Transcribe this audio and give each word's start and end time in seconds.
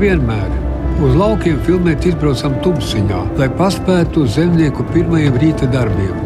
vienmēr, 0.00 0.48
uz 1.04 1.16
laukiem 1.16 1.58
filmēt 1.66 2.06
izbraucam 2.08 2.54
tumsiņā, 2.64 3.20
lai 3.40 3.48
paspētu 3.58 4.24
uz 4.24 4.36
zemnieku 4.38 4.84
pirmajiem 4.94 5.36
rīta 5.42 5.68
darbiem. 5.70 6.16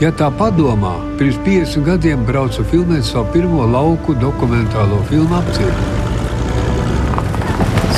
Ja 0.00 0.10
tā 0.18 0.30
padomā, 0.34 0.94
pirms 1.18 1.38
50 1.46 1.84
gadiem 1.86 2.24
braucu 2.26 2.64
filmēt 2.72 3.04
savu 3.06 3.28
pirmo 3.36 3.66
lauku 3.70 4.16
dokumentālo 4.18 4.98
filmu 5.10 5.36
apcietu. 5.38 5.90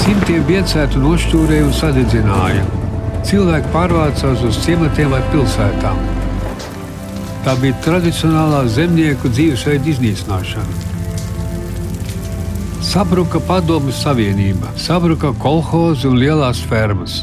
Simtiem 0.02 0.42
biedētu 0.50 1.00
nošķūrēja 1.00 1.69
un 1.69 1.77
sadedzināja 1.78 2.64
cilvēki 3.24 3.70
pārvācās 3.72 4.42
uz 4.44 4.58
ciematiem 4.66 5.14
vai 5.14 5.22
pilsētām. 5.32 6.02
Tā 7.44 7.55
bija 7.60 7.78
tradicionālā 7.84 8.64
zemnieku 8.72 9.30
dzīvesveida 9.32 9.94
iznīcināšana. 9.94 10.93
Sabruka 12.84 13.40
padomju 13.40 13.92
savienība, 13.96 14.68
sabruka 14.76 15.30
kolhozi 15.40 16.04
un 16.04 16.18
lielās 16.20 16.60
fermas. 16.68 17.22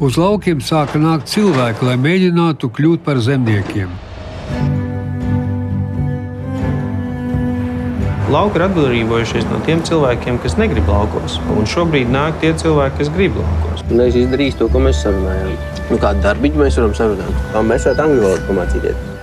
Uz 0.00 0.16
laukiem 0.16 0.62
sāka 0.64 0.96
nākt 0.98 1.28
cilvēki, 1.28 1.84
lai 1.84 1.98
mēģinātu 2.00 2.72
kļūt 2.72 3.04
par 3.04 3.20
zemniekiem. 3.20 3.92
Lauki 8.32 8.58
ir 8.58 8.66
atbrīvojušies 8.70 9.44
no 9.52 9.60
tiem 9.68 9.84
cilvēkiem, 9.84 10.40
kas 10.42 10.56
negrib 10.56 10.88
laukos. 10.88 11.36
Un 11.54 11.68
šobrīd 11.68 12.08
nāk 12.10 12.40
tie 12.40 12.56
cilvēki, 12.64 13.02
kas 13.04 13.12
grib 13.14 13.36
laukos. 13.44 13.84
Un 13.92 14.06
es 14.08 14.16
izdarīju 14.24 14.62
to, 14.62 14.72
ko 14.72 14.82
mēs 14.88 15.04
sarunājām. 15.04 15.52
Nu, 15.92 16.00
kādu 16.00 16.24
darbiņu 16.24 16.64
mēs 16.64 16.80
varam 16.80 16.96
sarunāt? 16.96 17.42
Kā 17.52 17.60
mēs 17.60 17.90
varam 17.92 18.08
angļu 18.08 18.24
valodu 18.24 18.48
pamācīties? 18.48 19.13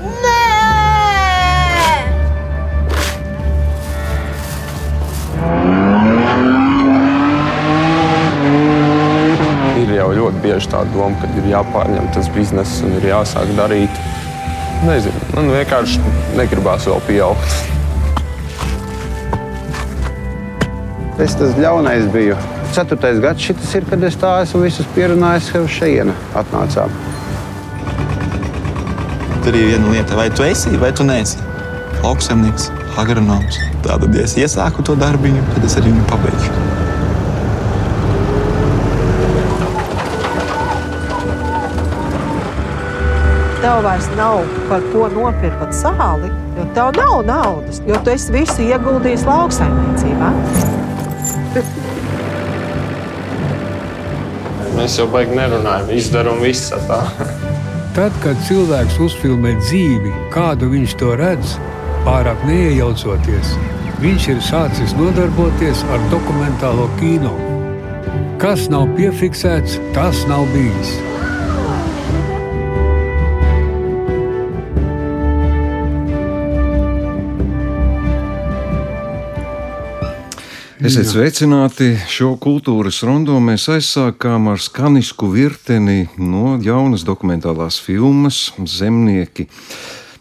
Bieži 10.44 10.72
tā 10.72 10.84
doma, 10.94 11.16
ka 11.22 11.30
ir 11.40 11.52
jāpārņem 11.52 12.10
tas 12.16 12.30
bizness 12.36 12.82
un 12.86 12.98
ir 13.00 13.12
jāsāk 13.12 13.54
darīt. 13.58 14.02
Nezinu, 14.86 15.28
man 15.36 15.52
vienkārši 15.54 16.02
negribās 16.40 16.88
vēl 16.90 17.04
pieaugt. 17.06 17.80
Es 21.22 21.36
tas 21.38 21.54
ļaunais 21.60 22.08
biju. 22.10 22.38
Ceturtais 22.74 23.20
gads 23.22 23.46
šis 23.46 23.76
ir, 23.78 23.86
kad 23.90 24.04
es 24.08 24.18
tā 24.18 24.32
esmu 24.42 24.64
visus 24.64 24.88
pierunājis, 24.96 25.52
ka 25.54 25.62
uz 25.62 25.74
šejienu 25.76 26.16
atnācām. 26.40 26.94
Tur 29.46 29.58
ir 29.58 29.74
viena 29.74 29.94
lieta, 29.94 30.18
vai 30.18 30.30
tu 30.34 30.46
esi 30.48 30.74
vai 30.82 30.94
tu 30.98 31.06
neesi. 31.06 31.38
Lauksaimnieks, 32.02 32.72
agronoms. 32.98 33.62
Tātad, 33.86 34.14
ja 34.18 34.26
es 34.26 34.38
iesāku 34.40 34.86
to 34.86 34.98
darbiņu, 34.98 35.46
tad 35.54 35.70
es 35.70 35.78
arī 35.82 35.94
viņu 35.94 36.08
pabeigšu. 36.10 36.81
Tev 43.72 43.84
vairs 43.84 44.08
nav 44.18 44.42
par 44.68 44.82
ko 44.92 45.06
nopirkt 45.14 45.70
sāli, 45.72 46.28
jo 46.58 46.64
tev 46.76 46.90
nav 46.98 47.22
naudas, 47.24 47.78
jo 47.88 47.96
tu 48.04 48.12
esi 48.12 48.34
visu 48.36 48.66
ieguldījis 48.66 49.22
lauksaimniecībā. 49.24 50.32
Mēs 54.76 54.98
jau 55.00 55.08
baigi 55.14 55.38
nerunājam, 55.40 55.88
izdarām 55.96 56.44
visu 56.44 56.76
tā. 56.90 57.00
Tad, 57.96 58.12
kad 58.26 58.36
cilvēks 58.50 59.00
uzfilmē 59.06 59.54
dzīvi, 59.62 60.12
kādu 60.36 60.68
viņš 60.74 60.92
to 61.00 61.10
redz, 61.22 61.48
pārāk 62.04 62.44
neiejaucoties, 62.50 63.54
viņš 64.04 64.24
ir 64.34 64.40
sācis 64.50 64.92
nodarboties 65.00 65.80
ar 65.96 66.04
dokumentālo 66.12 66.90
kino. 67.00 67.32
Kas 68.44 68.68
nav 68.74 68.92
piefiksēts, 69.00 69.80
tas 69.96 70.18
nav 70.28 70.44
bijis. 70.52 70.92
Esiet 80.82 81.12
sveicināti! 81.12 81.92
Šo 82.10 82.32
kultūras 82.42 83.04
rondo 83.06 83.36
mēs 83.38 83.68
aizsākām 83.70 84.48
ar 84.50 84.58
skanisku 84.58 85.28
virteni 85.30 86.08
no 86.18 86.56
jaunas 86.58 87.04
dokumentālās 87.06 87.78
filmas 87.86 88.48
Zemnieki. 88.66 89.46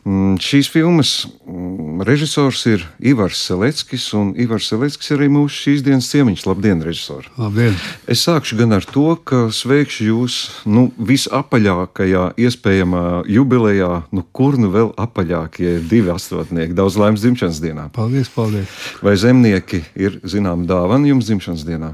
Mm, 0.00 0.38
šīs 0.40 0.70
filmas 0.72 1.10
mm, 1.44 2.00
režisors 2.08 2.62
ir 2.70 2.86
Ivars 3.04 3.36
Seleckis, 3.44 4.06
un 4.16 4.30
Ivars 4.40 4.70
Seleckis 4.70 5.10
ir 5.12 5.18
arī 5.18 5.28
mūsu 5.34 5.66
šīs 5.66 5.82
dienas 5.84 6.08
ciemiņš. 6.08 6.44
Labdien, 6.48 6.80
režisori! 6.84 7.28
Labdien! 7.36 7.76
Es 8.08 8.24
sākšu 8.24 8.56
gan 8.62 8.72
ar 8.78 8.86
to, 8.88 9.12
ka 9.28 9.42
sveikšu 9.52 10.08
jūs 10.08 10.38
nu, 10.64 10.86
visapaļākajā 10.96 12.24
iespējamā 12.40 13.04
jubilejā, 13.28 13.92
nu 14.16 14.24
kur 14.32 14.56
nu 14.60 14.72
vēl 14.72 14.94
apaļākie 14.96 15.68
ja 15.68 15.84
divi 15.92 16.14
astotnieki. 16.14 16.76
Daudz 16.80 16.96
laimes 17.00 17.20
dzimšanas 17.20 17.60
dienā! 17.60 17.90
Paldies, 17.92 18.32
paldies! 18.32 18.80
Vai 19.04 19.18
zemnieki 19.20 19.84
ir 20.00 20.16
zinām 20.24 20.64
dāvana 20.70 21.12
jums 21.12 21.28
dzimšanas 21.28 21.68
dienā? 21.68 21.92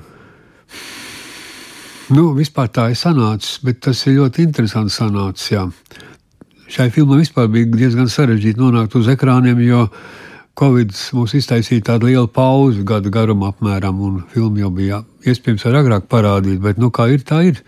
Nu, 2.14 2.30
vispār 2.38 2.70
tā 2.70 2.92
ir 2.92 2.98
sanācis, 3.00 3.58
bet 3.66 3.82
tas 3.82 4.06
ir 4.06 4.20
ļoti 4.20 4.46
interesants 4.46 5.02
sanācis. 5.02 5.56
Jā 5.56 5.66
šai 6.72 6.90
filmai 6.94 7.20
vispār 7.22 7.50
bija 7.52 7.68
diezgan 7.72 8.10
sarežģīti 8.10 8.60
nonākt 8.60 8.96
uz 8.98 9.08
ekrāniem, 9.12 9.60
jo 9.66 9.86
Covid 10.56 10.94
mums 11.12 11.34
iztaisīja 11.36 11.84
tādu 11.90 12.08
lielu 12.08 12.28
pauzi, 12.32 12.84
gada 12.86 13.12
garumā 13.12 13.50
apmēram, 13.52 13.98
un 14.00 14.22
filmu 14.32 14.62
jau 14.62 14.70
bija 14.72 15.02
iespējams 15.28 15.66
ar 15.68 15.82
agrāk 15.82 16.06
parādīt, 16.12 16.62
bet 16.64 16.80
nu 16.80 16.88
kā 16.94 17.10
ir, 17.12 17.24
tā 17.28 17.42
ir. 17.50 17.60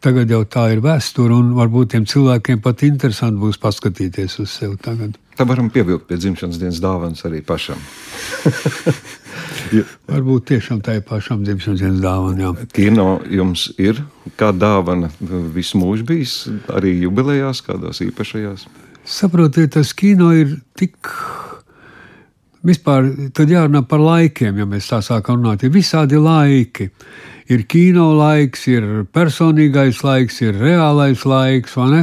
Tagad 0.00 0.30
jau 0.32 0.40
tā 0.48 0.70
ir 0.72 0.80
vēsture, 0.84 1.34
un 1.36 1.52
varbūt 1.58 1.92
tiem 1.92 2.04
cilvēkiem 2.08 2.62
pat 2.64 2.84
interesanti 2.86 3.40
būs 3.42 3.58
paskatīties 3.60 4.38
uz 4.40 4.48
sevi 4.54 4.76
tagad. 4.80 5.18
Tā 5.36 5.44
varam 5.48 5.68
pievilkt 5.72 6.06
pie 6.08 6.16
dzimšanas 6.20 6.60
dienas 6.60 6.80
dāvanas 6.80 7.24
arī 7.28 7.40
pašam. 7.44 7.80
Varbūt 10.10 10.42
tiešām 10.50 10.80
tā 10.84 10.92
ir 10.98 11.04
pašam 11.06 11.44
dzimšanas 11.46 11.80
dienas 11.80 12.00
dāvana. 12.04 12.40
Jā. 12.42 12.50
Kino 12.76 13.08
jums 13.30 13.62
ir 13.80 13.94
kā 14.40 14.50
dāvana 14.56 15.08
visu 15.54 15.78
mūžu 15.80 16.04
bijis, 16.08 16.32
arī 16.72 16.90
jubilejās, 17.04 17.58
kādās 17.64 17.98
īpašajās? 18.04 18.60
Saprotiet, 19.04 19.72
tas 19.76 19.92
kino 19.96 20.32
ir 20.36 20.58
tik. 20.76 20.96
Vispār 22.66 23.08
tad 23.32 23.48
jārunā 23.48 23.80
par 23.88 24.00
laikiem, 24.04 24.58
ja 24.60 24.66
mēs 24.68 24.90
tā 24.90 25.00
sākam 25.04 25.40
runāt. 25.40 25.64
Ir 25.64 25.72
visādi 25.72 26.20
laiki. 26.20 26.90
Ir 27.50 27.64
kino 27.66 28.12
laiks, 28.14 28.68
ir 28.70 28.84
personīgais 29.10 30.04
laiks, 30.06 30.36
ir 30.44 30.54
reālais 30.54 31.24
laiks, 31.26 31.74
vai 31.74 31.88
ne? 31.90 32.02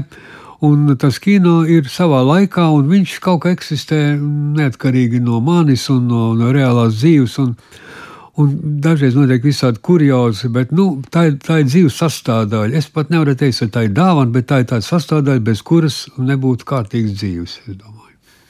Un 0.68 0.90
tas 1.00 1.20
kino 1.24 1.62
ir 1.70 1.88
savā 1.88 2.20
laikā, 2.26 2.66
un 2.74 2.90
viņš 2.90 3.14
kaut 3.24 3.44
kā 3.46 3.54
eksistē 3.56 4.00
neatkarīgi 4.58 5.22
no 5.24 5.40
manis 5.40 5.86
un 5.94 6.10
no, 6.10 6.32
no 6.36 6.50
reālās 6.52 6.98
dzīves. 6.98 7.38
Un, 7.46 7.54
un 8.42 8.58
dažreiz 8.84 9.16
notiek 9.16 9.46
visādi 9.46 9.80
kuriozi, 9.88 10.50
bet 10.52 10.74
nu, 10.76 10.90
tā, 11.14 11.30
ir, 11.30 11.38
tā 11.46 11.62
ir 11.62 11.70
dzīves 11.70 12.02
sastāvdaļa. 12.02 12.76
Es 12.82 12.90
pat 12.92 13.14
nevaru 13.14 13.38
teikt, 13.38 13.62
ka 13.62 13.70
tā 13.78 13.86
ir 13.88 13.96
dāvana, 13.96 14.34
bet 14.34 14.50
tā 14.52 14.64
ir 14.64 14.68
tāda 14.74 14.84
sastāvdaļa, 14.90 15.46
bez 15.48 15.64
kuras 15.64 16.04
nebūtu 16.18 16.68
kārtīgas 16.68 17.16
dzīves. 17.22 17.60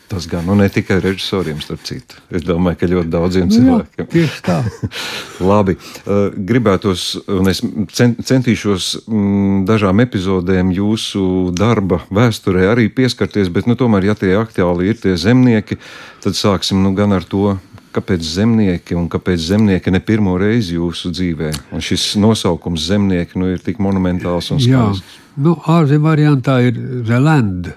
Tas 0.07 0.24
gan 0.31 0.45
nu, 0.48 0.56
ne 0.56 0.69
tikai 0.71 1.01
režisoriem, 1.04 1.59
starp 1.59 1.81
citu. 1.83 2.15
Es 2.31 2.45
domāju, 2.48 2.80
ka 2.80 2.88
ļoti 2.88 3.09
daudziem 3.12 3.50
nu, 3.50 3.56
cilvēkiem. 3.57 4.06
Jā, 4.06 4.06
tieši 4.13 4.44
tā. 4.45 4.57
Labi. 5.50 5.75
Uh, 6.07 6.30
gribētos, 6.48 7.09
un 7.27 7.51
es 7.51 7.59
centīšos 7.59 8.88
mm, 9.04 9.65
dažām 9.68 10.00
epizodēm 10.06 10.71
jūsu 10.77 11.24
darba 11.51 12.00
vēsturē 12.07 12.69
arī 12.71 12.88
pieskarties, 12.88 13.51
bet 13.51 13.68
nu, 13.68 13.75
tomēr, 13.75 14.07
ja 14.07 14.15
tie 14.15 14.31
aktuāli 14.39 14.94
ir 14.94 15.01
tie 15.01 15.18
zemnieki, 15.19 15.75
tad 16.24 16.39
sāksim 16.39 16.80
nu, 16.86 16.94
gan 16.95 17.12
ar 17.18 17.27
to, 17.27 17.57
kāpēc 17.98 18.24
zemnieki 18.24 18.95
un 18.95 19.10
kāpēc 19.12 19.44
zemnieki 19.50 19.92
ne 19.92 20.00
pirmo 20.07 20.38
reizi 20.39 20.77
jūsu 20.77 21.12
dzīvē. 21.18 21.51
Un 21.75 21.83
šis 21.83 22.13
nosaukums 22.21 22.88
zemnieki 22.94 23.42
nu, 23.42 23.51
ir 23.51 23.60
tik 23.65 23.83
monumentāls 23.83 24.53
un 24.56 24.63
skaists. 24.63 25.03
Jā, 25.03 25.44
nu, 25.44 25.57
ārzemē 25.75 26.13
variantā 26.13 26.62
ir 26.69 26.80
The 26.80 27.19
Land. 27.19 27.71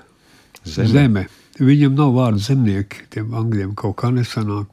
Zeme. 0.63 0.91
Zeme. 0.95 1.29
Viņam 1.61 1.97
nav 1.99 2.15
vārdu 2.17 2.41
zemnieki, 2.41 3.05
tiem 3.13 3.35
angļiem 3.37 3.75
kaut 3.79 3.99
kā 4.01 4.09
nesanāk. 4.15 4.71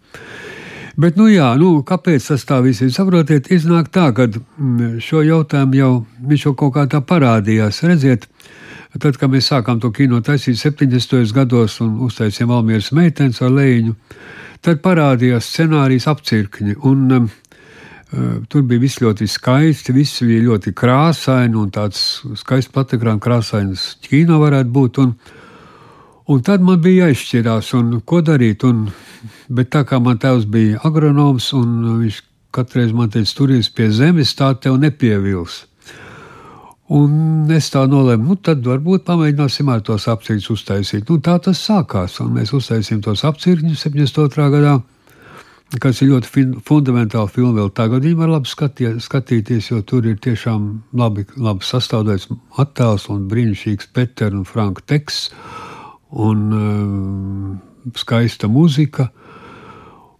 Bet, 0.97 1.17
nu 1.19 1.27
jā, 1.29 1.51
nu, 1.59 1.83
kāpēc 1.85 2.31
tas 2.31 2.45
tā 2.49 2.57
viss 2.65 2.81
ir? 2.81 2.89
Saprotiet, 2.95 3.51
iznāk 3.53 3.91
tā, 3.93 4.07
ka 4.17 4.25
mm, 4.31 4.95
šo 5.03 5.21
jautājumu 5.21 5.77
jau 5.77 5.91
viņš 6.31 6.45
jau 6.47 6.53
kaut 6.57 6.73
kā 6.73 6.87
tā 6.89 7.03
parādījās. 7.05 7.83
Redziet, 7.85 8.25
tad, 8.97 9.19
kad 9.19 9.29
mēs 9.29 9.51
sākām 9.51 9.81
to 9.83 9.91
kino 9.93 10.23
taisīt 10.25 10.57
70. 10.57 11.35
gados 11.37 11.77
un 11.85 11.99
uztaisījām 12.07 12.55
Almieras 12.55 12.89
meitenes 12.97 13.43
ar 13.45 13.53
Leņu, 13.53 13.93
tad 14.65 14.81
parādījās 14.81 15.51
scenārijas 15.51 16.09
apcirkņi. 16.09 16.79
Un, 16.89 17.05
um, 17.19 17.29
Tur 18.47 18.61
bija 18.63 18.79
viss 18.79 19.01
ļoti 19.03 19.25
skaisti, 19.27 19.91
viss 19.91 20.21
bija 20.23 20.45
ļoti 20.45 20.71
krāsaini 20.71 21.57
un 21.59 21.67
tāds 21.75 22.21
skaists 22.39 22.71
patekrāns, 22.71 23.19
krāsains 23.19 23.83
kino 24.05 24.37
varētu 24.39 24.71
būt. 24.71 24.99
Un, 25.03 25.11
un 26.27 26.41
tad 26.43 26.63
man 26.63 26.81
bija 26.83 27.07
jāizšķirās, 27.07 27.73
un 27.79 28.01
ko 28.05 28.21
darīt. 28.25 28.65
Un, 28.67 28.87
bet 29.47 29.71
tā 29.75 29.83
kā 29.87 29.99
man 30.03 30.19
tēvs 30.21 30.47
bija 30.51 30.81
agronoms, 30.87 31.53
un 31.55 32.01
viņš 32.03 32.21
katru 32.55 32.81
reizi 32.81 32.97
man 32.97 33.11
teica, 33.13 33.33
turies 33.37 33.69
pie 33.73 33.89
zemes, 33.93 34.35
tā 34.37 34.51
tev 34.61 34.79
nepievils. 34.81 35.63
Un 36.97 37.49
es 37.51 37.67
tā 37.73 37.81
nolēmu, 37.91 38.29
nu 38.29 38.37
tad 38.39 38.61
varbūt 38.63 39.03
pamēģināsim 39.07 39.67
ar 39.71 39.81
tos 39.83 40.05
apcirkņus 40.07 40.53
uztaisīt. 40.53 41.09
Nu, 41.09 41.19
tā 41.19 41.35
tas 41.43 41.59
sākās, 41.59 42.21
un 42.23 42.31
mēs 42.37 42.53
uztaisījām 42.55 43.01
tos 43.03 43.25
apcirkņus 43.27 43.83
72. 43.89 44.47
gadā, 44.53 44.77
kas 45.83 45.99
ir 45.99 46.13
ļoti 46.13 46.45
fundamentāli 46.63 47.33
filma. 47.35 47.57
Vēl 47.59 47.73
tagad 47.75 48.07
viņi 48.07 48.19
var 48.21 48.31
labi 48.37 48.47
skatie, 48.47 48.93
skatīties, 49.03 49.67
jo 49.73 49.81
tur 49.83 50.07
ir 50.07 50.15
tiešām 50.23 50.69
labi, 50.95 51.27
labi 51.35 51.67
sastādīts 51.67 52.31
attēls 52.63 53.09
un 53.11 53.27
brīnišķīgs 53.33 53.91
Peters 53.91 54.39
un 54.39 54.47
Franka 54.47 54.87
teksts 54.87 55.33
un 56.11 56.51
um, 56.51 57.59
skaista 57.95 58.47
muzika. 58.47 59.09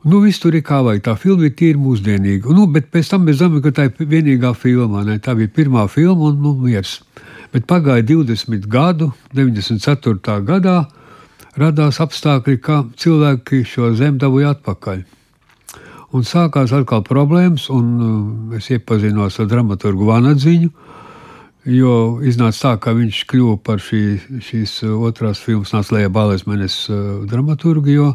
Nu, 0.08 0.22
viss 0.24 0.40
tur 0.40 0.56
ir 0.56 0.64
kā 0.64 0.80
vajag. 0.86 1.04
Tā 1.04 1.16
filma 1.20 1.48
ir 1.48 1.56
tīri 1.58 1.80
mūsdienīga. 1.82 2.54
Nu, 2.56 2.68
bet 2.72 2.92
pēc 2.94 3.10
tam 3.12 3.26
mēs 3.28 3.42
domājam, 3.42 3.64
ka 3.66 3.74
tā 3.76 3.88
ir 3.90 4.12
vienīgā 4.14 4.54
filma. 4.56 5.04
Ne? 5.08 5.18
Tā 5.20 5.36
bija 5.36 5.52
pirmā 5.52 5.88
filma 5.92 6.30
un 6.30 6.40
nu, 6.44 6.54
miers. 6.62 7.02
Bet 7.52 7.68
pagāja 7.68 8.06
20 8.08 8.68
gadu, 8.72 9.12
94. 9.36 10.40
gadā 10.48 10.78
radās 11.58 12.00
apstākļi, 12.04 12.58
ka 12.62 12.84
cilvēki 13.00 13.64
šo 13.68 13.92
zemi 13.98 14.22
dabūja 14.22 14.56
atpakaļ. 14.56 15.04
Un 16.16 16.24
sākās 16.24 16.72
atkal 16.72 17.02
problēmas, 17.04 17.68
un 17.74 17.88
uh, 18.00 18.56
es 18.56 18.70
iepazinos 18.72 19.42
ar 19.42 19.50
dramaturgu 19.52 20.08
Vanadziņu. 20.08 20.70
Jo 21.68 22.22
iznāca 22.24 22.62
tā, 22.62 22.70
ka 22.80 22.94
viņš 22.96 23.24
kļuva 23.28 23.58
par 23.60 23.82
šī, 23.84 24.02
šīs 24.40 24.80
otrās 24.88 25.42
filmas 25.44 25.74
Nāslēja 25.76 26.12
Balēs 26.16 26.46
Menes 26.48 26.78
uh, 26.88 27.26
dramaturgu, 27.28 27.92
jo 27.92 28.12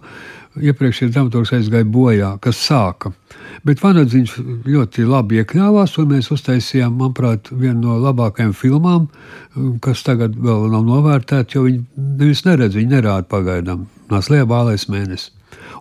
iepriekšējais 0.61 1.13
dramaturgs 1.13 1.53
aizgāja 1.57 1.89
bojā, 1.89 2.31
kas 2.45 2.61
sāka. 2.65 3.13
Bet 3.67 3.83
Vanadziņš 3.85 4.35
ļoti 4.69 5.05
labi 5.09 5.41
iekļāvās, 5.43 5.97
un 6.01 6.11
mēs 6.13 6.31
uztaisījām, 6.35 6.97
manuprāt, 6.99 7.51
vienu 7.53 7.87
no 7.87 7.99
labākajām 8.03 8.53
filmām, 8.57 9.09
kas 9.85 10.05
tagad 10.07 10.37
vēl 10.37 10.69
nav 10.73 10.85
novērtēta, 10.89 11.57
jo 11.57 11.67
viņi 11.69 11.85
nevis 12.21 12.45
neredz, 12.49 12.77
viņi 12.79 12.95
nerāda 12.97 13.29
pagaidām. 13.31 13.87
Nāc 14.13 14.33
lielā 14.33 14.49
bālēs 14.49 14.89
mēnesis. 14.93 15.31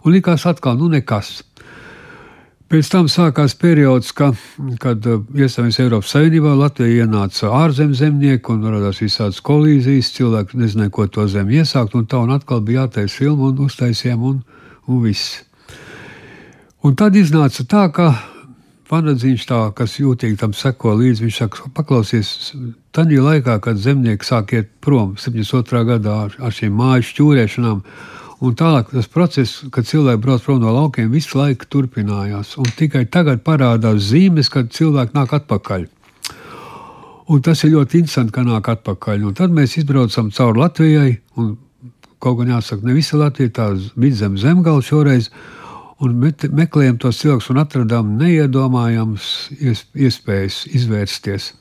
Un 0.04 0.16
likās 0.16 0.48
atkal, 0.50 0.78
nu 0.80 0.92
nekas. 0.92 1.42
Pēc 2.72 2.88
tam 2.88 3.10
sākās 3.12 3.52
periods, 3.60 4.14
ka, 4.16 4.30
kad 4.80 5.04
uh, 5.04 5.26
iestājāmies 5.36 5.80
Eiropas 5.84 6.14
Savienībā, 6.14 6.54
Latvija 6.56 7.04
ienāca 7.04 7.50
ārzemju 7.52 7.98
zemnieki 8.00 8.54
un 8.54 8.62
radās 8.64 9.02
visādas 9.04 9.42
kolīzijas. 9.44 10.14
Cilvēki 10.16 10.62
nezināja, 10.62 10.94
ko 10.96 11.04
to 11.12 11.26
zemi 11.28 11.60
iesākt, 11.60 11.98
un 12.00 12.06
tā 12.08 12.22
un 12.24 12.32
atkal 12.32 12.62
bija 12.64 12.86
jātaisa 12.86 13.18
filma 13.18 13.50
un 13.50 13.60
uztaisījām. 13.66 14.24
Un, 14.30 14.38
un 14.88 15.02
viss. 15.04 15.42
Un 16.88 16.96
tad 16.96 17.20
iznāca 17.20 17.68
tā, 17.68 17.84
ka 17.92 18.08
Vanadziņš, 18.92 19.44
tā, 19.52 19.60
kas 19.76 19.98
jūtīgi 20.00 20.40
tam 20.40 20.56
seko 20.56 20.96
līdzi, 21.00 21.26
viņš 21.28 21.42
saka, 21.44 21.68
paklausies, 21.76 22.32
tajā 22.96 23.28
laikā, 23.28 23.60
kad 23.68 23.84
zemnieki 23.84 24.28
sāk 24.28 24.56
iet 24.56 24.72
prom 24.84 25.18
72. 25.20 25.84
gadā 25.92 26.16
ar, 26.30 26.40
ar 26.40 26.56
šīm 26.56 26.80
māju 26.80 27.08
šķūrēšanām, 27.12 27.84
un 28.42 28.58
tālāk 28.58 28.92
tas 28.92 29.10
process, 29.12 29.62
kad 29.72 29.88
cilvēki 29.88 30.22
brauc 30.22 30.46
prom 30.46 30.62
no 30.62 30.74
laukiem, 30.76 31.10
visu 31.14 31.40
laiku 31.40 31.70
turpinājās. 31.70 32.58
Un 32.62 32.70
tikai 32.78 33.06
tagad 33.06 33.44
parādās 33.46 34.12
zīmes, 34.12 34.52
kad 34.52 34.74
cilvēki 34.74 35.18
nāk 35.18 35.34
atpakaļ. 35.40 35.90
Un 37.32 37.42
tas 37.46 37.62
ir 37.64 37.76
ļoti 37.78 38.02
interesanti, 38.02 38.34
ka 38.36 38.44
nāk 38.44 38.68
atpakaļ. 38.74 39.28
Un 39.30 39.36
tad 39.38 39.54
mēs 39.56 39.78
izbraucam 39.80 40.34
cauri 40.36 40.60
Latvijai, 40.60 41.12
un 41.40 41.54
Kaut 42.22 42.38
gan 42.38 42.52
jāsaka, 42.54 42.86
ne 42.86 42.94
visa 42.94 43.18
Latvija 43.18 43.50
tāda 43.58 43.82
vidzem 43.98 44.38
zemgala 44.38 44.84
šoreiz. 44.86 45.32
Un 46.02 46.18
meklējām 46.22 46.98
tos 47.02 47.20
cilvēkus 47.22 47.50
un 47.54 47.62
atradām 47.62 48.14
neiedomājamas 48.18 49.26
iespējas 49.62 50.64
izvērsties. 50.70 51.52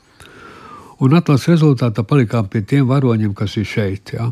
Un 1.01 1.17
atlases 1.17 1.49
rezultātā 1.49 2.05
palikām 2.05 2.49
pie 2.49 2.61
tiem 2.65 2.87
varoņiem, 2.89 3.33
kas 3.37 3.57
ir 3.57 3.67
šeit. 3.69 4.13
Ja. 4.13 4.29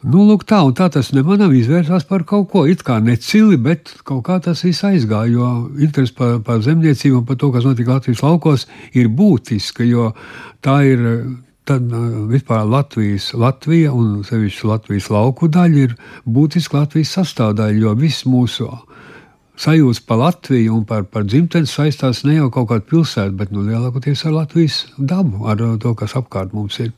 Nu, 0.00 0.22
lūk, 0.24 0.46
tā, 0.48 0.62
tā 0.72 0.86
tas 0.88 1.10
nemanām 1.12 1.52
izvērsās 1.52 2.06
par 2.08 2.22
kaut 2.28 2.46
ko. 2.52 2.64
It 2.64 2.80
kā 2.86 2.96
necili, 3.04 3.58
bet 3.60 3.92
kaut 4.08 4.22
kā 4.24 4.38
tas 4.40 4.62
viss 4.64 4.86
aizgāja. 4.88 5.28
Jo 5.34 5.48
interesi 5.76 6.14
par, 6.16 6.38
par 6.46 6.62
zemniecību 6.64 7.20
un 7.20 7.26
par 7.28 7.36
to, 7.36 7.50
kas 7.52 7.66
notika 7.68 7.98
Latvijas 7.98 8.22
laukos, 8.24 8.64
ir 8.96 9.10
būtiska. 9.12 9.84
Jo 9.84 10.14
tā 10.64 10.78
ir 10.88 11.04
tad 11.68 11.92
vispār 12.30 12.64
Latvijas, 12.64 13.28
Latvija 13.36 13.92
un 13.92 14.22
sevišķi 14.24 14.70
Latvijas 14.70 15.10
lauku 15.12 15.50
daļa 15.52 15.82
ir 15.84 15.92
būtiska 16.24 16.80
Latvijas 16.80 17.12
sastāvdaļa, 17.18 17.82
jo 17.84 17.92
viss 18.00 18.24
mūsu 18.24 18.70
sajūta 19.60 20.06
par 20.08 20.22
Latviju 20.24 20.78
un 20.78 20.86
par, 20.88 21.04
par 21.12 21.28
dzimteni 21.28 21.68
saistās 21.68 22.24
ne 22.24 22.38
jau 22.38 22.48
kaut 22.54 22.70
kāda 22.72 22.88
pilsēta, 22.88 23.36
bet 23.36 23.52
nu, 23.52 23.66
lielākoties 23.68 24.24
ar 24.24 24.38
Latvijas 24.40 24.86
dabu, 24.96 25.44
ar 25.44 25.60
to, 25.82 25.92
kas 25.98 26.16
apkārt 26.16 26.56
mums 26.56 26.80
ir. 26.80 26.94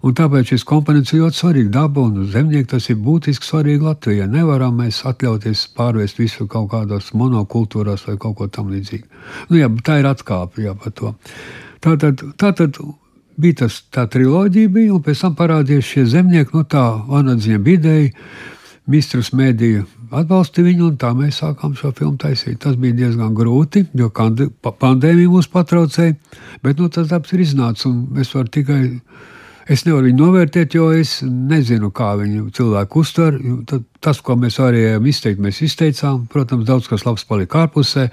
Un 0.00 0.14
tāpēc 0.16 0.54
šis 0.54 0.64
komponents 0.64 1.12
ir 1.12 1.20
ļoti 1.20 1.36
svarīgs. 1.36 1.72
Daba 1.74 2.06
un 2.06 2.24
zemnieki 2.32 2.70
tas 2.72 2.86
ir 2.88 2.96
būtiski 3.04 3.44
svarīgi 3.44 3.84
Latvijai. 3.84 4.28
Nevaram 4.32 4.78
mēs 4.80 5.02
atļauties 5.10 5.66
pārvērst 5.76 6.22
visu 6.22 6.46
kaut 6.48 6.70
kādās 6.72 7.10
monokultūrās 7.12 8.06
vai 8.08 8.16
kaut 8.20 8.38
ko 8.38 8.48
tamlīdzīgu. 8.48 9.04
Nu, 9.50 9.58
jā, 9.60 9.68
tā 9.84 9.98
ir 10.00 10.08
atkāpe 10.08 10.64
jā, 10.64 10.72
par 10.72 10.94
to. 10.96 11.12
Tātad, 11.84 12.24
tātad 12.40 12.80
bija 13.40 13.62
tas, 13.64 13.82
tā 13.92 14.06
triloģija, 14.08 14.72
bija, 14.72 14.94
un 14.96 15.04
pēc 15.04 15.26
tam 15.26 15.36
parādījās 15.36 15.92
šie 15.92 16.06
zemnieki, 16.14 16.56
nu 16.56 16.64
tā 16.64 16.86
Vanadziņa 17.08 17.60
bidēja, 17.68 18.14
Mistrus 18.90 19.30
mēdīja 19.36 19.84
atbalsta 20.16 20.64
viņu, 20.64 20.88
un 20.88 20.96
tā 20.98 21.12
mēs 21.14 21.42
sākām 21.42 21.76
šo 21.78 21.92
filmu 21.94 22.16
taisīt. 22.18 22.58
Tas 22.64 22.78
bija 22.80 22.96
diezgan 23.04 23.36
grūti, 23.36 23.84
jo 23.94 24.08
pandēmija 24.10 25.30
mūs 25.30 25.50
patraucēja, 25.52 26.16
bet 26.64 26.80
nu, 26.80 26.88
tas 26.90 27.12
darbs 27.12 27.36
ir 27.36 27.44
iznācis, 27.44 27.86
un 27.90 28.20
es 28.20 28.32
varu 28.34 28.50
tikai. 28.56 28.80
Es 29.68 29.84
nevaru 29.84 30.08
viņu 30.08 30.18
novērtēt, 30.22 30.74
jo 30.74 30.88
es 30.96 31.18
nezinu, 31.26 31.90
kā 31.92 32.14
viņu 32.18 32.48
cilvēku 32.56 33.02
uztver. 33.04 33.36
Tas, 34.00 34.22
ko 34.24 34.38
mēs 34.40 34.56
varējām 34.62 35.06
izteikt, 35.06 35.42
mēs 35.44 35.60
izteicām. 35.66 36.24
Protams, 36.32 36.64
daudz 36.68 36.88
kas 36.88 37.04
labs 37.06 37.26
palika 37.28 37.66
ārpusē, 37.66 38.08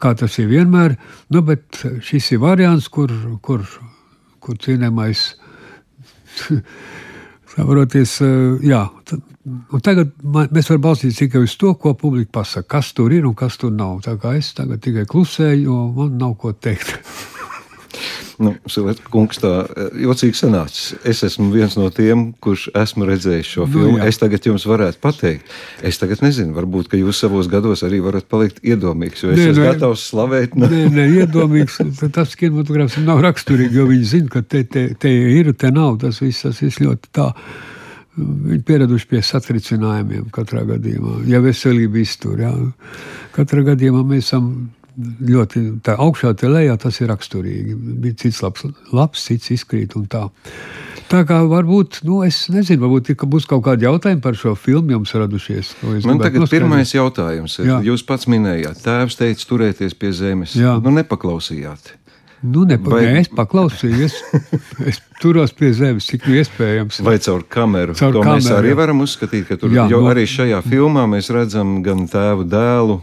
kā 0.00 0.14
tas 0.16 0.38
ir 0.40 0.48
vienmēr. 0.50 0.96
Nu, 1.34 1.44
bet 1.44 1.82
šis 2.02 2.32
ir 2.32 2.42
variants, 2.42 2.88
kur, 2.88 3.12
kur 3.44 3.66
kur 4.48 4.58
cienījamais 4.64 5.24
saproties, 7.54 8.18
eh, 8.24 8.68
jā. 8.70 8.84
Un 9.48 9.80
tagad 9.84 10.12
mēs 10.24 10.68
varam 10.68 10.84
balstīties 10.84 11.22
tikai 11.22 11.44
uz 11.46 11.54
to, 11.60 11.72
ko 11.80 11.94
publika 11.96 12.40
pasaka, 12.40 12.68
kas 12.76 12.92
tur 12.96 13.14
ir 13.16 13.24
un 13.28 13.36
kas 13.36 13.56
tur 13.60 13.72
nav. 13.72 14.02
Tā 14.04 14.18
kā 14.20 14.34
es 14.36 14.52
tagad 14.56 14.82
tikai 14.84 15.06
klusēju, 15.08 15.64
jo 15.64 15.80
man 15.96 16.18
nav 16.20 16.36
ko 16.40 16.52
teikt. 16.52 16.98
Nu, 18.38 18.52
kungs, 19.10 19.40
tā 19.42 19.50
eh, 19.66 19.88
jocīgi 20.04 20.38
sanācis. 20.38 20.92
Es 21.08 21.24
esmu 21.26 21.48
viens 21.50 21.74
no 21.78 21.88
tiem, 21.94 22.28
kurš 22.44 22.68
esmu 22.78 23.08
redzējis 23.08 23.50
šo 23.56 23.64
nu, 23.66 23.72
filmu. 23.72 23.96
Jā. 23.98 24.10
Es 24.12 24.20
tagad 24.22 24.46
jums 24.46 24.66
varētu 24.68 25.00
pateikt. 25.02 25.56
Es 25.82 25.98
tagad 25.98 26.22
nezinu, 26.22 26.54
varbūt 26.54 26.94
jūs 27.00 27.22
savos 27.24 27.50
gados 27.50 27.82
arī 27.86 27.98
varat 28.04 28.28
palikt 28.30 28.62
iedomīgs, 28.62 29.24
jo 29.24 29.32
es 29.34 29.42
nē, 29.42 29.48
esmu 29.54 29.64
nē, 29.64 29.72
gatavs 29.72 30.06
slavēt. 30.12 30.54
Nē, 30.54 30.84
nē, 30.94 31.08
iedomīgs. 31.24 31.80
Tas 32.14 32.38
kinematogrāfs 32.38 33.00
nav 33.02 33.24
raksturīgi, 33.26 33.80
jo 33.80 33.88
viņi 33.90 34.08
zina, 34.14 34.30
ka 34.36 34.44
te, 34.46 34.62
te, 34.70 34.86
te 34.94 35.12
ir, 35.34 35.50
te 35.58 35.74
nav. 35.74 35.98
Tas 36.04 36.22
viss, 36.22 36.46
tas 36.46 36.62
viss 36.62 36.78
ļoti 36.84 37.10
tā. 37.18 37.32
Viņi 38.18 38.62
pieraduši 38.66 39.10
pie 39.10 39.20
satricinājumiem 39.22 40.30
katrā 40.34 40.62
gadījumā. 40.66 41.24
Ja 41.30 41.42
veselība 41.42 42.00
iztur, 42.02 42.38
jā. 42.42 42.54
katrā 43.34 43.66
gadījumā 43.72 44.06
mēs 44.06 44.30
esam 44.30 44.50
ļoti 44.98 45.64
tā 45.86 45.94
augšā, 46.00 46.34
tā 46.38 46.50
lejā, 46.50 46.74
tas 46.80 46.98
ir 47.00 47.10
raksturīgi. 47.12 47.76
Bija 48.02 48.18
cits 48.24 48.42
labs, 48.42 48.66
labs 48.94 49.24
cits 49.28 49.52
izkrīt 49.54 49.96
un 49.98 50.08
tā. 50.10 50.26
Tā 51.08 51.22
kā 51.24 51.38
varbūt, 51.48 52.02
nu, 52.04 52.18
es 52.26 52.42
nezinu, 52.52 52.82
varbūt 52.84 53.14
būs 53.32 53.46
kaut 53.48 53.62
kādi 53.64 53.86
jautājumi 53.86 54.20
par 54.20 54.36
šo 54.36 54.52
filmu 54.58 54.98
jums 54.98 55.14
radušies. 55.16 55.70
Man 55.80 56.20
tagad 56.20 56.42
noskaidrot. 56.42 56.52
pirmais 56.52 56.92
jautājums 56.92 57.54
ir, 57.62 57.70
Jā. 57.70 57.78
jūs 57.86 58.04
pats 58.04 58.28
minējāt, 58.28 58.82
tēvs 58.84 59.16
teica 59.16 59.48
turēties 59.48 59.96
pie 59.96 60.12
zemes. 60.12 60.52
Jā. 60.58 60.76
Nu, 60.84 60.92
nepaklausījāt. 60.98 61.94
Nu, 62.42 62.62
nepa, 62.68 62.92
vai... 62.92 63.02
nē, 63.08 63.22
es 63.24 63.30
paklausījos. 63.34 64.14
Es 64.88 65.00
turos 65.18 65.50
pie 65.56 65.72
zemes, 65.74 66.06
cik 66.06 66.28
nu 66.28 66.36
iespējams. 66.38 67.00
Vai 67.02 67.16
caur 67.22 67.42
kameru. 67.50 67.96
Caur 67.98 68.14
to 68.14 68.22
kameru, 68.22 68.38
mēs 68.38 68.50
arī 68.54 68.74
varam 68.78 69.02
uzskatīt, 69.02 69.48
ka 69.48 69.56
tur 69.58 69.72
jā, 69.74 69.88
jo 69.90 69.98
no... 70.04 70.10
arī 70.12 70.22
šajā 70.30 70.60
filmā 70.66 71.04
mēs 71.10 71.30
redzam 71.34 71.80
gan 71.86 72.04
tēvu 72.10 72.46
dēlu, 72.48 73.00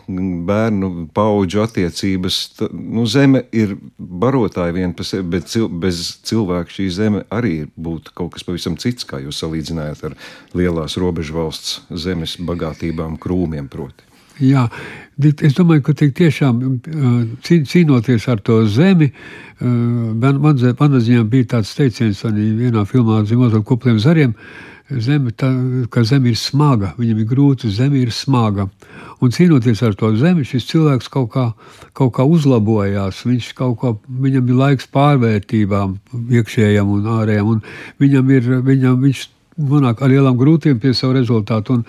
bērnu 0.47 0.91
paudžu 1.15 1.65
attiecības. 1.65 2.39
Nu, 2.71 3.03
zeme 3.11 3.43
ir 3.55 3.75
barotāja 3.99 4.75
vien 4.77 4.95
par 4.95 5.09
sevi, 5.09 5.27
bet 5.35 5.51
cil 5.51 5.67
bez 5.67 6.01
cilvēka 6.27 6.77
šī 6.77 6.89
zeme 6.95 7.25
arī 7.35 7.57
būtu 7.75 8.15
kaut 8.15 8.37
kas 8.37 8.47
pavisam 8.47 8.79
cits, 8.79 9.07
kā 9.07 9.19
jūs 9.25 9.43
salīdzinājāt 9.43 10.07
ar 10.09 10.19
lielās 10.55 10.95
robežu 11.01 11.35
valsts 11.35 11.81
zemes 11.91 12.39
bagātībām, 12.39 13.19
krūmiem 13.19 13.67
proti. 13.71 14.14
Jā, 14.43 14.65
es 15.15 15.55
domāju, 15.55 15.85
ka 15.85 15.93
tiešām 15.95 16.61
cīnoties 17.45 18.27
ar 18.27 18.41
to 18.43 18.65
zemi, 18.67 19.11
man, 19.61 20.41
man, 20.43 20.59
man 20.79 20.97
ziņā 20.99 21.23
bija 21.31 21.53
tāds 21.55 21.71
teiciens 21.77 22.23
arī 22.27 22.49
vienā 22.59 22.83
filmā 22.89 23.21
ar 23.23 23.61
kupliem 23.63 23.99
zariem, 24.03 24.33
zeme, 24.89 25.31
tā, 25.31 25.49
ka 25.89 26.03
zeme 26.05 26.29
ir 26.29 26.37
smaga, 26.37 26.91
viņam 26.99 27.21
ir 27.21 27.29
grūti, 27.29 27.71
zeme 27.73 28.01
ir 28.01 28.11
smaga. 28.11 28.67
Un 29.23 29.31
cīnoties 29.31 29.81
ar 29.87 29.95
to 29.95 30.11
zemi, 30.19 30.43
šis 30.45 30.67
cilvēks 30.69 31.07
kaut 31.09 31.31
kā, 31.33 31.45
kaut 31.95 32.13
kā 32.17 32.25
uzlabojās. 32.27 33.23
Viņš 33.25 33.53
kaut 33.57 33.79
kā, 33.81 33.93
viņam 34.09 34.51
ir 34.51 34.59
laiks 34.59 34.91
pārvērtībām, 34.93 35.95
iekšējām 36.35 36.91
un 36.91 37.09
ārējām, 37.15 37.55
un 37.55 37.63
viņam 38.03 38.35
ir, 38.35 38.51
viņam, 38.67 38.99
viņš 39.01 39.25
nonāk 39.71 40.03
ar 40.03 40.11
lielām 40.11 40.37
grūtībām 40.37 40.83
pie 40.83 40.93
savu 40.93 41.15
rezultātu. 41.17 41.79
Un 41.79 41.87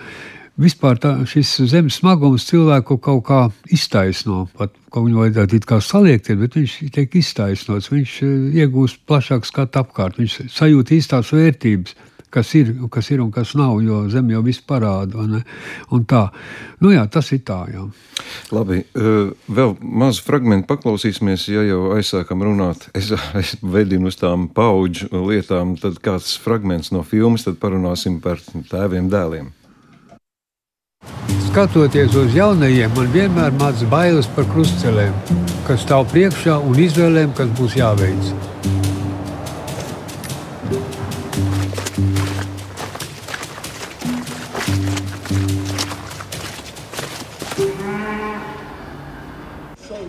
vispār 0.61 0.99
tā, 1.01 1.13
šis 1.29 1.53
zemes 1.71 1.99
smagums 2.01 2.47
cilvēku 2.49 2.97
kaut 3.01 3.23
kā 3.27 3.39
iztaisno. 3.73 4.45
Pat 4.57 4.75
ko 4.93 5.05
viņu 5.05 5.21
vajadzētu 5.21 5.59
it 5.59 5.69
kā 5.69 5.79
saliekties, 5.83 6.39
bet 6.41 6.57
viņš 6.57 6.75
tiek 6.95 7.17
iztaisnots. 7.21 7.91
Viņš 7.93 8.17
eh, 8.25 8.35
iegūst 8.63 9.03
plašāku 9.09 9.49
skatu 9.49 9.83
apkārt, 9.83 10.21
viņš 10.21 10.43
sajūt 10.53 10.93
īstās 10.97 11.33
vērtības. 11.35 11.97
Kas 12.27 12.49
ir, 12.59 12.73
kas 12.91 13.07
ir 13.15 13.21
un 13.23 13.29
kas 13.31 13.53
nav, 13.55 13.77
jo 13.79 14.01
zeme 14.11 14.33
jau 14.33 14.41
viss 14.43 14.59
parāda. 14.67 15.23
Nu, 15.87 16.89
jā, 16.91 17.05
tas 17.07 17.29
ir 17.31 17.39
tā. 17.47 17.61
Jā. 17.71 17.85
Labi, 18.51 18.81
eh, 18.83 19.29
vēl 19.47 19.77
mazu 19.79 20.25
fragment 20.25 20.67
paklausīsimies, 20.67 21.47
ja 21.53 21.63
jau 21.69 21.93
aizsākam 21.95 22.43
runāt. 22.43 22.89
Es, 22.97 23.13
es 23.37 23.55
vedinu 23.61 24.11
uz 24.11 24.19
tām 24.19 24.49
paudžu 24.51 25.07
lietām, 25.13 25.77
tad 25.79 26.01
kāds 26.03 26.35
fragments 26.41 26.91
no 26.91 27.05
filmas, 27.07 27.47
tad 27.47 27.61
parunāsim 27.63 28.19
par 28.21 28.43
tēviem 28.43 29.07
dēliem. 29.13 29.53
Skatoties 31.57 32.13
uz 32.13 32.35
jaunajiem, 32.37 32.91
man 32.93 33.07
vienmēr 33.09 33.53
mācīja 33.57 33.87
bailes 33.89 34.27
par 34.35 34.45
krustcelēm, 34.51 35.13
kas 35.65 35.79
stāv 35.81 36.03
priekšā 36.11 36.53
un 36.61 36.75
izvēlēm, 36.83 37.31
kas 37.33 37.49
būs 37.57 37.73
jāveic. 37.79 38.27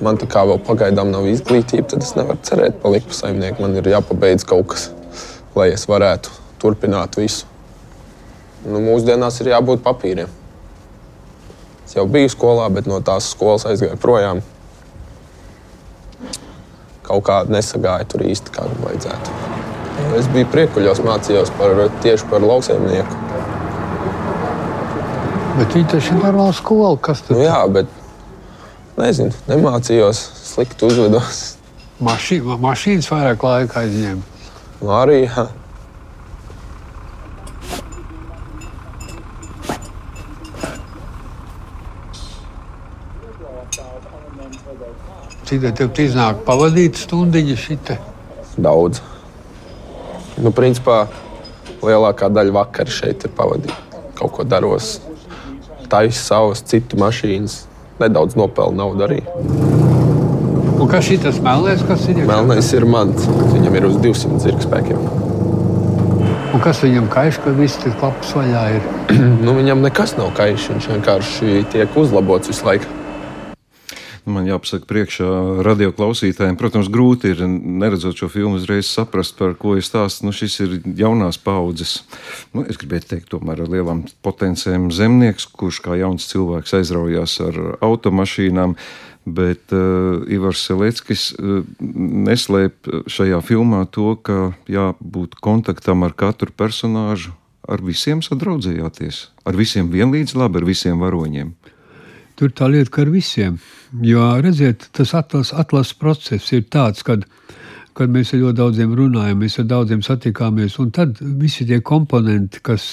Man 0.05 0.21
tā 0.21 0.29
kā 0.29 0.43
vēl 0.51 0.61
pagaidām 0.69 1.15
nav 1.15 1.31
izglītība, 1.31 1.87
tad 1.95 2.05
es 2.05 2.13
nevaru 2.19 2.45
cerēt 2.45 2.77
palikt 2.83 3.09
par 3.09 3.23
saimnieku. 3.23 3.65
Man 3.65 3.79
ir 3.81 3.89
jāpabeidz 3.95 4.45
kaut 4.45 4.75
kas, 4.75 4.91
lai 5.57 5.71
es 5.73 5.89
varētu 5.89 6.35
turpināt 6.61 7.17
visu. 7.17 7.49
Nu, 8.67 8.85
mūsdienās 8.85 9.41
ir 9.41 9.55
jābūt 9.55 9.81
papīriem. 9.87 10.38
Es 11.89 11.95
jau 11.97 12.05
biju 12.05 12.29
skolā, 12.29 12.67
bet 12.69 12.85
no 12.85 12.99
tās 13.01 13.31
skolas 13.33 13.63
aizgāju 13.65 13.97
projām. 13.97 14.43
Kaut 17.07 17.23
kā 17.25 17.39
nesagāja 17.49 18.05
tur 18.13 18.27
īsti, 18.29 18.53
kā 18.53 18.67
vajadzētu. 18.83 19.37
Es 20.19 20.29
biju 20.35 20.51
priekuļos, 20.53 21.01
mācījos 21.07 21.53
par, 21.57 21.81
tieši 22.05 22.29
par 22.29 22.45
lauksaimnieku. 22.45 23.23
Bet 25.57 25.79
viņi 25.79 25.89
taču 25.95 26.13
ir 26.13 26.21
normāla 26.21 26.53
skola. 26.55 26.93
Kas 27.09 27.25
tur? 27.25 27.39
Nu, 27.39 27.47
jā, 27.47 27.63
bet 27.73 27.89
nezinu, 29.01 29.33
nemācījos, 29.49 30.21
slikti 30.45 30.85
uzvedos. 30.91 31.41
Mašī, 32.05 32.43
mašīnas 32.45 33.09
vairāk 33.11 33.49
laika 33.49 33.81
aizņēma. 33.87 34.45
Nu, 34.83 34.93
arī, 35.01 35.23
jā. 35.25 35.49
Cik 45.49 45.63
tev 45.79 45.97
iznāk 46.03 46.43
pavadīt 46.45 46.99
stundiņu 47.01 47.55
šitā? 47.57 47.95
Daudz. 48.61 48.99
Nu, 50.37 50.51
principā 50.53 51.07
lielākā 51.81 52.29
daļa 52.29 52.53
vakara 52.53 52.93
šeit 52.93 53.25
ir 53.25 53.33
pavadīta. 53.33 54.03
Kaut 54.19 54.35
ko 54.37 54.45
daros, 54.45 54.99
taisa 55.89 56.21
savas 56.21 56.61
citu 56.69 57.01
mašīnas, 57.01 57.63
nedaudz 57.97 58.37
nopelnu 58.37 58.77
naudu 58.83 59.07
arī. 59.09 59.23
Un 60.77 60.85
kas 60.93 61.09
ir 61.15 61.25
tas 61.25 61.41
melnais? 61.41 61.81
Kas 61.89 62.05
ir 62.13 62.21
melnais? 62.29 62.69
Ir 62.77 62.85
mans. 62.85 63.25
Viņam 63.55 63.81
ir 63.81 63.89
uz 63.89 63.97
200 64.05 64.45
zirgspēkiem. 64.45 65.01
Un 66.53 66.61
kas 66.61 66.85
viņam 66.85 67.09
kaiš, 67.17 67.41
ka 67.41 67.57
viss 67.57 67.81
tas 67.81 67.97
klapas 67.97 68.37
vaļā 68.37 68.69
ir? 68.77 68.93
nu, 69.47 69.57
viņam 69.57 69.81
nekas 69.89 70.19
nav 70.21 70.35
kaiš. 70.37 70.75
Viņš 70.75 70.93
vienkārši 70.93 71.65
tiek 71.73 71.97
uzlabots 72.05 72.53
visu 72.53 72.69
laiku. 72.69 72.98
Man 74.29 74.45
jāpasaka, 74.45 74.85
priekšā 74.89 75.27
radio 75.65 75.89
klausītājiem, 75.97 76.59
protams, 76.61 76.91
grūti 76.93 77.31
ir 77.33 77.41
neredzot 77.49 78.19
šo 78.21 78.29
filmu, 78.29 78.59
uzreiz 78.61 78.91
saprast, 78.91 79.39
par 79.39 79.55
ko 79.57 79.79
ir 79.79 79.87
stāsts. 79.87 80.21
Nu, 80.27 80.35
šis 80.37 80.59
ir 80.65 80.75
jaunās 80.99 81.41
paudzes. 81.41 82.03
Nu, 82.53 82.67
es 82.69 82.77
gribētu 82.81 83.15
teikt, 83.15 83.31
tomēr 83.33 83.63
ar 83.65 83.73
lielām 83.73 84.05
potenciāliem 84.27 84.91
zemnieks, 84.93 85.49
kurš 85.49 85.81
kā 85.87 85.97
jauns 85.97 86.29
cilvēks 86.29 86.77
aizraujās 86.81 87.39
ar 87.47 87.61
automašīnām. 87.85 88.77
Bet 89.29 89.73
uh, 89.77 90.25
Ivars 90.33 90.63
Seleckis 90.65 91.31
uh, 91.37 91.65
neslēp 92.29 92.89
šajā 93.09 93.41
filmā 93.45 93.83
to, 93.93 94.15
ka 94.25 94.53
jābūt 94.69 95.37
kontaktam 95.45 96.05
ar 96.05 96.17
katru 96.17 96.53
personāžu, 96.53 97.35
ar 97.69 97.85
visiem 97.85 98.25
sadraudzējāties, 98.25 99.25
ar 99.45 99.57
visiem 99.57 99.93
vienlīdz 99.93 100.37
labi, 100.37 100.63
ar 100.63 100.69
visiem 100.69 101.05
varoņiem. 101.05 101.53
Tur 102.39 102.53
tā 102.55 102.69
lieta, 102.71 102.93
ka 102.95 103.03
ar 103.03 103.11
visiem. 103.11 103.59
Jo, 104.05 104.29
redziet, 104.45 104.87
tas 104.95 105.15
atlases 105.19 105.57
atlas 105.59 105.91
process 105.99 106.53
ir 106.55 106.69
tāds, 106.71 107.03
kad, 107.03 107.25
kad 107.99 108.13
mēs 108.15 108.31
ar 108.35 108.45
ļoti 108.45 108.59
daudziem 108.61 108.95
runājam, 108.95 109.41
mēs 109.43 109.59
ar 109.59 109.67
daudziem 109.73 110.05
satikāmies, 110.07 110.79
un 110.79 110.93
tad 110.95 111.19
visi 111.19 111.67
tie 111.67 111.81
komponenti, 111.83 112.63
kas 112.63 112.85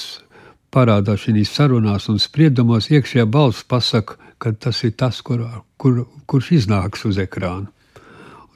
parādās 0.73 1.27
šīs 1.27 1.53
sarunās 1.53 2.09
un 2.09 2.17
spriedumos, 2.19 2.89
iekšējā 2.89 3.27
balss 3.29 3.67
pasaka, 3.69 4.17
ka 4.41 4.51
tas 4.65 4.81
ir 4.83 4.95
tas, 4.97 5.21
kur, 5.21 5.45
kur, 5.77 6.03
kurš 6.25 6.51
iznāks 6.59 7.05
uz 7.07 7.21
ekrāna. 7.21 7.69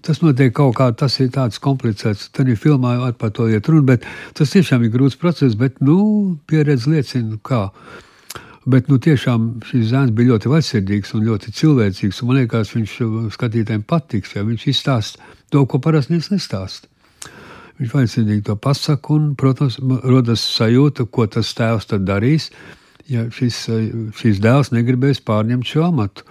Tas 0.01 0.21
notiek 0.23 0.53
kaut 0.55 0.77
kā, 0.79 0.89
tas 0.95 1.17
ir 1.19 1.31
tāds 1.35 1.59
komplicēts. 1.59 2.29
Tad 2.35 2.47
ir 2.47 2.59
filmā 2.59 2.95
jau 2.95 3.09
par 3.19 3.33
to 3.35 3.49
iet 3.51 3.67
runa, 3.67 3.85
bet 3.93 4.05
tas 4.33 4.53
tiešām 4.55 4.85
ir 4.87 4.93
grūts 4.93 5.19
process, 5.19 5.57
bet, 5.59 5.81
nu, 5.83 6.37
pieredze 6.47 6.91
liecina, 6.91 7.35
kā. 7.43 7.67
Bet 8.69 8.89
nu, 8.91 8.99
tiešām 9.01 9.63
šis 9.65 9.87
zēns 9.89 10.13
bija 10.13 10.35
ļoti 10.35 10.49
vaļsirdīgs 10.51 11.15
un 11.17 11.25
ļoti 11.25 11.53
cilvēcīgs. 11.57 12.21
Un 12.21 12.29
man 12.29 12.39
liekas, 12.41 12.73
viņš 12.75 12.95
skatītājiem 13.33 13.85
patiks, 13.87 14.35
ja 14.35 14.43
viņš 14.45 14.65
izstāsta 14.69 15.23
to, 15.49 15.63
ko 15.65 15.79
parasti 15.81 16.13
neviens 16.13 16.29
nestāsta. 16.33 16.89
Viņš 17.79 17.95
vaļsirdīgi 17.95 18.45
to 18.49 18.57
pasaka, 18.59 19.15
un, 19.15 19.31
protams, 19.39 19.79
rodas 20.03 20.43
sajūta, 20.57 21.07
ko 21.09 21.25
tas 21.31 21.53
tēvs 21.57 21.89
tad 21.89 22.05
darīs, 22.05 22.49
ja 23.09 23.25
šis, 23.33 23.63
šis 24.19 24.41
dēls 24.43 24.73
negribēs 24.75 25.23
pārņemt 25.25 25.69
šo 25.69 25.87
amatu. 25.87 26.27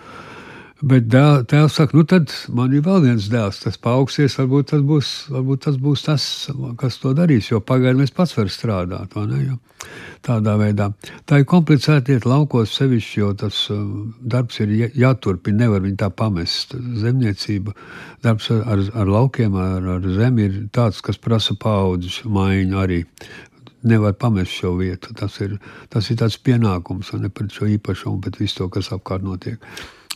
Bet 0.78 1.08
dēl, 1.10 1.40
tēvs 1.50 1.74
saka, 1.74 1.96
nu 1.98 2.04
tad 2.06 2.30
man 2.54 2.70
ir 2.70 2.84
vēl 2.86 3.00
viens 3.02 3.24
dēls, 3.32 3.56
tas 3.64 3.78
paaugsies, 3.82 4.36
varbūt 4.38 4.68
tas 4.70 4.84
būs, 4.86 5.08
varbūt 5.34 5.64
tas, 5.64 5.78
būs 5.82 6.04
tas, 6.06 6.26
kas 6.78 7.00
to 7.02 7.10
darīs, 7.18 7.48
jo 7.50 7.58
pagaidām 7.58 8.04
es 8.04 8.14
pats 8.14 8.36
varu 8.36 8.52
strādāt. 8.54 9.16
Tādā 10.22 10.54
veidā. 10.60 10.92
Tā 11.26 11.40
ir 11.42 11.48
komplicēta 11.50 12.14
iet 12.14 12.28
laukos 12.30 12.76
sevišķi, 12.78 13.18
jo 13.18 13.32
tas 13.42 13.64
uh, 13.74 13.82
darbs 14.22 14.60
ir 14.62 14.70
jāturpina, 14.94 15.64
nevar 15.64 15.82
viņu 15.82 15.98
tā 15.98 16.12
pamest. 16.14 16.78
Zemniecība, 17.02 17.74
darbs 18.22 18.50
ar, 18.54 18.86
ar 18.94 19.12
laukiem, 19.18 19.58
ar, 19.58 19.92
ar 19.98 20.08
zemi 20.14 20.46
ir 20.46 20.64
tāds, 20.74 21.02
kas 21.02 21.18
prasa 21.18 21.58
paudzes 21.58 22.22
maiņu 22.22 22.82
arī 22.86 23.02
nevar 23.82 24.14
pamest 24.14 24.54
šo 24.54 24.76
vietu. 24.78 25.10
Tas 25.18 25.42
ir, 25.42 25.58
tas 25.90 26.06
ir 26.10 26.22
tāds 26.22 26.38
pienākums, 26.38 27.10
un 27.14 27.26
ne 27.26 27.34
par 27.34 27.50
šo 27.50 27.66
īpašumu, 27.66 28.20
bet 28.22 28.38
visu 28.38 28.62
to, 28.62 28.74
kas 28.78 28.94
apkārt 28.94 29.26
notiek. 29.26 29.58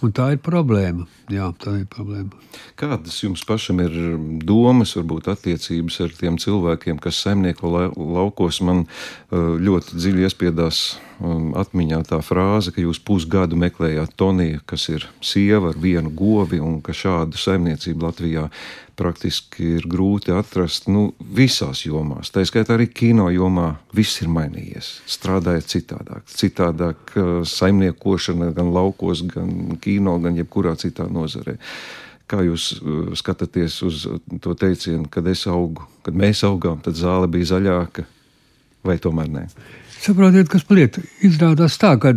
Un 0.03 0.11
tā 0.11 0.33
ir 0.35 0.41
problēma. 0.43 1.05
Jā, 1.31 1.47
tā 1.63 1.77
ir 1.79 1.87
problēma. 1.91 2.35
Kādas 2.79 3.21
jums 3.23 3.45
pašam 3.47 3.79
ir 3.85 3.95
domas, 4.43 4.97
varbūt 4.99 5.31
attiecības 5.31 6.01
ar 6.03 6.17
tiem 6.19 6.39
cilvēkiem, 6.43 6.99
kas 7.03 7.21
saimnieko 7.23 7.71
laukos? 7.95 8.59
Man 8.67 8.85
ļoti 9.31 10.01
dziļi 10.01 10.27
iespiedās 10.27 10.83
um, 11.23 11.53
atmiņā 11.59 12.03
tā 12.11 12.19
frāze, 12.27 12.75
ka 12.75 12.83
jūs 12.83 12.99
pusgadu 13.07 13.59
meklējāt 13.63 14.17
Toniju, 14.19 14.65
kas 14.67 14.89
ir 14.91 15.07
sieva 15.23 15.71
ar 15.71 15.79
vienu 15.79 16.11
govi, 16.11 16.59
un 16.59 16.81
ka 16.83 16.97
šādu 16.97 17.39
saimniecību 17.39 18.09
Latvijā 18.09 18.49
praktiski 18.99 19.77
ir 19.79 19.87
grūti 19.91 20.33
atrast 20.35 20.89
nu, 20.93 21.09
visās 21.37 21.85
jomās. 21.87 22.31
Tā 22.33 22.45
skaitā 22.49 22.77
arī 22.77 22.89
kino 22.93 23.29
jomā 23.33 23.73
viss 23.97 24.23
ir 24.23 24.31
mainījies. 24.33 24.93
Strādājot 25.11 25.69
citādāk, 25.73 26.25
citādāk 26.29 27.17
saimniekošana 27.49 28.53
gan 28.57 28.73
laukos, 28.75 29.25
gan 29.33 29.77
kino, 29.83 30.19
gan 30.23 30.39
jebkurā 30.39 30.77
citā 30.81 31.09
nozarē. 31.11 31.57
Kā 32.31 32.41
jūs 32.47 32.71
uh, 32.79 33.13
skatāties 33.19 33.81
uz 33.85 34.07
to 34.41 34.55
teicienu, 34.57 35.09
kad 35.13 35.27
es 35.29 35.45
augu, 35.51 35.85
kad 36.07 36.17
mēs 36.17 36.45
augām, 36.49 36.81
tad 36.85 36.97
zāle 36.97 37.29
bija 37.33 37.51
zaļāka, 37.57 38.07
vai 38.87 38.97
tomēr 39.03 39.29
nē? 39.33 39.49
Saprotiet, 40.03 40.49
kas 40.51 40.65
lieta 40.73 41.03
izrādās 41.23 41.77
tā, 41.79 41.93
ka 42.01 42.15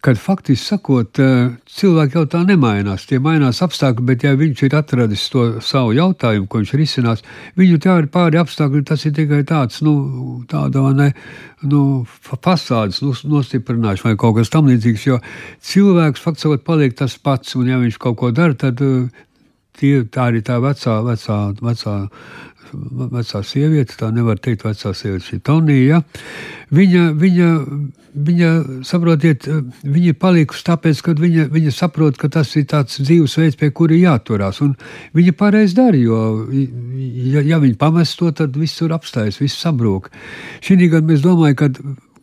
kad 0.00 0.18
faktiski 0.18 0.64
sakot, 0.64 1.18
eh, 1.18 1.50
cilvēki 1.66 2.16
jau 2.18 2.24
tā 2.30 2.42
nemainās. 2.46 3.06
Tie 3.08 3.18
mainās 3.22 3.60
apstākļi, 3.64 4.04
bet 4.06 4.24
ja 4.24 4.34
viņš 4.38 4.62
ir 4.66 4.76
atradis 4.78 5.28
to 5.32 5.60
savu 5.64 5.94
jautājumu, 5.96 6.48
ko 6.48 6.62
viņš 6.62 6.72
risinās, 6.78 7.22
viņu 7.58 7.78
tā 7.82 7.98
ir 8.02 8.08
pāri 8.12 8.38
apstākļi, 8.38 8.84
tas 8.86 9.04
ir 9.06 9.12
tikai 9.12 9.42
tāds, 9.44 9.82
nu, 9.82 10.44
tāda, 10.48 10.94
ne, 10.94 11.12
nu, 11.62 12.06
fasādes 12.22 13.02
nu, 13.02 13.12
nostiprināšana 13.12 14.12
vai 14.12 14.16
kaut 14.16 14.36
kas 14.36 14.50
tam 14.50 14.66
līdzīgs, 14.70 15.06
jo 15.06 15.20
cilvēks 15.62 16.22
faktiski 16.22 16.62
paliek 16.64 16.96
tas 16.96 17.18
pats, 17.18 17.56
un 17.56 17.66
ja 17.66 17.78
viņš 17.78 17.98
kaut 17.98 18.18
ko 18.18 18.30
dara, 18.30 18.54
tad 18.54 18.80
eh, 18.80 19.08
tie, 19.78 20.04
tā 20.10 20.28
arī 20.32 20.44
tā 20.46 20.58
vecā, 20.62 21.00
vecā, 21.06 21.40
vecā 21.62 21.96
vecā 22.72 23.42
sieviete, 23.44 23.96
tā 23.98 24.10
nevar 24.14 24.38
teikt, 24.42 24.64
vecā 24.66 24.92
sieviete, 24.96 25.26
šī 25.26 25.40
Tonija. 25.44 26.02
Viņa, 26.74 27.04
viņa, 27.16 27.48
viņa, 28.28 28.50
saprotiet, 28.86 29.46
viņa 29.82 30.12
ir 30.12 30.18
palikusi 30.20 30.66
tāpēc, 30.66 31.02
ka 31.04 31.14
viņa, 31.18 31.46
viņa 31.54 31.74
saprot, 31.74 32.18
ka 32.20 32.30
tas 32.32 32.54
ir 32.60 32.66
tāds 32.68 33.00
dzīvesveids, 33.00 33.58
pie 33.60 33.70
kura 33.72 33.96
jāturās. 33.96 34.60
Un 34.64 34.74
viņa 35.16 35.36
pareizi 35.38 35.78
dara, 35.78 35.96
jo, 35.96 36.20
ja, 37.32 37.44
ja 37.54 37.60
viņa 37.62 37.78
pamest 37.80 38.18
to, 38.20 38.32
tad 38.32 38.56
viss 38.58 38.80
tur 38.80 38.92
apstājas, 38.96 39.40
viss 39.42 39.60
sabrūk. 39.62 40.10
Šī 40.64 40.80
gada 40.88 41.06
mēs 41.08 41.24
domājam, 41.24 41.58
ka 41.62 41.72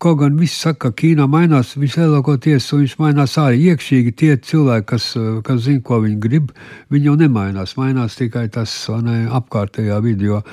Kaut 0.06 0.20
gan 0.20 0.36
viss 0.38 0.60
saka, 0.62 0.92
ka 0.92 0.98
Ķīnā 1.02 1.26
mainās, 1.26 1.72
viņš 1.82 1.96
lielākoties 1.98 2.68
viņš 2.76 2.92
mainās 3.00 3.40
arī 3.42 3.72
iekšīgi. 3.72 4.12
Tie 4.14 4.36
cilvēki, 4.38 4.86
kas, 4.92 5.08
kas 5.48 5.64
zina, 5.66 5.82
ko 5.82 5.98
viņi 6.04 6.20
grib, 6.22 6.52
viņi 6.94 7.10
jau 7.10 7.16
nemainās. 7.18 7.74
Mainās 7.80 8.14
tikai 8.20 8.44
tas 8.54 8.76
ne, 9.02 9.24
apkārtējā 9.34 9.98
video. 10.06 10.44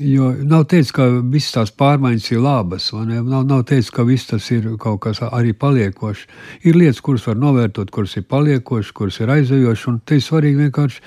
Jo 0.00 0.30
nav 0.48 0.62
teicis, 0.72 0.88
ka 0.96 1.04
visas 1.28 1.52
tās 1.52 1.70
pārmaiņas 1.76 2.30
ir 2.32 2.38
labas, 2.40 2.86
nav, 2.96 3.42
nav 3.44 3.60
teicis, 3.68 3.90
ka 3.92 4.06
viss 4.08 4.30
tas 4.30 4.46
ir 4.54 4.70
kaut 4.80 5.02
kas 5.04 5.18
arī 5.26 5.50
paliekošs. 5.52 6.22
Ir 6.64 6.78
lietas, 6.80 7.02
kuras 7.04 7.26
var 7.28 7.36
novērtot, 7.36 7.90
kuras 7.92 8.14
ir 8.16 8.24
paliekošas, 8.24 8.92
kuras 8.96 9.18
ir 9.20 9.28
aizējošas, 9.34 9.82
un 9.90 9.98
te 10.08 10.16
ir 10.16 10.22
svarīgi 10.24 10.62
vienkārši 10.62 11.02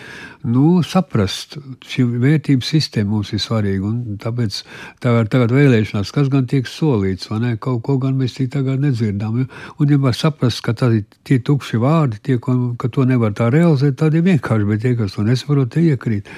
nu, 0.54 0.84
saprast, 0.86 1.58
šī 1.82 2.06
vērtības 2.22 2.70
sistēma 2.76 3.10
mums 3.16 3.32
ir 3.34 3.42
svarīga. 3.42 3.90
Tāpēc 4.22 4.60
tagad, 5.02 5.32
tagad 5.34 5.56
vēlēšanās, 5.56 6.12
kas 6.14 6.30
gan 6.30 6.46
tiek 6.52 6.70
solīts, 6.70 7.32
vai 7.32 7.40
ne, 7.42 7.56
kaut 7.58 7.82
ko 7.88 7.96
gan 8.04 8.20
mēs 8.20 8.38
tagad 8.54 8.86
nedzirdām. 8.86 9.40
Ja? 9.42 9.64
Un 9.82 9.96
ja 9.96 9.98
var 10.04 10.14
saprast, 10.14 10.62
ka 10.62 10.76
tā, 10.78 10.92
tie 11.26 11.40
tukši 11.42 11.82
vārdi, 11.82 12.22
tie, 12.22 12.38
ka 12.38 12.94
to 12.94 13.08
nevar 13.10 13.34
tā 13.34 13.50
realizēt, 13.50 13.98
tad 14.04 14.14
ir 14.14 14.28
vienkārši, 14.30 14.70
bet 14.70 14.86
tie, 14.86 14.94
kas 15.02 15.18
to 15.18 15.26
nesaprot, 15.26 15.74
tie 15.74 15.88
iekrīt. 15.96 16.30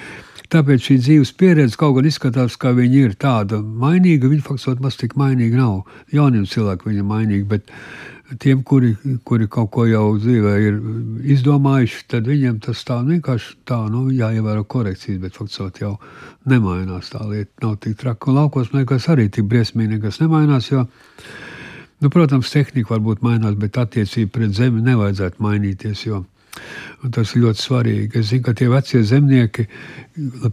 Tāpēc 0.47 0.83
šī 0.85 0.95
dzīves 1.01 1.33
pieredze 1.35 1.75
kaut 1.79 1.97
gan 1.97 2.05
izskatās, 2.07 2.55
ka 2.59 2.71
viņi 2.75 3.01
ir 3.03 3.15
tāda 3.19 3.59
mainīga. 3.59 4.29
Viņi 4.31 4.45
faktiski 4.45 4.83
maz 4.83 4.95
tik 4.99 5.17
mainīgi 5.19 5.59
nav. 5.59 5.81
Jauniem 6.15 6.45
cilvēkiem 6.47 6.91
viņi 6.91 7.03
ir 7.03 7.07
mainīgi, 7.09 7.47
bet 7.49 7.73
tiem, 8.39 8.61
kuri, 8.63 8.93
kuri 9.27 9.47
kaut 9.51 9.73
ko 9.75 9.83
jau 9.87 10.05
dzīvē 10.19 10.53
ir 10.63 10.77
izdomājuši, 11.35 12.05
tad 12.11 12.29
viņiem 12.31 12.61
tas 12.63 12.83
tā 12.87 13.01
vienkārši 13.07 13.57
tā, 13.67 13.81
nu, 13.91 14.05
jāievēro 14.11 14.63
korekcijas, 14.71 15.19
bet 15.25 15.35
faktiski 15.35 15.83
jau 15.83 15.93
nemainās 16.47 17.11
tā 17.11 17.27
lieta. 17.27 17.51
Nav 17.65 17.77
tik 17.83 17.99
traki. 17.99 18.31
Un 18.31 18.39
laukos 18.39 18.71
nekas 18.75 19.09
arī 19.11 19.27
tik 19.27 19.47
briesmīgi 19.51 19.97
nekas 19.97 20.21
nemainās, 20.23 20.71
jo, 20.71 20.85
nu, 21.99 22.11
protams, 22.13 22.51
tehnika 22.55 22.95
varbūt 22.95 23.23
mainās, 23.25 23.59
bet 23.59 23.79
attiecība 23.83 24.39
pret 24.39 24.55
zemi 24.55 24.83
nevajadzētu 24.87 25.43
mainīties, 25.43 26.07
jo 26.07 26.23
Un 27.05 27.13
tas 27.13 27.33
ir 27.35 27.43
ļoti 27.45 27.63
svarīgi. 27.63 28.11
Es 28.19 28.31
zinu, 28.31 28.43
ka 28.47 28.53
tie 28.57 28.67
vecie 28.71 29.03
zemnieki 29.05 29.67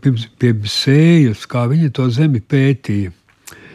pirms, 0.04 0.28
pirms 0.40 0.80
sējas, 0.84 1.44
kā 1.50 1.66
viņi 1.70 1.92
to 1.96 2.08
zemi 2.12 2.42
pētīja. 2.44 3.12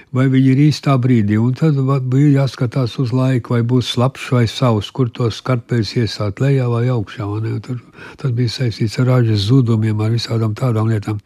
Vai 0.09 0.25
viņi 0.25 0.47
ir 0.49 0.59
īstā 0.63 0.95
brīdī, 0.97 1.35
un 1.37 1.53
tad 1.53 1.77
bija 2.09 2.41
jāskatās 2.41 2.95
uz 3.01 3.11
laiku, 3.13 3.53
vai 3.53 3.61
būs 3.61 3.91
slapjš 3.93 4.29
vai 4.33 4.45
savs, 4.49 4.89
kur 4.89 5.11
tos 5.13 5.37
skarpēs 5.37 5.91
iesākt 6.01 6.41
lejā 6.41 6.65
vai 6.71 6.87
augšā. 6.89 7.27
Tur, 7.67 7.77
tas 8.17 8.33
bija 8.33 8.55
saistīts 8.55 8.97
ar 9.01 9.11
ražas 9.11 9.45
zudumiem, 9.51 10.01
ar 10.01 10.09
visādām 10.15 10.55
tādām 10.57 10.89
lietām. 10.89 11.21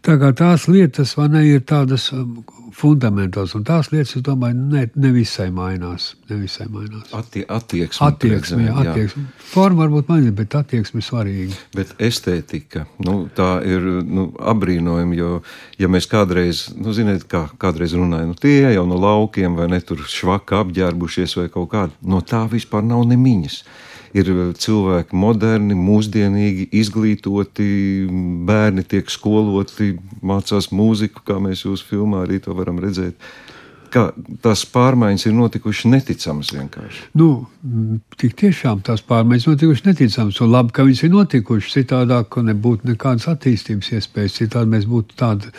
Tā 0.00 0.16
kā 0.20 0.32
tās 0.32 0.64
lietas 0.72 1.18
ne, 1.20 1.44
ir 1.50 1.66
tādas 1.68 2.08
fundamentāls. 2.74 3.54
Un 3.56 3.64
tās 3.66 3.90
lietas, 3.92 4.14
es 4.18 4.24
domāju, 4.24 4.56
ne, 4.72 4.84
nevisai 4.98 5.48
mainās. 5.54 6.10
Nevisai 6.30 6.66
mainās. 6.72 7.12
Attie, 7.16 7.44
attieksme, 7.46 8.08
attieksme, 8.08 8.66
jā, 8.66 8.74
attieksme. 8.82 9.24
Forma 9.52 9.84
varbūt 9.84 10.10
mainās, 10.10 10.34
bet 10.38 10.56
attieksme 10.58 11.02
ir 11.02 11.06
svarīga. 11.06 11.60
Bet 11.76 11.94
estētika, 12.02 12.86
nu, 13.06 13.16
tā 13.36 13.50
ir 13.68 13.86
nu, 14.02 14.28
apbrīnojama, 14.54 15.18
jo, 15.18 15.32
ja 15.80 15.90
mēs 15.92 16.10
kādreiz, 16.10 16.66
nu, 16.78 16.94
ziniet, 16.96 17.28
kā 17.30 17.46
kādreiz 17.62 17.96
runājam, 17.98 18.34
nu, 18.34 18.38
tie 18.40 18.58
jau 18.74 18.86
no 18.90 18.98
laukiem 19.00 19.58
vai 19.58 19.70
ne 19.72 19.80
tur 19.84 20.04
švaka 20.10 20.64
apģērbušies 20.64 21.38
vai 21.40 21.48
kaut 21.54 21.70
kāda, 21.74 21.98
no 22.02 22.22
tā 22.26 22.44
vispār 22.50 22.86
nav 22.86 23.06
nemiņas 23.10 23.62
ir 24.14 24.30
cilvēki 24.60 25.16
moderni, 25.18 25.76
mūsdienīgi, 25.78 26.68
izglītoti, 26.80 27.66
bērni 28.46 28.86
tiek 28.86 29.10
skoloti, 29.10 29.94
mācās 30.22 30.70
mūziku, 30.74 31.24
kā 31.26 31.40
mēs 31.42 31.66
jūsu 31.66 31.90
filmā 31.90 32.24
arī 32.24 32.40
to 32.44 32.54
varam 32.56 32.78
redzēt. 32.82 33.18
Kā 33.94 34.08
tās 34.42 34.64
pārmaiņas 34.74 35.28
ir 35.28 35.34
notikušas 35.36 35.86
neticamas 35.86 36.48
vienkārši. 36.50 37.04
Nu, 37.14 37.28
tik 38.18 38.34
tiešām 38.40 38.80
tās 38.86 39.04
pārmaiņas 39.06 39.46
notikušas 39.52 39.84
neticamas. 39.86 40.40
Un 40.42 40.50
labi, 40.50 40.74
ka 40.74 40.86
viņas 40.86 41.04
ir 41.06 41.12
notikušas. 41.12 41.76
Citādāk 41.76 42.40
nebūtu 42.42 42.90
nekādas 42.90 43.28
attīstības 43.30 43.92
iespējas. 43.94 44.40
Citādi 44.40 44.74
mēs 44.74 44.88
būtu 44.90 45.14
tādi 45.20 45.52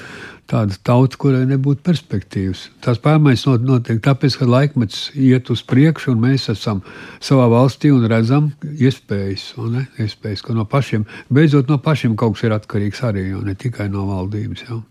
tāda 0.49 0.77
tauta, 0.85 1.17
kurai 1.19 1.43
nebūtu 1.49 1.81
perspektīvas. 1.85 2.67
Tās 2.85 2.99
pārmaiņas 3.01 3.45
notiek 3.65 4.01
tāpēc, 4.05 4.37
ka 4.39 4.47
laikmets 4.49 5.09
iet 5.17 5.49
uz 5.53 5.63
priekšu, 5.65 6.13
un 6.13 6.23
mēs 6.27 6.49
esam 6.53 6.83
savā 7.23 7.47
valstī 7.51 7.91
un 7.93 8.05
redzam 8.11 8.51
iespējas, 8.63 9.53
ne, 9.73 9.87
iespējas 10.01 10.45
ka 10.45 10.57
no 10.57 10.67
pašiem, 10.69 11.07
beidzot 11.33 11.71
no 11.71 11.79
pašiem 11.81 12.17
kaut 12.19 12.37
kas 12.37 12.47
ir 12.47 12.57
atkarīgs 12.57 13.01
arī, 13.07 13.29
ne 13.45 13.57
tikai 13.57 13.89
no 13.89 14.05
valdības. 14.11 14.67
Jau. 14.69 14.83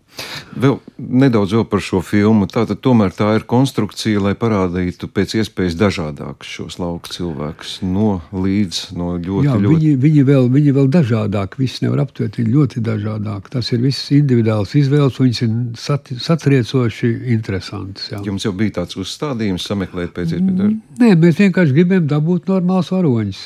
Vēl 0.55 0.77
nedaudz 0.99 1.55
vēl 1.57 1.65
par 1.67 1.83
šo 1.83 1.99
filmu. 2.05 2.47
Tātad 2.51 2.79
tomēr 2.85 3.15
tā 3.15 3.33
ir 3.35 3.45
konstrukcija, 3.51 4.21
lai 4.23 4.35
parādītu 4.39 5.09
pēc 5.11 5.35
iespējas 5.41 5.75
dažādākus 5.81 6.53
šos 6.59 6.79
lauku 6.79 7.11
cilvēkus. 7.11 7.81
No 7.83 8.21
līdz, 8.31 8.83
no 8.99 9.15
ļoti, 9.19 9.49
Jā, 9.49 9.57
ļoti. 9.59 9.73
Viņi, 9.73 9.95
viņi, 10.05 10.27
vēl, 10.29 10.47
viņi 10.55 10.75
vēl 10.77 10.91
dažādāk, 10.95 11.59
viss 11.59 11.83
nevar 11.83 12.05
aptvert, 12.05 12.39
viņi 12.39 12.55
ļoti 12.55 12.85
dažādāk. 12.87 13.51
Tas 13.55 13.73
ir 13.75 13.83
viss 13.83 14.13
individuāls 14.15 14.77
izvēles, 14.79 15.19
un 15.19 15.29
viņas 15.31 15.43
ir 15.47 15.57
sat, 15.81 16.13
satriecoši 16.29 17.11
interesants. 17.35 18.13
Jā. 18.13 18.23
Jums 18.29 18.47
jau 18.47 18.55
bija 18.55 18.79
tāds 18.81 19.01
uzstādījums 19.01 19.67
sameklēt 19.67 20.15
pēc 20.15 20.37
iespējas? 20.37 20.71
Mm, 20.71 20.79
nē, 21.03 21.11
mēs 21.19 21.43
vienkārši 21.43 21.79
gribējām 21.81 22.07
dabūt 22.15 22.49
normāls 22.53 22.95
varoņus 22.95 23.43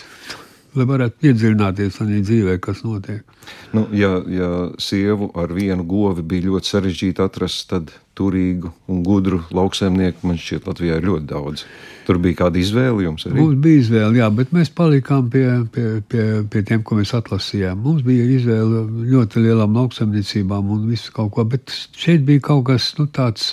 lai 0.78 0.88
varētu 0.88 1.30
iedziļināties 1.30 2.00
tajā 2.00 2.22
dzīvē, 2.24 2.58
kas 2.64 2.84
notiek. 2.86 3.38
Nu, 3.76 3.86
ja, 3.96 4.18
ja 4.32 4.50
sievu 4.80 5.30
ar 5.38 5.52
vienu 5.56 5.84
govi 5.88 6.24
bija 6.26 6.48
ļoti 6.48 6.72
sarežģīti 6.72 7.24
atrast, 7.24 7.66
tad 7.70 7.92
turīgu 8.18 8.72
un 8.90 9.04
gudru 9.06 9.42
lauksaimnieku 9.54 10.26
man 10.26 10.40
šķiet 10.40 10.66
Latvijā 10.68 10.98
ir 10.98 11.06
ļoti 11.06 11.28
daudz. 11.30 11.64
Tur 12.08 12.18
bija 12.24 12.40
kāda 12.40 12.58
izvēle 12.60 13.04
jums 13.04 13.26
arī? 13.28 13.36
Mums 13.36 13.60
bija 13.62 13.82
izvēle, 13.82 14.18
jā, 14.18 14.28
bet 14.34 14.52
mēs 14.56 14.72
palikām 14.74 15.28
pie, 15.32 15.44
pie, 15.74 15.86
pie, 16.08 16.24
pie 16.50 16.64
tiem, 16.70 16.82
ko 16.82 16.98
mēs 16.98 17.12
atlasījām. 17.18 17.78
Mums 17.84 18.02
bija 18.06 18.26
izvēle 18.38 18.86
ļoti 19.12 19.44
lielām 19.44 19.76
lauksaimniecībām 19.76 20.72
un 20.74 20.88
visu 20.90 21.12
kaut 21.14 21.34
ko, 21.36 21.44
bet 21.52 21.74
šeit 21.98 22.24
bija 22.28 22.46
kaut 22.50 22.66
kas 22.72 22.94
nu, 22.98 23.06
tāds 23.12 23.52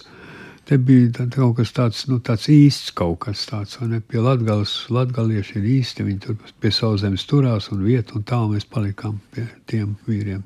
Te 0.65 0.79
bija 0.81 1.27
kaut 1.29 1.59
kas 1.59 1.69
tāds, 1.77 1.99
nu, 2.09 2.17
tāds 2.25 2.47
īsts, 2.49 2.89
kaut 2.97 3.19
kas 3.27 3.43
tāds, 3.45 3.77
vai 3.77 3.91
ne? 3.91 3.99
Pie 4.01 4.23
Latgales, 4.25 4.73
latgalieši 4.89 5.59
ir 5.59 5.67
īsti, 5.75 6.05
viņi 6.07 6.19
tur 6.23 6.39
pie 6.63 6.71
savu 6.73 6.97
zemes 6.97 7.27
turās 7.29 7.69
un 7.75 7.83
vietu, 7.85 8.17
un 8.17 8.25
tā 8.25 8.39
mēs 8.49 8.65
palikām 8.71 9.19
pie 9.35 9.45
tiem 9.69 9.93
vīriem. 10.09 10.41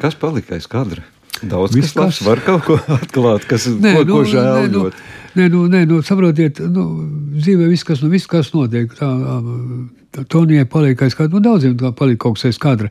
Kas 0.00 0.16
palika 0.16 0.56
aiz 0.56 0.68
kadra? 0.72 1.04
Daudz 1.38 1.76
Viss, 1.76 1.92
kas 1.92 2.00
labs 2.00 2.22
var 2.26 2.40
kaut 2.46 2.64
ko 2.66 2.78
atklāt, 2.96 3.44
kas 3.50 3.68
nē, 3.84 3.92
ko, 3.98 4.06
nu, 4.08 4.16
ko 4.16 4.24
žēl 4.32 4.56
nē, 4.56 4.72
nu, 4.72 4.86
nē, 5.36 5.50
nu, 5.52 5.66
nē, 5.70 5.84
nu, 5.90 6.00
saprotiet, 6.06 6.62
nu, 6.72 6.88
dzīvē 7.36 7.68
viss, 7.70 7.86
kas, 7.86 8.00
nu, 8.02 8.10
viss, 8.10 8.30
kas 8.30 8.50
notiek, 8.56 8.96
tā, 8.98 9.12
Tonijai 10.12 10.64
palika 10.64 11.04
aiz 11.04 11.14
kadra, 11.14 11.36
nu 11.36 11.42
daudziem 11.44 11.76
palika 11.94 12.24
kaut 12.24 12.38
kas 12.38 12.48
aiz 12.48 12.58
kadra. 12.58 12.88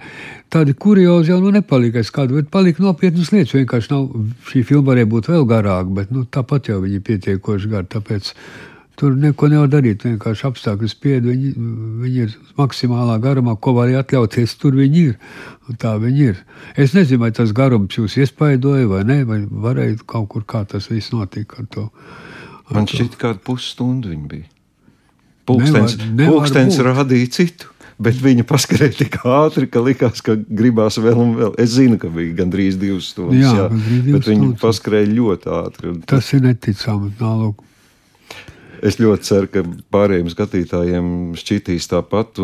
Tādi 0.54 0.76
kuriozi 0.78 1.32
jau 1.34 1.40
nu, 1.42 1.52
nepalika 1.52 2.00
aiz 2.00 2.12
kadra, 2.14 2.38
bet 2.38 2.52
palika 2.54 2.84
nopietnas 2.84 3.32
lietas. 3.34 3.56
Vienkārši 3.58 3.92
nav, 3.92 4.08
šī 4.48 4.64
filma 4.68 4.92
varēja 4.92 5.10
būt 5.12 5.30
vēl 5.34 5.46
garāka, 5.50 5.94
bet 5.98 6.14
nu, 6.14 6.24
tāpat 6.30 6.70
jau 6.70 6.78
viņi 6.84 7.02
pietiekoši 7.08 7.72
gari. 7.74 7.90
Tāpēc 7.92 8.30
tur 9.02 9.16
neko 9.18 9.50
nevar 9.52 9.72
darīt. 9.74 10.06
Vienkārši 10.06 10.46
apstākļi 10.52 10.92
spied, 10.94 11.26
viņi, 11.28 11.54
viņi 12.04 12.22
ir 12.28 12.36
maksimālā 12.60 13.18
garumā, 13.24 13.58
ko 13.58 13.74
var 13.78 13.92
atļauties. 14.04 14.54
Tur 14.62 14.78
viņi 14.78 15.06
ir. 15.10 15.16
Tā 15.82 15.96
viņi 16.02 16.28
ir. 16.32 16.44
Es 16.78 16.94
nezinu, 16.98 17.24
vai 17.26 17.32
tas 17.36 17.54
garums 17.56 17.98
jūs 17.98 18.20
iespaidoja 18.22 18.90
vai 18.94 19.02
nē, 19.10 19.24
vai 19.30 19.42
varēja 19.68 20.04
kaut 20.06 20.30
kur 20.36 20.46
kā 20.46 20.64
tas 20.70 20.90
viss 20.94 21.16
notika 21.18 21.64
ar 21.64 21.72
to. 21.74 21.90
Ar 22.68 22.78
Man 22.78 22.88
šķiet, 22.90 23.18
kāda 23.20 23.42
pusstundu 23.44 24.14
viņi 24.14 24.30
bija. 24.32 24.52
Pūkstens, 25.48 25.98
nevar, 25.98 26.14
nevar 26.20 26.34
pūkstens 26.36 26.80
rādīja 26.84 27.34
citu. 27.40 27.74
Bet 27.98 28.20
viņa 28.22 28.44
paskrēja 28.46 28.94
tik 28.94 29.16
ātri, 29.26 29.66
ka 29.74 29.82
likās, 29.82 30.22
ka 30.22 30.36
gribās 30.38 31.00
vēl 31.02 31.18
un 31.18 31.32
vēl. 31.40 31.56
Es 31.58 31.72
zinu, 31.80 31.98
ka 31.98 32.12
bija 32.14 32.36
gandrīz 32.44 32.78
divas 32.78 33.10
stundas. 33.10 33.40
Jā, 33.42 33.54
jā 33.64 34.12
bet 34.12 34.28
viņa 34.30 34.52
paskrēja 34.62 35.10
ļoti 35.16 35.50
ātri. 35.58 35.94
Tas 36.12 36.30
ir 36.38 36.44
neticami. 36.46 37.16
Nālūk. 37.18 37.64
Es 38.86 39.00
ļoti 39.02 39.26
ceru, 39.26 39.48
ka 39.50 39.64
pārējiem 39.94 40.28
skatītājiem 40.30 41.08
šķitīs 41.40 41.90
tāpat, 41.90 42.38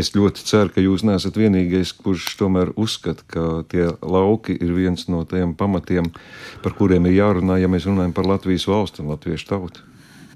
es 0.00 0.14
ļoti 0.16 0.44
ceru, 0.48 0.72
ka 0.72 0.80
jūs 0.80 1.04
neesat 1.04 1.36
vienīgais, 1.36 1.92
kurš 1.92 2.30
tomēr 2.40 2.72
uzskata, 2.80 3.26
ka 3.28 3.44
tie 3.68 3.90
lauki 4.00 4.56
ir 4.56 4.72
viens 4.72 5.04
no 5.12 5.26
tiem 5.28 5.52
pamatiem, 5.58 6.08
par 6.64 6.76
kuriem 6.78 7.10
ir 7.10 7.18
jārunā, 7.18 7.58
ja 7.60 7.68
mēs 7.68 7.88
runājam 7.88 8.16
par 8.16 8.30
Latvijas 8.30 8.64
valstu 8.70 9.04
un 9.04 9.12
latviešu 9.12 9.50
tautu. 9.50 9.84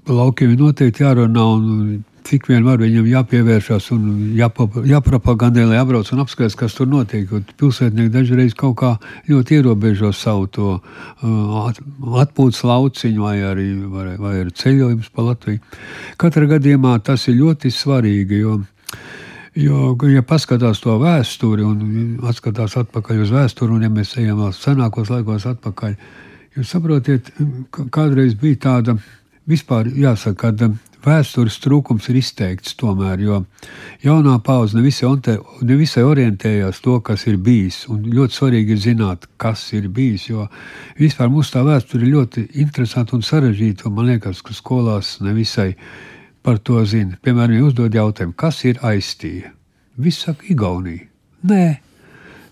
Laukiem 0.09 0.51
ir 0.51 0.59
noteikti 0.59 1.05
jārunā, 1.05 1.43
un 1.55 2.01
cik 2.27 2.47
vien 2.49 2.63
var 2.65 2.81
viņam 2.81 3.05
jāpievēršas 3.07 3.89
un 3.95 4.03
jāpapa, 4.37 4.83
jāpropagandē, 4.87 5.65
lai 5.67 5.79
apbrauc 5.79 6.09
un 6.15 6.23
apskatās, 6.23 6.55
kas 6.59 6.75
tur 6.77 6.89
notiek. 6.91 7.29
Pilsētnieki 7.59 8.11
dažreiz 8.11 8.55
kaut 8.57 8.77
kā 8.81 8.91
ļoti 9.29 9.59
ierobežo 9.59 10.11
savu 10.15 10.47
to 10.51 10.69
uh, 10.79 11.71
atpūtas 12.23 12.63
lauciņu 12.67 13.23
vai 13.23 13.37
arī, 13.47 13.67
vai, 13.91 14.07
vai 14.19 14.35
arī 14.41 14.55
ceļojumus 14.59 15.11
pa 15.15 15.27
Latviju. 15.29 15.63
Katrā 16.19 16.49
gadījumā 16.55 16.97
tas 17.03 17.27
ir 17.31 17.39
ļoti 17.41 17.73
svarīgi, 17.73 18.43
jo 18.43 18.61
Jo, 19.53 19.91
ja 20.09 20.23
paskatās 20.25 20.79
to 20.81 20.95
vēsturi 20.97 21.61
un 21.61 21.81
atskatās 22.25 22.73
atpakaļ 22.79 23.19
uz 23.21 23.33
vēsturi, 23.35 23.75
un 23.75 23.83
ja 23.85 23.89
mēs 23.93 24.15
ejam 24.17 24.39
vēl 24.41 24.53
senākos 24.57 25.11
laikos 25.13 25.45
atpakaļ, 25.51 25.93
jūs 26.57 26.71
saprotiet, 26.73 27.29
kādreiz 27.93 28.33
bija 28.41 28.63
tāda 28.63 28.95
vispār 29.49 29.89
jāsaka, 29.91 30.51
ka 30.53 30.69
vēstures 31.03 31.57
trūkums 31.63 32.07
ir 32.11 32.19
izteikts 32.21 32.77
tomēr, 32.79 33.19
jo 33.23 33.39
jaunā 34.03 34.37
paudze 34.45 34.77
nevisai, 34.77 35.11
nevisai 35.65 36.05
orientējās 36.07 36.79
to, 36.83 36.99
kas 37.03 37.27
ir 37.27 37.37
bijis. 37.43 37.83
Un 37.91 38.05
ļoti 38.07 38.39
svarīgi 38.39 38.75
ir 38.75 38.81
zināt, 38.85 39.27
kas 39.41 39.65
ir 39.75 39.89
bijis, 39.93 40.29
jo 40.31 40.47
vispār 40.99 41.31
mūsu 41.33 41.57
tā 41.57 41.63
vēsture 41.67 42.07
ir 42.07 42.15
ļoti 42.15 42.47
interesanta 42.63 43.17
un 43.17 43.25
sarežģīta, 43.25 43.87
un 43.89 43.97
man 43.97 44.11
liekas, 44.13 44.43
ka 44.45 44.55
skolās 44.55 45.17
nevisai 45.23 45.73
par 46.43 46.59
to 46.59 46.83
zina. 46.87 47.19
Piemēram, 47.23 47.57
ja 47.59 47.67
uzdod 47.67 47.95
jautājumu, 47.95 48.35
kas 48.39 48.63
ir 48.67 48.79
aiztīja? 48.83 49.53
Viss 49.99 50.25
saka 50.25 50.47
Igaunija. 50.49 51.07
Nē, 51.47 51.65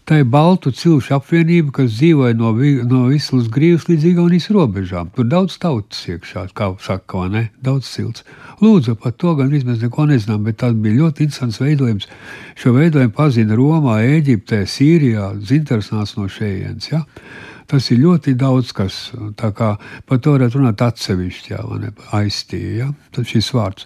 Tā 0.09 0.17
ir 0.17 0.25
Baltu 0.33 0.71
cilšu 0.73 1.13
apvienība, 1.19 1.71
kas 1.77 1.91
dzīvoja 1.99 2.33
no, 2.33 2.51
no 2.89 3.01
Vislas 3.11 3.45
grīvas 3.53 3.85
līdz 3.85 4.07
Igaunijas 4.09 4.49
robežām. 4.51 5.11
Tur 5.13 5.27
daudz 5.29 5.59
tautas 5.61 6.01
iekšā, 6.09 6.47
kā 6.57 6.71
saka, 6.81 7.27
ne? 7.29 7.43
Daudz 7.61 7.89
cilts. 7.93 8.25
Lūdzu, 8.63 8.95
par 9.01 9.13
to 9.13 9.35
gan 9.37 9.53
mēs 9.53 9.83
neko 9.83 10.07
nezinām, 10.09 10.41
bet 10.47 10.57
tas 10.63 10.73
bija 10.73 11.03
ļoti 11.03 11.27
interesants 11.27 11.61
veidojums. 11.61 12.09
Šo 12.57 12.73
veidojumu 12.75 13.13
pazina 13.13 13.57
Romā, 13.57 13.99
Eģiptē, 14.17 14.63
Sīrijā, 14.65 15.35
Zintars 15.45 15.91
nāca 15.93 16.17
no 16.17 16.29
šejienes. 16.29 16.89
Ja? 16.91 17.03
Tas 17.69 17.91
ir 17.93 18.01
ļoti 18.01 18.33
daudz, 18.35 18.73
kas 18.75 18.97
par 19.37 20.17
to 20.17 20.33
varētu 20.33 20.59
runāt 20.59 20.81
atsevišķi, 20.81 21.53
ja, 21.53 21.61
aiztīja. 22.17 22.73
Ja? 22.81 22.89
Tas 23.13 23.29
šis 23.29 23.53
vārds. 23.53 23.85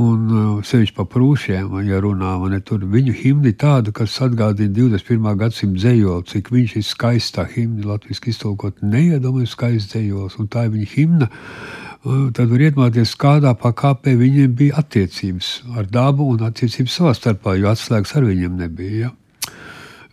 Un 0.00 0.20
uh, 0.32 0.60
sevišķi 0.64 0.94
par 0.96 1.04
prūšiem, 1.12 1.74
ja 1.84 1.98
runā, 2.00 2.30
ne, 2.48 2.62
tur 2.64 2.80
viņu 2.88 3.12
himna 3.12 3.50
ir 3.50 3.58
tāda, 3.60 3.92
kas 3.92 4.14
atgādina 4.24 4.72
21. 4.72 5.36
gadsimta 5.36 5.82
dzējoli, 5.82 6.24
cik 6.30 6.48
viņš 6.54 6.76
ir 6.80 6.86
skaists 6.88 7.34
tā 7.36 7.44
himna, 7.44 7.90
latviski 7.90 8.32
iztolkot 8.32 8.80
neiedomājams 8.80 9.52
skaists 9.52 9.92
dzējols, 9.92 10.38
un 10.40 10.48
tā 10.48 10.64
ir 10.64 10.72
viņa 10.78 10.90
himna. 10.94 11.28
Uh, 11.28 12.32
tad 12.32 12.48
var 12.48 12.64
iedomāties, 12.64 13.12
kādā 13.20 13.52
pakāpē 13.52 14.16
viņiem 14.16 14.56
bija 14.56 14.80
attiecības 14.80 15.52
ar 15.76 15.92
dabu 15.92 16.24
un 16.32 16.48
attiecības 16.48 16.96
savā 16.96 17.12
starpā, 17.18 17.58
jo 17.60 17.68
atslēgas 17.68 18.16
ar 18.16 18.30
viņiem 18.32 18.56
nebija. 18.64 19.10
Ja? 19.10 19.14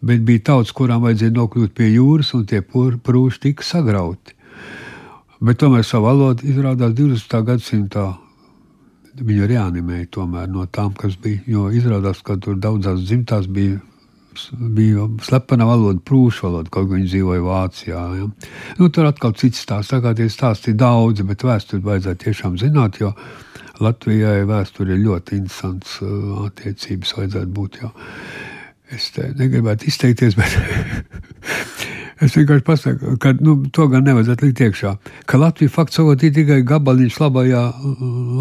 Bet 0.03 0.27
bija 0.27 0.49
tauts, 0.51 0.75
kurām 0.75 1.07
vajadzēja 1.07 1.39
nokļūt 1.39 1.75
pie 1.75 1.93
jūras, 1.93 2.35
un 2.35 2.43
tie 2.51 2.59
prūši 2.67 3.45
tika 3.47 3.63
sagrauti. 3.63 4.35
Bet 5.39 5.63
tomēr 5.63 5.87
savu 5.87 6.11
valodu 6.11 6.51
izrādās 6.51 6.91
20. 6.99 7.45
gadsimtā 7.47 8.09
viņu 9.25 9.47
reanimēja 9.49 10.09
tomēr 10.15 10.49
no 10.51 10.65
tām, 10.71 10.93
kas 10.97 11.17
bija. 11.21 11.41
Jo 11.49 11.69
izrādās, 11.75 12.23
ka 12.25 12.37
tur 12.41 12.59
daudzās 12.61 13.05
dzimtās 13.05 13.49
bija. 13.51 13.79
Bija 14.55 15.03
slepena 15.25 15.65
valoda, 15.67 15.99
prūšu 16.05 16.45
valoda, 16.45 16.69
kaut 16.71 16.85
kā 16.87 16.95
viņi 16.95 17.09
dzīvoja 17.09 17.41
Vācijā. 17.43 18.03
Ja. 18.15 18.27
Nu, 18.77 18.87
tur 18.93 19.09
atkal 19.09 19.33
cits 19.35 19.59
stāsts. 19.65 19.91
Tā 19.91 19.99
kā 20.05 20.13
tie 20.15 20.29
stāsti 20.31 20.71
ir 20.71 20.77
daudzi, 20.79 21.25
bet 21.27 21.43
vēsturi 21.43 21.83
vajadzētu 21.83 22.23
tiešām 22.23 22.55
zināt, 22.61 23.01
jo 23.01 23.09
Latvijai 23.83 24.45
vēsture 24.47 24.95
ir 24.95 25.03
ļoti 25.03 25.41
interesants 25.41 25.97
uh, 26.05 26.45
attiecības 26.45 27.15
vajadzētu 27.17 27.51
būt. 27.57 27.81
Jo. 27.83 27.91
Es 28.95 29.11
negribētu 29.17 29.89
izteikties, 29.91 30.37
bet 30.39 30.55
Es 32.19 32.35
vienkārši 32.35 32.65
pasaku, 32.67 33.13
ka 33.21 33.31
nu, 33.39 33.55
to 33.71 33.87
gan 33.91 34.03
nevajadzētu 34.07 34.47
likt 34.47 34.61
iekšā. 34.65 34.95
Ka 35.29 35.39
Latvija 35.39 35.71
faktiski 35.71 36.27
ir 36.27 36.33
tikai 36.35 36.59
gabaliņš 36.67 37.19
labajā, 37.21 37.61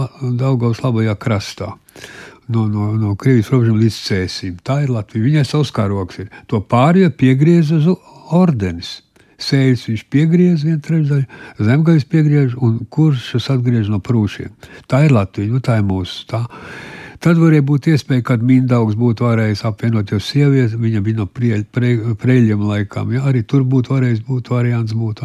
la, 0.00 0.08
Daugavas 0.40 0.82
labajā 0.82 1.14
krastā. 1.22 1.74
No, 2.48 2.64
no, 2.66 2.90
no 2.98 3.14
Krievijas 3.20 3.52
robežām 3.52 3.78
līdz 3.78 3.98
cēsim. 4.08 4.56
Tā 4.64 4.80
ir 4.82 4.90
Latvija. 4.90 5.26
Viņai 5.26 5.44
savs 5.46 5.70
karoks 5.74 6.22
ir. 6.24 6.30
To 6.50 6.62
pārējo 6.64 7.12
piegriez 7.20 7.70
uz 7.76 7.86
ordenis. 8.34 8.96
Sēļus 9.38 9.84
viņš 9.86 10.04
piegriez 10.10 10.64
vienu 10.66 10.80
trešdaļu, 10.82 11.26
zemgājus 11.62 12.06
piegriež 12.10 12.56
un 12.58 12.80
kuršus 12.90 13.46
atgriež 13.54 13.92
no 13.92 14.00
prūšiem. 14.02 14.50
Tā 14.90 15.04
ir 15.06 15.14
Latvija, 15.14 15.52
nu 15.52 15.62
tā 15.62 15.76
ir 15.78 15.86
mūsu. 15.86 16.24
Tā. 16.32 16.42
Tad 17.24 17.38
varēja 17.40 17.64
būt 17.66 17.88
iespēja, 17.90 18.22
ka 18.28 18.36
Mindaugs 18.38 18.94
būtu 18.98 19.26
varējis 19.26 19.64
apvienot 19.66 20.12
jau 20.14 20.20
sievieti, 20.22 20.78
viņa 20.78 21.00
bija 21.02 21.18
no 21.18 21.26
prieļ, 21.26 21.64
pre, 21.74 21.94
preļiem 22.20 22.62
laikām. 22.62 23.10
Ja? 23.16 23.24
Arī 23.26 23.42
tur 23.42 23.64
būtu 23.66 23.96
varējis 23.96 24.20
būt 24.28 24.50
variants. 24.54 24.94
Būt, 24.94 25.24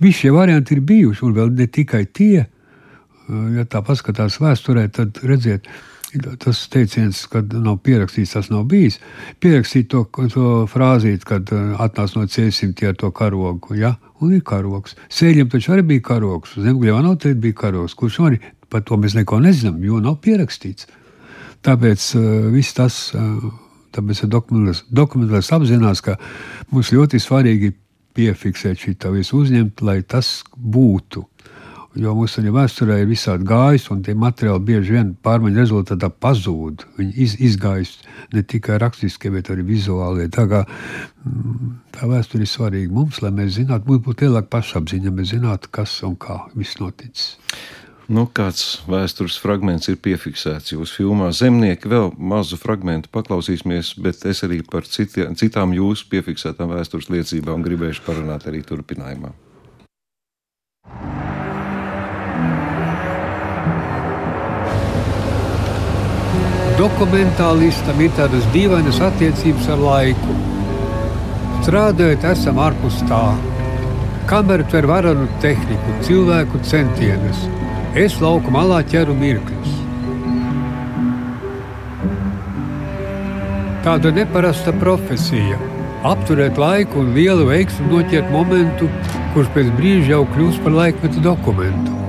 Visi 0.00 0.20
šie 0.20 0.30
varianti 0.34 0.76
ir 0.76 0.84
bijuši, 0.86 1.24
un 1.26 1.34
vēl 1.34 1.50
ne 1.58 1.66
tikai 1.66 2.04
tie. 2.06 2.44
Ja 3.56 3.64
tā 3.70 3.82
paskatās 3.82 4.38
vēsturē, 4.42 4.86
tad 4.94 5.18
redziet, 5.26 5.66
tas 6.42 6.62
teiciens, 6.70 7.24
kad 7.32 7.50
nav 7.54 7.80
pierakstīts, 7.86 8.36
tas 8.36 8.50
nav 8.52 8.64
bijis. 8.70 9.00
Pierakstīt 9.42 9.90
to, 9.90 10.04
to 10.30 10.54
frāzīt, 10.70 11.26
kad 11.26 11.50
atnāca 11.50 12.20
no 12.20 12.26
ciesim 12.30 12.74
tie 12.78 12.92
ar 12.92 12.98
to 13.02 13.10
karogu. 13.10 13.74
Ja? 13.78 13.96
Un 14.22 14.36
ir 14.36 14.46
karogs. 14.46 14.94
Sēļiem 15.10 15.50
taču 15.50 15.74
arī 15.74 15.88
bija 15.94 16.08
karogs. 16.12 16.54
Zemgļā 16.54 17.02
nav 17.02 17.18
teikt 17.22 17.42
bija 17.42 17.62
karogs. 17.66 17.98
Kurš 17.98 18.22
arī 18.28 18.42
par 18.70 18.86
to 18.86 18.96
mēs 19.00 19.18
neko 19.18 19.42
nezinām, 19.42 19.82
jo 19.82 19.98
nav 20.02 20.20
pierakstīts. 20.22 20.86
Tāpēc 21.62 22.06
uh, 22.18 22.24
viss 22.54 22.74
tas, 22.74 22.96
uh, 23.14 23.44
tāpēc 23.94 24.24
dokumentārs 24.30 25.52
apzinās, 25.54 26.02
ka 26.02 26.16
mums 26.72 26.92
ļoti 26.94 27.20
svarīgi 27.22 27.74
piefiksēt 28.16 28.82
šo 28.82 29.12
visu 29.14 29.42
uzņemt, 29.42 29.84
lai 29.86 30.02
tas 30.02 30.42
būtu. 30.56 31.26
Jo 31.92 32.14
arī 32.16 32.48
vēsturē 32.54 33.02
ir 33.02 33.08
visādi 33.10 33.44
gājis, 33.44 33.90
un 33.92 34.00
tie 34.04 34.14
materiāli 34.16 34.64
bieži 34.64 34.94
vien 34.94 35.10
pārmaiņu 35.26 35.60
rezultātā 35.60 36.08
pazūd. 36.08 36.86
Viņi 36.96 37.12
iz, 37.20 37.34
izgaist 37.36 38.06
ne 38.32 38.40
tikai 38.48 38.78
rakstiskie, 38.80 39.28
bet 39.34 39.50
arī 39.52 39.66
vizuālie. 39.68 40.30
Tā 40.32 40.46
kā 40.48 40.62
mm, 40.64 41.74
tā 41.92 42.08
vēsture 42.08 42.46
ir 42.46 42.48
svarīga 42.48 42.96
mums, 42.96 43.20
lai 43.20 43.34
mēs 43.36 43.58
zinātu, 43.58 43.90
mums 43.90 44.06
būtu 44.06 44.24
lielāka 44.24 44.48
pašapziņa, 44.56 45.12
mēs 45.12 45.34
zinātu, 45.34 45.68
kas 45.76 45.98
un 46.08 46.16
kā 46.16 46.38
viss 46.56 46.80
noticis. 46.80 47.34
Nu, 48.12 48.26
kāds 48.28 48.82
vēstures 48.90 49.38
fragments 49.40 49.88
ir 49.88 49.96
piefiksēts 50.04 50.74
jūsu 50.74 50.98
filmā 50.98 51.30
Zemnieki? 51.32 51.88
Vēl 51.88 52.10
mazu 52.20 52.58
fragment 52.60 53.06
paklausīsimies, 53.14 53.94
bet 54.04 54.26
es 54.28 54.42
arī 54.44 54.58
par 54.68 54.84
citi, 54.84 55.24
citām 55.40 55.72
jūsu 55.72 56.10
piefiksētām 56.12 56.74
vēstures 56.74 57.08
liecībām 57.08 57.64
gribēšu 57.64 58.04
parunāt 58.04 58.44
arī 58.50 58.60
turpinājumā. 58.68 59.32
Dokumentālistam 66.76 68.04
ir 68.04 68.12
tādas 68.20 68.44
dīvainas 68.52 69.00
attiecības 69.08 69.72
ar 69.72 69.86
laiku. 69.86 70.36
Strādājot, 71.62 72.28
esam 72.34 72.60
ārpus 72.60 73.00
tā. 73.08 73.24
Kamera 74.28 74.68
tver 74.68 74.90
varanu 74.90 75.30
tehniku, 75.40 75.96
cilvēku 76.04 76.60
centienus 76.68 77.46
Es 77.92 78.14
lauku 78.24 78.48
malā 78.48 78.78
ķeru 78.88 79.12
mirkļus. 79.12 79.72
Tāda 83.84 84.14
neparasta 84.16 84.72
profesija- 84.80 85.58
apturēt 86.12 86.56
laiku 86.56 87.02
un 87.02 87.12
lielu 87.12 87.44
veiksmu 87.50 87.90
noķert 87.90 88.32
momentu, 88.32 88.88
kurš 89.34 89.52
pēc 89.52 89.68
brīža 89.76 90.14
jau 90.14 90.22
kļūst 90.24 90.64
par 90.64 90.72
laikmetu 90.72 91.20
dokumentu. 91.20 92.01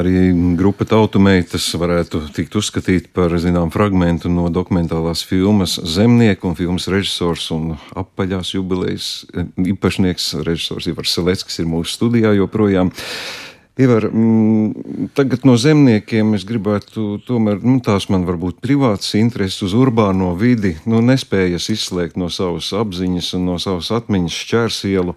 Arī 0.00 0.30
grupa 0.58 0.86
tautumeitas 0.88 1.66
varētu 1.78 2.22
tikt 2.34 2.56
uzskatīta 2.58 3.12
par 3.14 3.34
zinām 3.40 3.70
fragmentu 3.74 4.30
no 4.32 4.48
dokumentālās 4.52 5.22
filmas 5.26 5.76
Zemnieku 5.78 6.50
un 6.50 6.56
filmas 6.58 6.88
režisors 6.90 7.50
un 7.54 7.76
apaļās 7.98 8.54
jubilejas 8.56 9.10
īpašnieks 9.60 10.32
režisors 10.46 10.90
Ivars 10.90 11.14
Seleckis 11.14 11.60
ir 11.62 11.70
mūsu 11.70 11.98
studijā 11.98 12.34
joprojām. 12.38 12.92
Ivar, 13.80 14.04
mm, 14.12 15.10
tagad 15.16 15.46
no 15.48 15.54
zemniekiem 15.56 16.34
es 16.36 16.44
gribētu, 16.44 17.20
tomēr 17.24 17.62
nu, 17.64 17.78
tās 17.80 18.10
man 18.12 18.26
varbūt 18.28 18.58
privātas 18.60 19.14
intereses 19.16 19.62
uz 19.64 19.76
urbāno 19.78 20.34
vidi, 20.36 20.74
nu, 20.90 21.00
nespējas 21.04 21.70
izslēgt 21.72 22.18
no 22.20 22.28
savas 22.34 22.72
apziņas 22.76 23.30
un 23.38 23.46
no 23.48 23.56
savas 23.62 23.88
atmiņas 23.96 24.36
šķērsielu. 24.42 25.16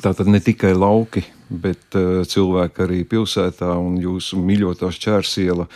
Tā 0.00 0.14
tad 0.14 0.30
ne 0.30 0.40
tikai 0.40 0.72
lauki, 0.78 1.26
bet 1.50 1.98
uh, 1.98 2.22
cilvēki 2.26 2.84
arī 2.84 3.00
pilsētā 3.10 3.72
un 3.74 3.98
jūsu 4.00 4.38
mīļotā 4.40 4.90
šķērsiela. 4.94 5.66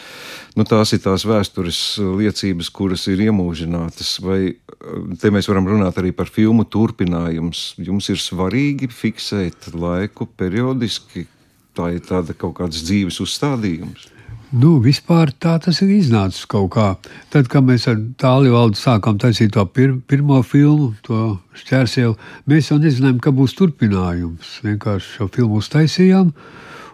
Nu, 0.55 0.67
tās 0.69 0.95
ir 0.95 1.03
tās 1.05 1.27
vēstures 1.27 1.81
liecības, 1.99 2.71
kuras 2.75 3.09
ir 3.11 3.27
iemūžinātas. 3.27 4.17
Vai 4.25 4.41
uh, 4.55 5.05
te 5.21 5.35
mēs 5.35 5.51
varam 5.51 5.69
runāt 5.75 5.99
arī 6.01 6.15
par 6.17 6.31
filmu 6.31 6.65
turpinājums? 6.65 7.75
Jums 7.83 8.11
ir 8.15 8.23
svarīgi 8.23 8.91
fiksēt 8.93 9.73
laiku 9.75 10.31
periodiski, 10.31 11.27
tā 11.75 11.93
ir 11.97 12.07
tāda 12.07 12.39
kaut 12.39 12.61
kāds 12.63 12.87
dzīves 12.87 13.21
uzstādījums. 13.25 14.14
Nu, 14.55 14.77
vispār 14.79 15.33
tā 15.43 15.57
tas 15.59 15.81
ir 15.83 15.91
iznācis 15.97 16.45
kaut 16.47 16.69
kā. 16.77 16.93
Tad, 17.33 17.49
kad 17.51 17.65
mēs 17.67 17.89
ar 17.91 17.97
tālu 18.21 18.53
valdu 18.53 18.79
sākām 18.79 19.17
taisīt 19.19 19.57
to 19.57 19.65
pir 19.67 19.97
pirmo 20.07 20.39
filmu, 20.47 20.93
to 21.03 21.41
šķērsielu, 21.59 22.15
mēs 22.51 22.71
jau 22.71 22.79
nezinājām, 22.79 23.19
ka 23.25 23.33
būs 23.35 23.57
turpinājums. 23.59 24.61
Vienkārši 24.63 25.17
šo 25.17 25.27
filmu 25.35 25.59
uztaisījām, 25.59 26.31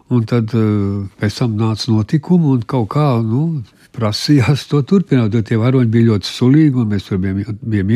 un 0.09 0.25
tad 0.31 0.55
uh, 0.57 1.05
pēc 1.21 1.43
tam 1.43 1.61
nāca 1.61 1.93
notikumi, 1.93 2.49
un 2.55 2.65
kaut 2.65 2.89
kā 2.97 3.11
nu, 3.21 3.45
prasījās 3.93 4.65
to 4.71 4.81
turpināt. 4.81 5.37
Tie 5.45 5.61
varoņi 5.61 5.93
bija 5.93 6.15
ļoti 6.15 6.33
sulīgi, 6.33 6.81
un 6.81 6.89
mēs 6.95 7.11
tur 7.11 7.21
bijām, 7.21 7.61
bijām 7.61 7.93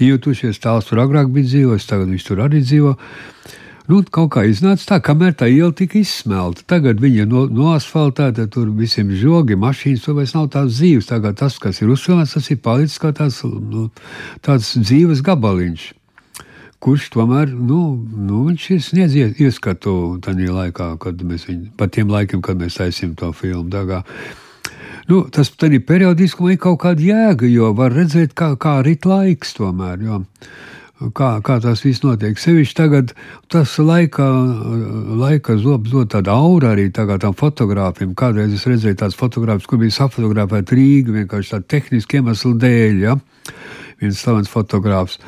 iejutušies. 0.00 0.64
Tāls 0.64 0.88
tur 0.88 1.04
agrāk 1.04 1.28
bija 1.34 1.50
dzīvojis, 1.50 1.90
tagad 1.92 2.08
viņš 2.14 2.30
tur 2.30 2.46
arī 2.46 2.64
dzīvo. 2.64 2.96
Nu, 3.88 4.02
kaut 4.12 4.34
kā 4.34 4.42
iznāca 4.44 4.84
tā, 4.84 4.96
kamēr 5.00 5.32
tā 5.40 5.46
iela 5.48 5.72
tika 5.72 5.96
izsmelta. 6.02 6.60
Tagad 6.68 6.98
viņa 7.00 7.24
no, 7.30 7.46
noasfaltēta, 7.48 8.44
tur 8.52 8.68
visiem 8.76 9.14
žogi, 9.16 9.56
mašīnas, 9.56 10.02
tur 10.04 10.18
vairs 10.18 10.34
nav 10.36 10.50
tās 10.52 10.74
dzīves. 10.74 11.08
Tagad 11.08 11.38
tas, 11.40 11.56
kas 11.62 11.80
ir 11.80 11.94
uzsvērs, 11.94 12.34
tas 12.36 12.50
ir 12.52 12.60
palicis 12.60 13.00
kā 13.00 13.14
tāds, 13.16 13.40
nu, 13.48 13.86
tāds 14.44 14.74
dzīves 14.76 15.24
gabaliņš. 15.24 15.88
Kurš 16.84 17.08
tomēr, 17.16 17.48
nu, 17.48 17.80
nu 18.28 18.44
viņš 18.50 18.68
ir 18.76 18.84
sniedzis 18.84 19.40
ieskatu 19.40 20.18
tajā 20.22 20.52
laikā, 20.52 20.92
kad 21.00 21.24
mēs 21.24 21.48
viņu, 21.48 21.72
pa 21.80 21.88
tiem 21.88 22.12
laikiem, 22.12 22.44
kad 22.44 22.60
mēs 22.60 22.76
taisījām 22.82 23.16
to 23.18 23.32
filmu. 23.32 23.70
Dagā. 23.72 24.04
Nu, 25.08 25.24
tas 25.32 25.48
arī 25.64 25.80
periodiskumā 25.80 26.58
ir 26.58 26.60
kaut 26.60 26.82
kāda 26.84 27.08
jēga, 27.08 27.48
jo 27.48 27.72
var 27.72 27.96
redzēt, 27.96 28.36
kā, 28.36 28.52
kā 28.60 28.82
rit 28.84 29.08
laiks 29.08 29.56
tomēr. 29.56 30.04
Jo 30.04 30.26
kā, 30.98 31.30
kā 31.44 31.58
tas 31.62 31.82
viss 31.84 32.02
notiek. 32.02 32.38
Sevišķi 32.38 32.76
tagad 32.76 33.12
tas 33.52 33.76
laika, 33.78 34.26
laika 35.20 35.58
zobs 35.60 35.92
dod 35.92 36.10
tādu 36.14 36.32
auru 36.34 36.72
arī 36.72 36.88
tam 36.92 37.36
fotogrāfiem. 37.38 38.14
Kādreiz 38.18 38.54
es 38.54 38.66
redzēju 38.66 38.98
tādas 38.98 39.18
fotogrāfijas, 39.18 39.68
kur 39.68 39.82
bija 39.82 39.98
safotografēta 40.00 40.74
Rīga 40.74 41.14
vienkārši 41.20 41.54
tādu 41.54 41.70
tehnisku 41.74 42.18
iemeslu 42.18 42.54
dēļ. 42.58 42.98
Ja? 43.04 43.16
Viens 44.02 44.18
slavens 44.18 44.50
fotogrāfs. 44.50 45.18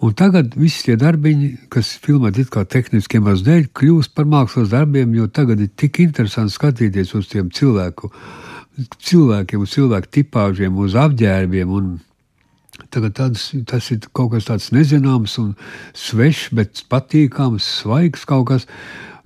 Un 0.00 0.14
tagad 0.16 0.54
viss 0.56 0.86
tie 0.86 0.96
darbiņi, 0.96 1.68
kas 1.72 1.92
filmēti 2.00 2.46
kā 2.50 2.64
tehniskiem 2.64 3.22
iemeslu 3.22 3.46
dēļ, 3.46 3.64
kļūst 3.76 4.14
par 4.16 4.28
mākslas 4.30 4.70
darbiem, 4.72 5.12
jo 5.14 5.28
tagad 5.28 5.60
ir 5.60 5.72
tik 5.76 6.00
interesanti 6.06 6.56
skatīties 6.56 7.14
uz 7.18 7.28
tiem 7.28 7.50
cilvēku, 7.54 8.10
cilvēkiem, 9.04 9.66
uz 9.66 9.74
cilvēku 9.76 10.14
tipāžiem, 10.18 10.78
uz 10.80 10.96
apģērbiem 10.96 11.74
un 11.76 11.98
tāds, 12.88 13.50
tas 13.66 13.90
ir 13.90 14.00
kaut 14.16 14.32
kas 14.34 14.48
tāds 14.48 14.70
nezināms 14.72 15.36
un 15.42 15.54
svešs, 15.94 16.50
bet 16.56 16.84
patīkams, 16.90 17.66
svaigs 17.82 18.26
kaut 18.28 18.48
kas. 18.50 18.66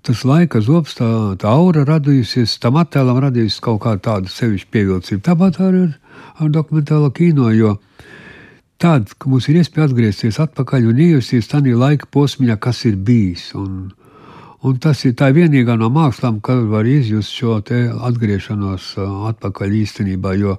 Tas 0.04 0.20
laika 0.28 0.60
zobs, 0.60 0.98
tā, 0.98 1.06
tā 1.40 1.48
aura 1.48 1.86
radījusies, 1.88 2.58
tam 2.60 2.76
attēlam 2.76 3.22
radījusies 3.24 3.62
kaut 3.64 3.80
kā 3.86 3.94
tāda 3.96 4.28
sevišķa 4.28 4.68
pievilcība. 4.68 5.22
Tāpat 5.30 5.60
arī 5.64 5.86
ar, 5.86 5.94
ar 6.44 6.50
dokumentālo 6.52 7.08
kino, 7.16 7.48
jo 7.56 7.78
tāda, 8.76 9.16
ka 9.16 9.32
mums 9.32 9.48
ir 9.48 9.62
iespēja 9.62 9.88
atgriezties 9.88 10.42
atpakaļ 10.44 10.90
un 10.90 11.00
iejusties 11.06 11.48
tajā 11.48 11.78
laika 11.80 12.10
posmā, 12.12 12.58
kas 12.60 12.84
ir 12.84 13.00
bijis. 13.00 13.54
Un, 13.56 13.94
Un 14.64 14.78
tas 14.80 15.02
ir 15.04 15.12
tā 15.20 15.26
vienīgā 15.36 15.74
no 15.76 15.90
mākslām, 15.92 16.38
kad 16.44 16.62
var 16.70 16.86
izjust 16.88 17.34
šo 17.36 17.58
atgriešanos 17.60 18.86
atpakaļ 19.30 19.74
īstenībā. 19.76 20.32
Jo 20.40 20.54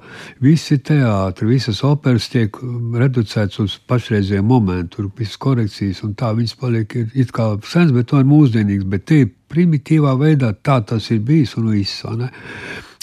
visi 0.45 0.77
teātri, 0.77 1.47
visas 1.55 1.81
operas 1.87 2.27
tiek 2.29 2.59
reducētas 3.01 3.63
uz 3.63 3.79
pašreizēju 3.89 4.45
momentu, 4.45 5.07
visas 5.17 5.39
korekcijas, 5.41 6.03
un 6.05 6.13
tā 6.13 6.35
viņas 6.37 6.53
paliek 6.61 6.93
it 7.15 7.33
kā 7.33 7.55
sens, 7.65 7.95
bet 7.95 8.11
to 8.11 8.21
ir 8.21 8.29
mūsdienīgs. 8.29 8.85
Bet 8.93 9.07
te 9.09 9.23
primitīvā 9.25 10.13
veidā 10.21 10.53
tā 10.53 10.83
tas 10.85 11.09
ir 11.09 11.25
bijis 11.25 11.57
un 11.57 11.73
viss. 11.73 12.05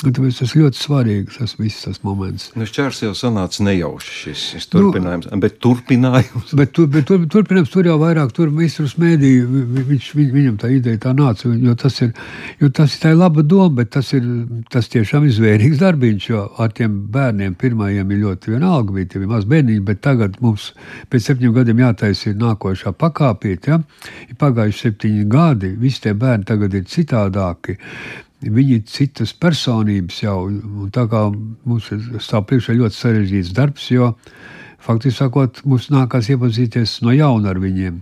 Tāpēc 0.03 0.39
tas 0.41 0.53
ļoti 0.59 0.79
svarīgi, 0.81 1.35
tas 1.37 1.53
viss 1.61 1.85
tas 1.85 2.01
moments. 2.03 2.49
Nu, 2.59 2.67
šķērs 2.67 3.03
jau 3.05 3.13
sanāca 3.15 3.63
nejauši 3.63 4.15
šis, 4.17 4.45
šis 4.57 4.69
turpinājums, 4.73 5.29
nu, 5.31 5.39
bet 5.43 5.61
turpinājums. 5.63 6.55
Bet, 6.59 6.73
tur, 6.75 6.89
bet 6.91 7.07
tur, 7.07 7.23
turpinājums 7.31 7.71
tur 7.71 7.87
jau 7.87 7.99
vairāk, 8.01 8.33
tur 8.35 8.51
mistrus 8.55 8.97
mēdī, 9.01 9.31
viņš, 9.47 10.09
viņ, 10.19 10.33
viņam 10.35 10.57
tā 10.63 10.73
ideja 10.75 11.03
tā 11.07 11.13
nāca, 11.15 11.53
jo 11.55 11.77
tas 11.79 12.01
ir, 12.03 12.11
jo 12.59 12.71
tas 12.75 12.97
ir 12.97 13.05
tā 13.05 13.13
laba 13.15 13.45
doma, 13.47 13.71
bet 13.83 13.93
tas 13.95 14.11
ir, 14.17 14.27
tas 14.75 14.91
tiešām 14.91 15.29
ir 15.29 15.37
zvērīgs 15.39 15.79
darbiņš, 15.83 16.29
jo 16.33 16.49
ar 16.63 16.75
tiem 16.75 16.99
bērniem 17.15 17.55
pirmajiem 17.61 18.17
ir 18.17 18.23
ļoti 18.25 18.57
vienalga, 18.57 18.97
bija 18.99 19.13
tie 19.15 19.23
maz 19.31 19.47
bērniņi, 19.49 19.85
bet 19.87 20.03
tagad 20.03 20.41
mums 20.43 20.73
pēc 21.13 21.31
septiņiem 21.31 21.57
gadiem 21.61 21.85
jātaisa 21.87 22.33
ir 22.33 22.43
nākošā 22.43 22.95
pakāpīt, 22.99 23.71
ja? 23.71 23.79
Ir 24.27 24.39
pagājuši 24.41 24.89
septiņi 24.89 25.31
gadi, 25.31 25.75
visi 25.79 26.09
tie 26.09 26.17
bērni 26.19 26.49
tagad 26.49 26.75
ir 26.75 26.91
citādāki 26.91 27.79
viņi 28.43 28.79
ir 28.79 28.83
citas 28.91 29.33
personības 29.33 30.23
jau. 30.23 30.39
Tā 30.95 31.07
kā 31.11 31.27
mums 31.33 31.91
stāv 32.23 32.47
priekšā 32.51 32.77
ļoti 32.79 32.99
sarežģīts 32.99 33.55
darbs, 33.57 33.91
jo 33.93 34.13
faktiski 34.83 35.21
sakot, 35.21 35.61
mums 35.69 35.89
nākās 35.95 36.31
iepazīties 36.33 36.97
no 37.07 37.15
jauna 37.15 37.53
ar 37.53 37.61
viņiem. 37.63 38.01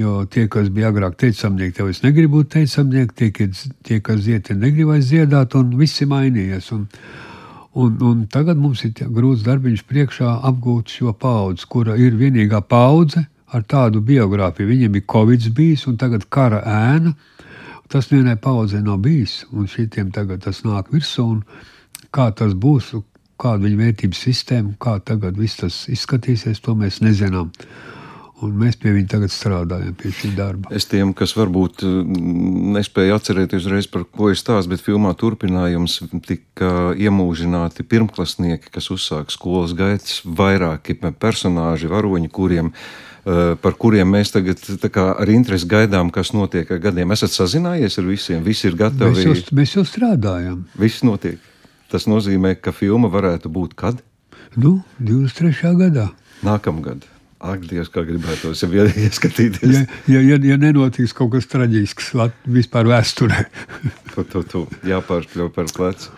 Jo 0.00 0.22
tie, 0.24 0.46
kas 0.52 0.70
bija 0.72 0.92
agrāk 0.92 1.18
teicamnieki, 1.20 1.76
tev 1.76 1.90
es 1.92 2.00
negribu 2.04 2.40
būt 2.40 2.54
teicamnieki, 2.56 3.30
tie, 3.32 3.50
tie 3.84 4.00
kas 4.04 4.24
dzied, 4.24 4.54
negrib 4.56 4.94
vairs 4.94 5.10
dziedāt, 5.10 5.56
un 5.58 5.76
viss 5.80 6.00
ir 6.00 6.08
mainījies. 6.12 6.70
Un, 6.76 6.86
un, 7.74 7.98
un 8.00 8.24
tagad 8.32 8.60
mums 8.60 8.84
ir 8.88 8.96
grūts 9.12 9.44
darbiņš 9.44 9.84
priekšā 9.90 10.38
apgūt 10.48 10.96
šo 10.96 11.12
paudzi, 11.12 11.68
kura 11.68 11.98
ir 12.00 12.16
vienīgā 12.16 12.62
paudze 12.64 13.26
ar 13.52 13.66
tādu 13.68 14.00
biogrāfiju. 14.00 14.70
Viņiem 14.72 14.96
ir 14.96 15.06
Covid 15.12 15.50
bijis 15.52 15.84
un 15.90 16.00
tagad 16.00 16.24
kara 16.32 16.62
ēna. 16.64 17.12
Tas 17.92 18.06
vienai 18.08 18.38
paudzei 18.40 18.80
nav 18.80 19.02
bijis, 19.04 19.42
un 19.52 19.66
šitiem 19.68 20.14
tagad 20.16 20.40
tas 20.46 20.62
nāk 20.64 20.86
virsū. 20.94 21.26
Kā 22.08 22.30
tas 22.32 22.54
būs, 22.56 22.94
kāda 23.36 23.66
ir 23.68 23.74
viņa 23.74 23.80
vērtības 23.82 24.22
sistēma, 24.26 24.72
kā 24.80 24.94
tagad 25.04 25.36
viss 25.36 25.60
tas 25.60 25.82
izskatīsies, 25.92 26.62
to 26.64 26.72
mēs 26.72 27.02
nezinām. 27.04 27.50
Un 28.42 28.56
mēs 28.58 28.74
pie 28.80 28.90
viņa 28.96 29.12
tagad 29.12 29.30
strādājam, 29.30 29.92
pie 29.98 30.10
šī 30.14 30.32
darba. 30.34 30.72
Es 30.74 30.88
tiem, 30.90 31.12
kas 31.14 31.36
varbūt 31.38 31.84
mm, 31.86 32.72
nespēja 32.76 33.20
atcerēties 33.20 33.68
uzreiz, 33.68 33.86
par 33.92 34.04
ko 34.08 34.32
ir 34.32 34.40
stāsts, 34.40 34.70
bet 34.70 34.82
filmā 34.82 35.14
turpinājums 35.18 36.00
tika 36.26 36.90
iemūžināti 36.98 37.86
pirmklasnieki, 37.86 38.72
kas 38.74 38.90
uzsāk 38.94 39.30
skolas 39.34 39.76
gaitas, 39.78 40.20
vairāki 40.26 40.98
personāži, 41.22 41.90
varoņi, 41.92 42.32
kuriem 42.34 42.74
Eh, 43.22 43.52
par 43.62 43.76
kuriem 43.78 44.08
mēs 44.10 44.32
tagad 44.34 44.58
kā, 44.90 45.04
ar 45.14 45.30
interesi 45.30 45.68
gaidām, 45.70 46.08
kas 46.10 46.32
notiek 46.34 46.66
ar 46.74 46.80
gadiem. 46.82 47.12
Esat 47.14 47.30
sazinājies 47.30 48.00
ar 48.02 48.08
visiem, 48.08 48.40
visi 48.42 48.66
ir 48.66 48.74
gatavi. 48.80 49.14
Mēs 49.14 49.28
jau, 49.28 49.58
mēs 49.60 49.74
jau 49.76 49.84
strādājam. 49.86 50.64
Viss 50.74 51.04
notiek. 51.06 51.38
Tas 51.92 52.08
nozīmē, 52.10 52.56
ka 52.58 52.74
filma 52.74 53.12
varētu 53.12 53.52
būt 53.52 53.76
kad? 53.78 54.02
Nu, 54.58 54.80
23. 54.98 55.70
gadā. 55.78 56.08
Nākamgad. 56.42 57.06
Ak, 57.42 57.64
Dievs, 57.66 57.90
kā 57.90 58.04
gribētu 58.06 58.52
to 58.52 58.68
ieskatīties. 59.02 59.72
Ja, 59.74 59.86
ja, 60.14 60.20
ja, 60.22 60.36
ja 60.52 60.58
nenotiks 60.62 61.14
kaut 61.16 61.32
kas 61.34 61.48
traģisks 61.50 62.12
vispār 62.46 62.86
vēsturē, 62.86 63.46
to, 64.12 64.22
to, 64.30 64.44
to 64.46 64.62
jāpārspļauj 64.86 65.50
par 65.56 65.72
plecu. 65.74 66.12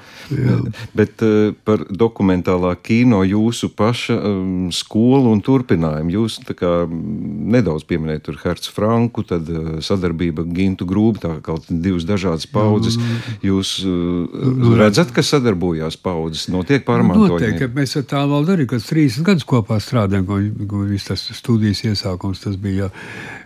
Bet 0.96 1.22
uh, 1.24 1.52
par 1.66 1.84
dokumentālā 1.90 2.74
kino 2.84 3.22
jūsu 3.26 3.70
paša 3.76 4.16
um, 4.16 4.68
skolu 4.74 5.32
un 5.34 5.42
turpinājumu. 5.44 6.14
Jūs 6.14 6.38
kā, 6.56 6.72
nedaudz 6.88 7.86
pieminējat 7.88 8.26
tur 8.28 8.40
Hercu 8.42 8.72
Franku, 8.74 9.24
tad 9.28 9.48
uh, 9.52 9.76
sadarbība 9.84 10.46
Gintu 10.54 10.88
Grūbu, 10.88 11.22
tā 11.22 11.34
kā 11.44 11.56
divas 11.68 12.06
dažādas 12.08 12.48
paudzes. 12.50 12.98
Jūs 13.44 13.76
uh, 13.88 14.74
redzat, 14.78 15.12
ka 15.14 15.24
sadarbojās 15.24 15.98
paudzes, 16.00 16.48
notiek 16.52 16.86
pārmantojumi? 16.86 17.54
Notiek, 17.54 17.74
mēs 17.76 17.96
ar 18.00 18.08
tā 18.14 18.24
valdu 18.30 18.56
arī, 18.56 18.68
kas 18.70 18.88
30 18.90 19.26
gadus 19.26 19.48
kopā 19.48 19.80
strādājam, 19.82 20.28
ko, 20.28 20.40
ko 20.70 20.84
viss 20.88 21.10
tas 21.10 21.24
studijas 21.36 21.84
iesākums 21.86 22.44
tas 22.44 22.56
bija. 22.60 22.90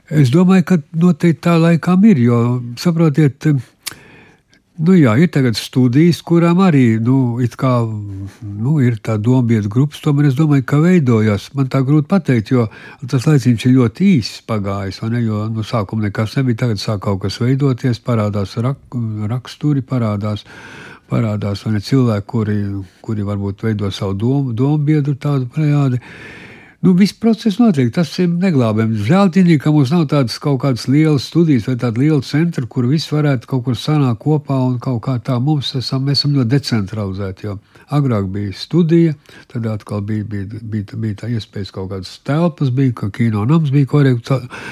Es 0.08 0.30
domāju, 0.32 0.64
ka 0.70 0.78
noteikti 0.96 1.42
tā 1.44 1.58
laikam 1.60 2.04
ir, 2.08 2.20
jo 2.22 2.38
saprotiet, 2.80 3.50
Nu, 4.78 4.94
jā, 4.94 5.16
ir 5.18 5.26
tagad 5.34 5.56
studijas, 5.58 6.20
kurām 6.22 6.60
arī 6.62 7.00
nu, 7.02 7.40
kā, 7.58 7.72
nu, 8.46 8.76
ir 8.78 9.00
tā 9.02 9.16
dombietu 9.18 9.72
grupas. 9.74 9.98
Tomēr 10.04 10.28
es 10.28 10.36
domāju, 10.38 10.62
ka 10.70 10.78
veidojās. 10.84 11.48
Man 11.58 11.66
tā 11.72 11.80
grūti 11.82 12.06
pateikt, 12.12 12.52
jo 12.54 12.68
tas 13.10 13.26
laiciņš 13.26 13.64
ir 13.66 13.74
ļoti 13.74 14.10
īss 14.12 14.44
pagājis. 14.46 15.00
Ne, 15.10 15.24
jo 15.26 15.48
nu, 15.50 15.66
sākuma 15.66 16.06
nekas 16.06 16.36
nebija. 16.38 16.60
Tagad 16.62 16.82
sāk 16.82 17.02
kaut 17.08 17.24
kas 17.24 17.40
veidoties, 17.42 17.98
parādās 18.06 18.54
rak, 18.62 18.78
raksturi, 19.34 19.82
parādās, 19.82 20.46
parādās 21.10 21.66
ne, 21.66 21.82
cilvēki, 21.82 22.28
kuri, 22.30 22.58
kuri 23.02 23.26
varbūt 23.26 23.66
veido 23.66 23.90
savu 23.90 24.14
dom, 24.14 24.52
dombiedru 24.54 25.18
tādu 25.18 25.50
plējādi. 25.58 25.98
Nu, 26.80 26.92
viss 26.92 27.12
process 27.12 27.56
notiek, 27.58 27.88
tas 27.90 28.12
ir 28.22 28.28
neglābējams. 28.30 29.00
Žēl, 29.02 29.56
ka 29.58 29.72
mums 29.74 29.90
nav 29.90 30.04
tādas 30.12 30.36
kaut 30.38 30.60
kādas 30.62 30.84
lielas 30.86 31.24
studijas 31.26 31.66
vai 31.66 31.74
tāda 31.74 31.98
liela 31.98 32.22
centra, 32.22 32.62
kur 32.70 32.86
viss 32.86 33.10
varētu 33.10 33.50
kaut 33.50 33.64
kur 33.66 33.74
sanākt 33.74 34.20
kopā 34.22 34.54
un 34.62 34.76
kaut 34.78 35.00
kā 35.02 35.16
tā. 35.18 35.40
Mums 35.42 35.72
esam, 35.74 36.04
mēs 36.06 36.22
esam 36.22 36.36
ļoti 36.36 36.52
decentralizēti. 36.52 37.50
Agrāk 37.90 38.30
bija 38.30 38.54
studija, 38.54 39.16
tad 39.50 39.66
atkal 39.66 40.06
bija, 40.06 40.22
bija, 40.30 40.62
bija, 40.62 41.02
bija 41.02 41.18
tā 41.24 41.32
iespējas 41.34 41.74
kaut 41.74 41.90
kādas 41.90 42.14
telpas, 42.22 42.70
bija, 42.70 42.94
ka 43.02 43.10
kino 43.10 43.42
nams 43.42 43.74
bija, 43.74 43.90
kur 43.90 44.06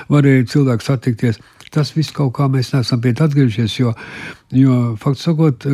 varēja 0.07 0.47
cilvēki 0.55 0.87
satikties. 0.87 1.43
Tas 1.75 1.91
viss 1.97 2.15
kaut 2.15 2.37
kā 2.39 2.47
mēs 2.47 2.71
neesam 2.71 3.03
pie 3.03 3.17
tā 3.19 3.27
atgriežies, 3.27 3.81
jo, 3.83 3.97
jo 4.55 4.95
faktiski 5.03 5.33
sakot, 5.33 5.67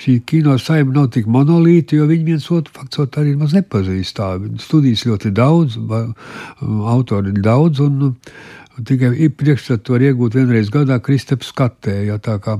šī 0.00 0.20
kino 0.26 0.56
saima 0.58 0.94
nav 0.94 1.10
tik 1.14 1.28
monolīta, 1.28 1.98
jo 1.98 2.06
viņi 2.08 2.24
viens 2.24 2.46
otru 2.52 2.72
faktot 2.76 3.18
arī 3.20 3.34
maz 3.36 3.52
nepazīst. 3.56 4.22
Studijas 4.64 5.04
ļoti 5.08 5.34
daudz, 5.36 5.76
autori 6.94 7.34
ir 7.34 7.42
daudz, 7.44 7.82
un, 7.84 8.16
tikai 8.86 9.28
priekšstatu 9.36 9.94
var 9.94 10.04
iegūt 10.04 10.36
vienreiz 10.38 10.70
gadā 10.72 10.98
Kristaps 11.04 11.50
skatē. 11.52 11.96
Ja, 12.08 12.18
kā, 12.20 12.56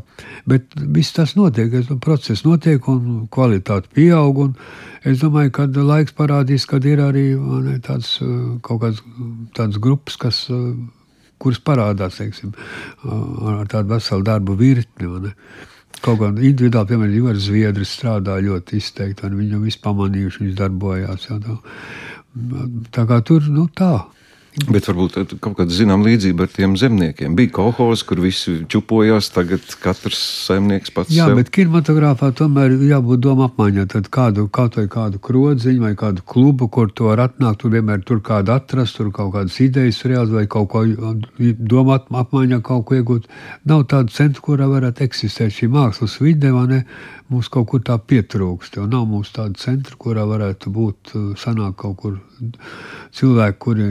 bet 0.48 0.74
viss 0.76 1.14
tas 1.16 1.34
notiek, 1.38 1.72
es, 1.80 1.90
process 2.04 2.44
notiek 2.44 2.86
un 2.92 3.26
kvalitāte 3.32 3.90
pieaug. 3.96 4.44
Un 4.44 4.54
es 5.08 5.22
domāju, 5.22 5.54
ka 5.56 5.68
laiks 5.76 6.16
parādīs, 6.16 6.68
kad 6.68 6.84
ir 6.88 7.02
arī 7.04 7.30
ne, 7.36 7.78
tāds, 7.84 8.18
kaut 8.66 8.82
kāds 8.84 9.04
tāds 9.56 9.80
grupas, 9.80 10.18
kas 10.20 10.44
kuras 11.40 11.60
parādās 11.64 12.18
teiksim, 12.20 12.52
ar 13.08 13.68
tādu 13.70 13.94
veselu 13.94 14.26
darbu 14.26 14.58
virkni. 14.60 15.08
Kaut 16.00 16.20
kā 16.20 16.30
individuāli, 16.32 16.88
piemēram, 16.92 17.16
Juris 17.16 17.46
Zviedris 17.48 17.90
strādā 17.98 18.38
ļoti 18.40 18.78
izteikti, 18.80 19.26
un 19.28 19.36
viņu 19.36 19.60
visu 19.66 19.82
pamanījuši, 19.84 20.44
viņš 20.44 20.54
darbojās. 20.56 21.26
Jā, 21.28 21.36
tā. 21.44 21.58
tā 22.96 23.04
kā 23.10 23.20
tur, 23.26 23.50
nu 23.52 23.66
tā. 23.76 23.92
Bet 24.50 24.88
varbūt 24.88 25.36
kaut 25.38 25.54
kāda 25.60 25.70
zināmā 25.70 26.08
līdzība 26.08 26.42
ar 26.42 26.50
tiem 26.50 26.72
zemniekiem. 26.78 27.36
Bija 27.38 27.52
kolhozs, 27.54 28.02
kur 28.06 28.18
visi 28.18 28.56
čupojās, 28.70 29.28
tagad 29.30 29.62
katrs 29.78 30.18
saimnieks 30.48 30.90
pats. 30.94 31.12
Jā, 31.14 31.28
sev. 31.30 31.38
bet 31.38 31.52
kinematogrāfā 31.54 32.32
tomēr 32.34 32.74
jābūt 32.88 33.22
doma 33.22 33.46
apmaiņā. 33.46 33.86
Tad 33.94 34.08
kādu, 34.10 34.48
kaut 34.50 34.80
vai 34.80 34.88
kādu 34.90 35.22
krodziņu 35.22 35.84
vai 35.84 35.92
kādu 35.98 36.26
klubu, 36.26 36.66
kur 36.66 36.90
tu 36.90 37.06
vari 37.06 37.28
atnākt, 37.28 37.62
tur 37.62 37.76
vienmēr 37.76 38.02
tur 38.06 38.24
kādu 38.26 38.56
atrast, 38.56 38.98
tur 38.98 39.12
kaut 39.14 39.36
kādas 39.36 39.60
idejas 39.62 40.02
reāli 40.10 40.40
vai 40.40 40.44
kaut 40.50 40.72
ko 40.74 40.82
doma 41.38 42.00
apmaiņā 42.24 42.58
kaut 42.66 42.88
ko 42.90 42.98
iegūt. 42.98 43.30
Nav 43.70 43.86
tādu 43.94 44.10
centru, 44.18 44.48
kurā 44.50 44.66
varētu 44.72 45.06
eksistēt 45.06 45.54
šī 45.60 45.70
mākslas 45.70 46.18
vide, 46.24 46.50
vai 46.56 46.66
ne? 46.74 46.84
mums 47.30 47.48
kaut 47.52 47.68
kur 47.70 47.82
tā 47.86 47.96
pietrūkst. 48.10 48.76
Jo 48.78 48.86
nav 48.90 49.06
mums 49.10 49.30
tāda 49.34 49.58
centra, 49.60 49.96
kurā 50.00 50.24
varētu 50.28 50.72
būt 50.74 51.12
uh, 51.14 51.28
sanāk 51.38 51.76
kaut 51.80 51.96
kur 52.02 52.18
cilvēki, 53.16 53.58
kuri 53.62 53.86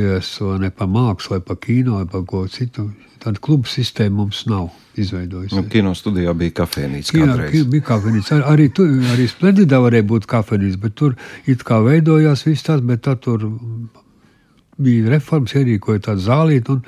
interesējas 0.00 0.60
ne 0.60 0.70
par 0.70 0.88
mākslu, 0.88 1.36
vai 1.36 1.40
par 1.44 1.56
kino, 1.60 1.98
vai 1.98 2.06
par 2.06 2.24
ko 2.26 2.46
citu. 2.48 2.90
Tāda 3.20 3.38
kluba 3.38 3.68
sistēma 3.68 4.22
mums 4.22 4.46
nav 4.48 4.70
izveidojusies. 4.96 5.56
Nu, 5.58 5.68
kino 5.68 5.92
studijā 5.94 6.32
bija 6.34 6.54
kafejnīca. 6.62 7.12
Kino, 7.12 7.36
bija 7.68 7.84
kafejnīca. 7.84 8.38
Ar, 8.38 8.46
arī, 8.54 8.70
tu, 8.72 8.86
arī 9.12 9.26
Splendidā 9.28 9.80
varēja 9.80 10.06
būt 10.08 10.26
kafejnīca, 10.30 10.80
bet 10.80 10.94
tur 10.96 11.16
it 11.46 11.64
kā 11.68 11.82
veidojās 11.84 12.46
viss 12.46 12.64
tas, 12.64 12.80
bet 12.80 13.04
tur 13.20 13.44
bija 14.82 15.10
reformas, 15.12 15.54
ierīkoja 15.58 16.02
tādu 16.08 16.24
zālīti, 16.24 16.74
un 16.74 16.82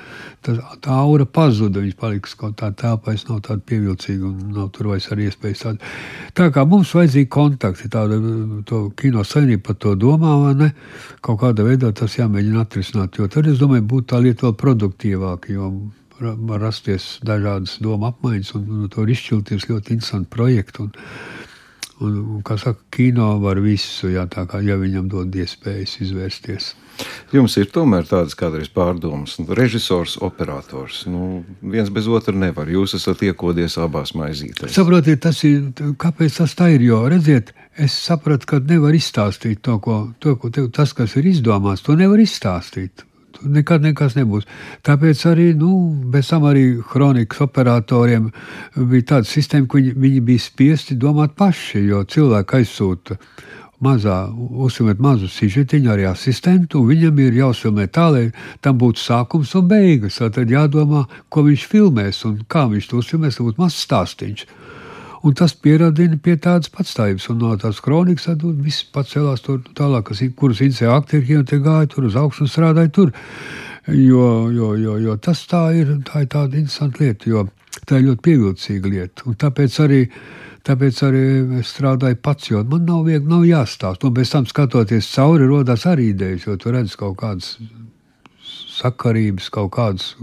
tā, 0.45 0.55
tā 0.83 0.97
aura 0.97 1.25
pazuda. 1.29 1.81
Viņš 1.83 1.97
paliks 1.99 2.35
kaut 2.39 2.57
tā 2.61 2.71
telpā, 2.79 3.15
es 3.17 3.25
nav 3.29 3.41
tāda 3.47 3.63
pievilcīga, 3.69 4.29
un 4.29 4.53
nav 4.57 4.69
tur 4.75 4.91
vairs 4.93 5.09
arī 5.13 5.29
iespējas 5.29 5.65
tādu. 5.65 5.91
Tā 6.37 6.49
kā 6.55 6.65
mums 6.69 6.93
vajadzīgi 6.97 7.29
kontakti, 7.33 7.89
tāda 7.93 8.19
kino 8.99 9.25
saimnība 9.27 9.67
par 9.69 9.79
to 9.85 9.95
domā, 9.99 10.35
vai 10.45 10.53
ne? 10.59 10.71
Kaut 11.25 11.41
kādā 11.43 11.65
veidā 11.67 11.93
tas 11.95 12.17
jāmēģina 12.19 12.65
atrisināt, 12.65 13.19
jo 13.19 13.29
tad, 13.31 13.49
es 13.51 13.61
domāju, 13.61 13.87
būtu 13.93 14.09
tā 14.13 14.23
lieta 14.23 14.49
vēl 14.49 14.57
produktīvāka, 14.63 15.53
jo 15.53 15.71
rasties 16.61 17.17
dažādas 17.25 17.79
domu 17.83 18.07
apmaiņas, 18.11 18.53
un, 18.57 18.67
un 18.83 18.91
to 18.91 19.01
var 19.01 19.11
izšķilties 19.11 19.69
ļoti 19.69 19.97
interesanti 19.97 20.29
projekti. 20.33 20.87
Un, 20.87 20.93
Un, 22.03 22.15
un, 22.19 22.39
kā 22.43 22.57
saka, 22.57 22.81
kino 22.91 23.27
var 23.39 23.59
visu, 23.61 24.09
jā, 24.11 24.25
kā 24.27 24.59
ja 24.65 24.75
viņam 24.81 25.05
dod 25.11 25.35
iespējas 25.39 25.99
izvērsties. 26.03 26.73
Jums 27.33 27.55
ir 27.57 27.69
tomēr 27.73 28.05
tādas 28.05 28.35
kādreiz 28.37 28.69
pārdomas, 28.73 29.39
nu, 29.41 29.47
režisors, 29.57 30.19
operators. 30.21 31.03
Nu, 31.09 31.43
viens 31.61 31.89
bez 31.93 32.07
otra 32.07 32.35
nevar. 32.37 32.69
Jūs 32.69 32.93
esat 32.99 33.23
iekodies 33.25 33.79
abās 33.81 34.13
maizītēs. 34.17 34.75
Saprotiet, 34.75 35.23
tas 35.25 35.41
ir, 35.49 35.71
kāpēc 36.01 36.37
tas 36.41 36.53
tā 36.59 36.69
ir? 36.75 36.85
Jo, 36.85 37.01
redziet, 37.09 37.53
es 37.73 37.95
sapratu, 38.05 38.49
ka 38.49 38.61
nevar 38.61 38.93
izstāstīt 38.93 39.63
to, 39.65 39.79
ko, 39.81 40.03
to, 40.21 40.37
ko 40.37 40.53
tev, 40.53 40.69
tas, 40.75 40.93
kas 40.93 41.17
ir 41.17 41.31
izdomāts, 41.33 41.85
to 41.87 41.97
nevar 41.97 42.21
izstāstīt 42.21 43.07
nekad 43.43 43.83
nekas 43.83 44.15
nebūs. 44.17 44.45
Tāpēc 44.85 45.23
arī 45.29 45.49
nu, 45.57 45.71
bez 46.13 46.29
tam 46.31 46.45
arī 46.49 46.77
kronikas 46.89 47.43
operatoriem 47.43 48.29
bija 48.77 49.09
tāda 49.13 49.29
sistēma, 49.29 49.67
ka 49.67 49.79
viņi, 49.79 49.95
viņi 50.05 50.21
bija 50.27 50.43
spiesti 50.43 50.97
domāt 50.99 51.35
paši, 51.39 51.83
jo 51.89 52.03
cilvēki 52.07 52.61
aizsūta 52.61 53.17
mazā, 53.83 54.17
uzfilmēt 54.33 55.01
mazu 55.03 55.29
sižetiņu, 55.31 55.91
arī 55.93 56.07
asistentu, 56.09 56.83
viņam 56.87 57.19
ir 57.23 57.39
jāuzfilmē 57.41 57.87
tā, 57.93 58.09
lai 58.15 58.25
tam 58.63 58.79
būtu 58.81 59.03
sākums 59.03 59.53
un 59.59 59.67
beigas. 59.69 60.21
Tad 60.23 60.51
jādomā, 60.51 61.05
ko 61.29 61.45
viņš 61.47 61.65
filmēs 61.69 62.23
un 62.29 62.41
kā 62.47 62.65
viņš 62.71 62.89
to 62.89 63.01
uzfilmēs, 63.03 63.39
lai 63.39 63.49
būtu 63.49 63.63
mazs 63.63 63.81
stāstīns. 63.87 64.45
Un 65.23 65.35
tas 65.39 65.53
pierādina 65.55 66.17
pie 66.19 66.33
tādas 66.35 66.71
patstājības, 66.73 67.29
un 67.31 67.37
no 67.39 67.53
tās 67.55 67.77
kronikas 67.83 68.25
tad 68.27 68.41
viss 68.65 68.83
pats 68.91 69.13
celās 69.15 69.43
tur 69.45 69.61
tālāk, 69.77 70.09
kas, 70.09 70.19
kurus 70.35 70.59
interesē 70.59 70.89
aktieri, 70.91 71.37
un 71.39 71.45
te 71.47 71.61
gāja 71.63 71.87
tur 71.93 72.09
uz 72.09 72.17
augšu 72.19 72.43
un 72.43 72.51
strādāja 72.51 72.91
tur. 72.91 73.13
Jo, 73.87 74.49
jo, 74.51 74.73
jo, 74.79 74.97
jo 74.99 75.15
tas 75.23 75.45
tā 75.47 75.69
ir, 75.79 75.93
tā 76.07 76.25
ir 76.25 76.29
tāda 76.31 76.59
interesanta 76.59 77.03
lieta, 77.03 77.29
jo 77.31 77.45
tā 77.87 77.99
ir 77.99 78.09
ļoti 78.09 78.23
pievilcīga 78.27 78.91
lieta. 78.91 79.25
Un 79.31 79.39
tāpēc 79.39 79.79
arī, 79.83 80.01
tāpēc 80.67 80.99
arī 81.07 81.23
strādāju 81.67 82.19
pats, 82.23 82.49
jo 82.51 82.63
man 82.67 82.85
nav 82.87 83.03
viegli, 83.07 83.27
nav 83.29 83.45
jāstāst. 83.47 84.05
Un 84.07 84.15
pēc 84.15 84.35
tam 84.35 84.47
skatoties 84.49 85.09
cauri, 85.15 85.47
rodas 85.49 85.87
arī 85.89 86.11
idejas, 86.13 86.47
jo 86.47 86.57
tu 86.59 86.71
redz 86.73 86.95
kaut 86.99 87.17
kādas 87.19 87.57
sakarības, 88.73 89.49
kaut 89.53 89.73
kādas, 89.75 90.13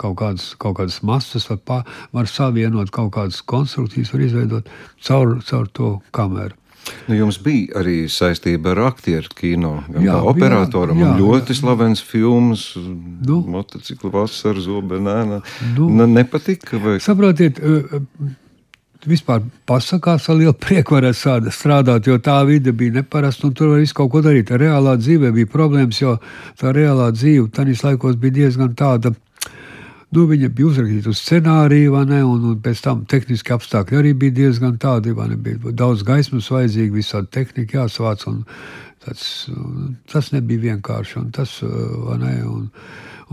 kaut 0.00 0.18
kādas, 0.20 0.50
kaut 0.60 0.76
kādas 0.80 1.00
masas, 1.06 1.46
var, 1.50 1.62
pā, 1.64 1.78
var 2.14 2.28
savienot 2.30 2.92
kaut 2.94 3.14
kādas 3.16 3.40
konstrukcijas, 3.48 4.12
var 4.12 4.26
izveidot 4.26 4.68
caur, 5.06 5.38
caur 5.46 5.70
to 5.72 5.94
kameru. 6.14 6.58
Nu, 7.08 7.14
jums 7.16 7.38
bija 7.40 7.78
arī 7.80 7.96
saistība 8.12 8.74
ar 8.74 8.82
aktieru 8.90 9.32
kino, 9.36 9.72
gan 9.88 10.04
jā, 10.04 10.12
kā 10.18 10.32
operatoram. 10.34 11.00
Jā, 11.00 11.14
jā, 11.14 11.16
ļoti 11.22 11.54
jā. 11.54 11.58
slavens 11.62 12.02
filmas, 12.04 12.66
nu, 12.76 13.38
motociklu 13.54 14.12
vasara, 14.12 14.60
zobenēna. 14.60 15.40
Nu, 15.78 15.88
ne, 15.88 16.08
nepatika? 16.18 16.76
Vai? 16.82 16.98
Saprotiet, 17.04 17.60
vispār 19.08 19.42
pasakās 19.68 20.28
ar 20.28 20.38
lielu 20.38 20.54
prieku 20.56 20.96
varētu 20.96 21.52
strādāt, 21.54 22.08
jo 22.08 22.18
tā 22.22 22.38
vide 22.48 22.72
bija 22.72 23.00
neparasta 23.00 23.48
un 23.48 23.54
tur 23.54 23.74
var 23.74 23.82
visu 23.82 23.96
kaut 23.98 24.12
ko 24.12 24.22
darīt. 24.24 24.52
Reālā 24.54 24.96
dzīvē 25.00 25.32
bija 25.34 25.50
problēmas, 25.50 26.00
jo 26.00 26.16
tā 26.60 26.72
reālā 26.74 27.10
dzīve 27.14 27.50
tanis 27.54 27.84
laikos 27.84 28.16
bija 28.20 28.40
diezgan 28.40 28.74
tāda. 28.78 29.14
Nu, 30.14 30.28
viņa 30.30 30.48
bija 30.54 30.68
uzrakstīta 30.68 31.10
uz 31.10 31.20
scenāriju, 31.24 31.96
ne, 32.06 32.20
un, 32.22 32.44
un 32.52 32.58
pēc 32.62 32.82
tam 32.84 33.02
tehniski 33.10 33.54
apstākļi 33.56 33.98
arī 33.98 34.12
bija 34.14 34.36
diezgan 34.36 34.76
tādi. 34.78 35.14
Ne, 35.16 35.36
bija 35.36 35.72
daudz 35.74 36.04
gaismas 36.06 36.50
vajadzīgi, 36.54 36.94
visādi 36.94 37.32
tehnika 37.34 37.80
jāsavāc. 37.80 38.28
Tas, 39.04 39.24
tas 40.12 40.30
nebija 40.32 40.70
vienkārši. 40.70 41.24
Tas, 41.34 41.58
ne, 41.64 42.36
un, 42.46 42.70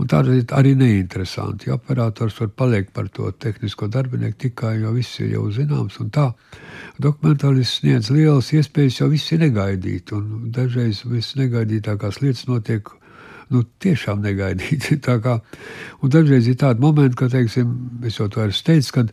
Un 0.00 0.08
tā 0.08 0.22
ir 0.24 0.46
arī 0.56 0.72
neinteresanti. 0.78 1.68
Ja 1.68 1.76
operators 1.76 2.38
var 2.40 2.48
palikt 2.56 2.94
par 2.96 3.10
to 3.12 3.28
tehnisko 3.32 3.90
darbinieku 3.92 4.38
tikai, 4.46 4.78
jo 4.80 4.94
viss 4.96 5.20
ir 5.20 5.34
jau 5.34 5.50
zināms. 5.52 5.98
Dokumentālists 7.02 7.82
sniedz 7.82 8.08
lielas 8.14 8.52
iespējas, 8.56 9.02
jo 9.02 9.10
viss 9.12 9.32
ir 9.34 9.44
negaidīts. 9.44 10.16
Dažreiz 10.56 11.04
viss 11.04 11.36
negaidītākās 11.36 12.22
lietas 12.22 12.48
notiek 12.48 12.88
nu, 13.52 13.62
tiešām 13.84 14.24
negaidīti. 14.24 14.98
Kā, 15.26 15.38
dažreiz 16.02 16.48
ir 16.48 16.58
tādi 16.60 16.82
momenti, 16.82 17.18
kad, 17.20 17.34
teiksim, 17.34 17.76
es 18.08 18.18
jau 18.20 18.30
to 18.32 18.44
esmu 18.46 18.68
teicis, 18.70 18.92
kad 18.96 19.12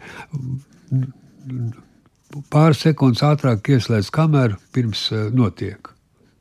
pāris 2.54 2.84
sekundes 2.86 3.24
ātrāk 3.26 3.72
ieslēdz 3.76 4.12
kameru 4.16 4.60
pirms 4.76 5.10
uh, 5.12 5.28
notiek. 5.36 5.92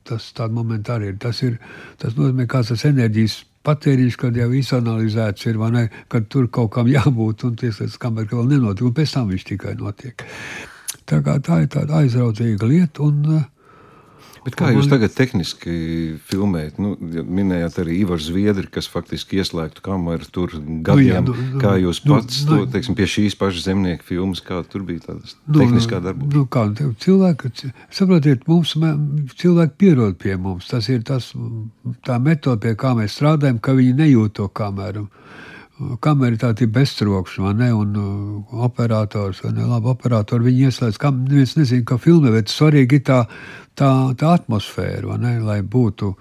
Tas 0.09 0.30
tāds 0.36 0.55
moments 0.55 0.89
arī 0.93 1.12
ir. 1.12 1.18
Tas, 1.20 1.43
ir, 1.45 1.59
tas 2.01 2.16
nozīmē, 2.16 2.47
ka 2.49 2.62
tas 2.64 2.84
enerģijas 2.89 3.43
patēriņš, 3.68 4.16
kad 4.20 4.40
jau 4.40 4.48
izanalizēts 4.56 5.46
ir, 5.50 5.60
vai 5.60 5.70
ne, 5.74 5.84
kad 6.12 6.26
tur 6.32 6.48
kaut 6.52 6.72
kam 6.78 6.90
jābūt, 6.96 7.46
un 7.48 7.60
tas 7.60 7.82
līdz 7.84 8.00
kamēr 8.02 8.32
vēl 8.32 8.50
nenotiek, 8.56 8.88
un 8.88 8.96
pēc 8.96 9.14
tam 9.18 9.30
viņš 9.32 9.46
tikai 9.52 9.76
notiek. 9.78 10.26
Tā, 11.08 11.22
tā 11.22 11.62
ir 11.64 11.70
tāda 11.72 12.02
aizrautīga 12.02 12.68
lieta, 12.68 13.04
un 13.04 13.38
uh, 13.38 13.46
Bet 14.45 14.57
kā 14.59 14.70
jūs 14.74 14.89
tagad 14.91 15.12
tehniski 15.16 15.72
filmējat? 16.28 16.78
Nu, 16.82 16.95
minējāt 16.99 17.78
arī 17.82 17.99
Ivaru 18.03 18.22
Zviedri, 18.22 18.68
kas 18.72 18.89
faktiski 18.91 19.41
ieslēgtu 19.43 19.82
kameru 19.84 20.28
tur 20.32 20.55
gadiem. 20.57 21.26
Nu, 21.28 21.34
jā, 21.34 21.47
nu, 21.55 21.62
kā 21.62 21.74
jūs 21.80 22.03
nu, 22.05 22.14
pats 22.14 22.43
nu, 22.47 22.51
to, 22.51 22.70
teiksim, 22.74 22.97
pie 22.99 23.09
šīs 23.11 23.39
pašas 23.39 23.66
zemnieku 23.68 24.07
filmas, 24.09 24.43
kā 24.45 24.61
tur 24.68 24.86
bija 24.89 25.09
tādas 25.09 25.36
nu, 25.47 25.59
tehniskā 25.61 26.03
darba? 26.05 26.28
Nu, 26.34 26.45
kā 26.51 26.66
cilvēki, 27.05 27.72
saprotiet, 27.95 28.47
mums 28.51 28.76
cilvēki 29.41 29.78
pierod 29.80 30.18
pie 30.22 30.39
mums. 30.41 30.70
Tas 30.70 30.89
ir 30.93 31.05
tas, 31.09 31.32
tā 32.07 32.20
metode, 32.22 32.62
pie 32.66 32.76
kā 32.78 32.95
mēs 32.99 33.18
strādājam, 33.18 33.61
ka 33.62 33.76
viņi 33.78 33.97
nejūt 34.03 34.39
to 34.39 34.49
kameru 34.53 35.09
kamera 36.02 36.34
ir 36.34 36.40
tāda 36.42 36.66
bezstrokšņa, 36.74 37.44
vai 37.44 37.54
ne? 37.58 37.68
Un 37.74 37.94
uh, 37.98 38.56
operators, 38.66 39.42
vai 39.44 39.52
ne? 39.56 39.66
Labi, 39.68 39.92
operatori 39.92 40.48
viņi 40.48 40.66
ieslēdz, 40.68 40.98
kam 41.02 41.22
neviens 41.26 41.54
nezina, 41.58 41.86
kā 41.86 41.98
filmē, 42.02 42.32
bet 42.34 42.52
svarīgi 42.52 42.98
ir 42.98 43.04
tā, 43.06 43.20
tā, 43.78 43.92
tā 44.18 44.34
atmosfēra, 44.40 45.06
vai 45.12 45.18
ne? 45.22 45.34
Lai 45.44 45.58
būtu, 45.62 46.12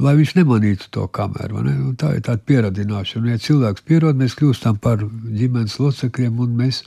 lai 0.00 0.16
viņš 0.20 0.34
nemanītu 0.40 0.90
to 0.96 1.06
kameru, 1.12 1.64
ne? 1.66 1.76
Un 1.90 1.96
tā 2.00 2.14
ir 2.16 2.24
tāda 2.26 2.44
pieradināšana. 2.48 3.34
Ja 3.34 3.44
cilvēks 3.44 3.84
pierod, 3.88 4.20
mēs 4.20 4.38
kļūstam 4.40 4.80
par 4.82 5.04
ģimenes 5.04 5.76
locekļiem 5.82 6.40
un 6.46 6.56
mēs 6.62 6.84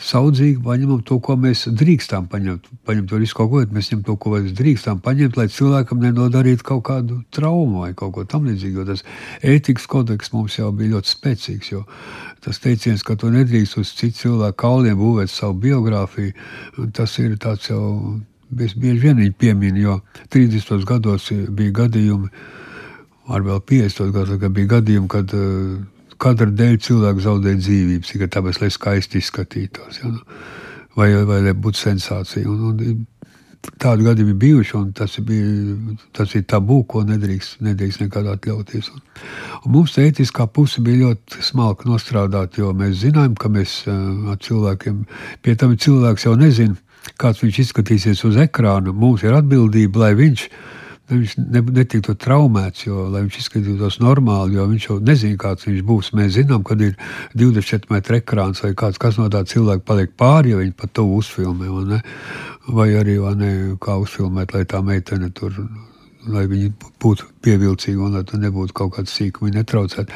saudzīgi 0.00 0.62
paņemam 0.64 1.02
to, 1.06 1.18
ko 1.22 1.36
mēs 1.38 1.64
drīkstām 1.70 2.26
paņemt. 2.30 2.66
Paņemt 2.86 3.10
to 3.10 3.20
visu 3.22 3.36
kaut 3.38 3.50
ko, 3.52 3.60
bet 3.62 3.74
mēs 3.74 3.90
ņemam 3.92 4.04
to, 4.08 4.16
ko 4.20 4.32
mēs 4.34 4.54
drīkstām 4.58 5.00
paņemt, 5.04 5.38
lai 5.38 5.46
cilvēkam 5.52 6.02
nenodarītu 6.02 6.66
kaut 6.66 6.84
kādu 6.88 7.20
traumu 7.34 7.84
vai 7.84 7.92
kaut 7.94 8.14
ko 8.16 8.26
tamlīdzīgu. 8.30 8.82
Jo 8.82 8.88
tas 8.88 9.04
ētikas 9.42 9.86
kodeks 9.90 10.34
mums 10.34 10.58
jau 10.58 10.72
bija 10.74 10.96
ļoti 10.96 11.14
spēcīgs. 11.14 11.72
Tas 12.44 12.60
teiciens, 12.60 13.06
ka 13.06 13.16
tu 13.16 13.30
nedrīkst 13.32 13.78
uz 13.80 13.94
citu 13.94 14.24
cilvēku 14.24 14.60
kauliem 14.64 14.98
būvēt 14.98 15.32
savu 15.32 15.56
biogrāfiju, 15.62 16.34
tas 16.96 17.18
ir 17.22 17.38
tāds 17.38 17.70
jau. 17.70 18.20
Es 18.60 18.74
bieži 18.78 19.00
vien 19.02 19.16
viņu 19.18 19.32
pieminu, 19.40 19.80
jo 19.80 19.94
30. 20.30 20.84
gados 20.86 21.24
bija 21.56 21.72
gadījumi, 21.80 22.28
ar 23.34 23.42
vēl 23.42 23.58
50. 23.66 24.12
gados 24.14 24.52
bija 24.54 24.76
gadījumi, 24.76 25.08
kad 25.10 25.32
uh, 25.34 25.80
kadra 26.20 26.50
dēļ 26.50 26.76
cilvēks 26.86 27.26
zaudē 27.26 27.56
dzīvības, 27.60 28.12
tikai 28.12 28.30
tāpēc, 28.36 28.60
lai 28.62 28.70
skaisti 28.74 29.22
izskatītos. 29.22 30.02
Ja? 30.02 30.12
Vai, 30.94 31.10
vai 31.26 31.40
lai 31.42 31.56
būtu 31.58 31.80
sensācija. 31.88 32.46
Un, 32.50 32.70
un, 32.70 33.02
Tādi 33.80 34.04
gadījumi 34.04 34.34
ir 34.34 34.40
bijuši, 34.42 34.74
un 34.76 34.90
tas, 34.92 35.14
bija, 35.24 35.46
tas 36.12 36.34
ir 36.36 36.42
tabū, 36.52 36.82
ko 36.84 37.00
nedrīkst, 37.08 37.62
nedrīkst 37.64 38.02
nekad 38.02 38.26
atļauties. 38.34 38.90
Un, 38.92 39.00
un 39.62 39.72
mums 39.72 39.94
tā 39.94 40.04
etiskā 40.04 40.44
puse 40.52 40.84
bija 40.84 41.06
ļoti 41.06 41.40
smalka 41.46 41.88
nostrādāt, 41.88 42.58
jo 42.60 42.74
mēs 42.76 42.98
zinām, 43.06 43.32
ka 43.40 43.48
mēs 43.48 43.78
ar 43.88 44.36
cilvēkiem, 44.44 45.00
pie 45.40 45.56
tam 45.56 45.72
cilvēks 45.80 46.28
jau 46.28 46.34
nezina, 46.36 46.76
kāds 47.16 47.40
viņš 47.40 47.62
izskatīsies 47.64 48.24
uz 48.28 48.36
ekrāna. 48.44 48.92
Mums 48.92 49.24
ir 49.24 49.32
atbildība, 49.40 50.04
lai 50.04 50.12
viņš 50.20 50.44
viņš 50.44 50.48
viņš 51.10 51.34
ne, 51.38 51.60
netiktu 51.76 52.14
traumēts, 52.16 52.86
jo, 52.86 53.06
lai 53.12 53.24
viņš 53.24 53.38
izskatītos 53.42 53.98
normāli, 54.00 54.56
jo 54.56 54.66
viņš 54.70 54.86
jau 54.88 54.96
nezina, 55.04 55.38
kāds 55.40 55.68
viņš 55.68 55.82
būs. 55.84 56.10
Mēs 56.16 56.32
zinām, 56.38 56.64
kad 56.64 56.80
ir 56.84 56.96
24 57.36 57.92
metru 57.92 58.18
ekrāns 58.18 58.64
vai 58.64 58.72
kāds, 58.78 59.00
kas 59.00 59.18
no 59.20 59.28
tā 59.32 59.44
cilvēka 59.48 59.84
paliek 59.84 60.14
pāri, 60.16 60.54
ja 60.54 60.62
viņi 60.62 60.76
pat 60.80 60.94
to 60.96 61.06
uzfilmē, 61.18 61.68
vai, 61.68 62.00
vai 62.80 62.88
arī 63.00 63.18
vai 63.20 63.34
ne, 63.40 63.52
kā 63.80 63.98
uzfilmēt, 64.00 64.56
lai 64.56 64.64
tā 64.70 64.80
meitene 64.84 65.30
tur, 65.36 65.60
lai 66.32 66.46
viņi 66.48 66.72
būtu 67.02 67.28
pievilcīgi 67.44 68.00
un 68.00 68.16
lai 68.16 68.24
tur 68.28 68.40
nebūtu 68.40 68.76
kaut 68.76 68.96
kāds 68.96 69.12
sīkumi 69.18 69.52
netraucēt. 69.58 70.12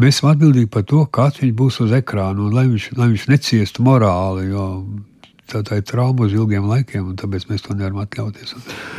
Mēs 0.00 0.16
esam 0.16 0.32
atbildīgi 0.32 0.72
par 0.72 0.86
to, 0.90 1.04
kāds 1.06 1.42
viņš 1.42 1.52
būs 1.54 1.82
uz 1.84 1.92
ekrāna 1.94 2.48
un 2.48 2.54
lai 2.56 2.64
viņš, 2.66 2.94
lai 2.98 3.12
viņš 3.12 3.28
neciestu 3.30 3.84
morāli, 3.86 4.48
jo 4.50 4.64
tā, 5.50 5.62
tā 5.66 5.78
ir 5.80 5.84
trauma 5.88 6.26
uz 6.26 6.34
ilgiem 6.34 6.66
laikiem, 6.68 7.10
un 7.12 7.18
tāpēc 7.20 7.46
mēs 7.50 7.64
to 7.66 7.76
nevaram 7.76 8.02
atļauties. 8.04 8.54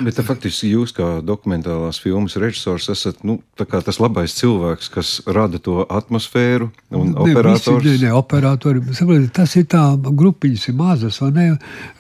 Bet 0.05 0.19
faktiski 0.25 0.71
jūs, 0.71 0.93
kā 0.95 1.19
dokumentālās 1.25 1.99
filmas 2.03 2.37
režisors, 2.41 2.89
esat 2.93 3.23
nu, 3.27 3.39
tas 3.57 3.99
labais 4.01 4.35
cilvēks, 4.37 4.91
kas 4.93 5.13
rada 5.25 5.61
to 5.61 5.81
atmosfēru 5.85 6.69
un 6.91 7.13
ne, 7.13 7.17
operators. 7.25 7.83
Visi, 7.83 8.03
ne, 8.03 8.09
ne, 8.09 8.13
operatori. 8.17 8.83
Saprati, 8.95 9.31
tas 9.35 9.55
ir 9.59 9.67
tā, 9.71 9.85
grupiņas 10.05 10.69
ir 10.71 10.77
mazas, 10.79 11.21
vai 11.23 11.31
ne? 11.35 11.47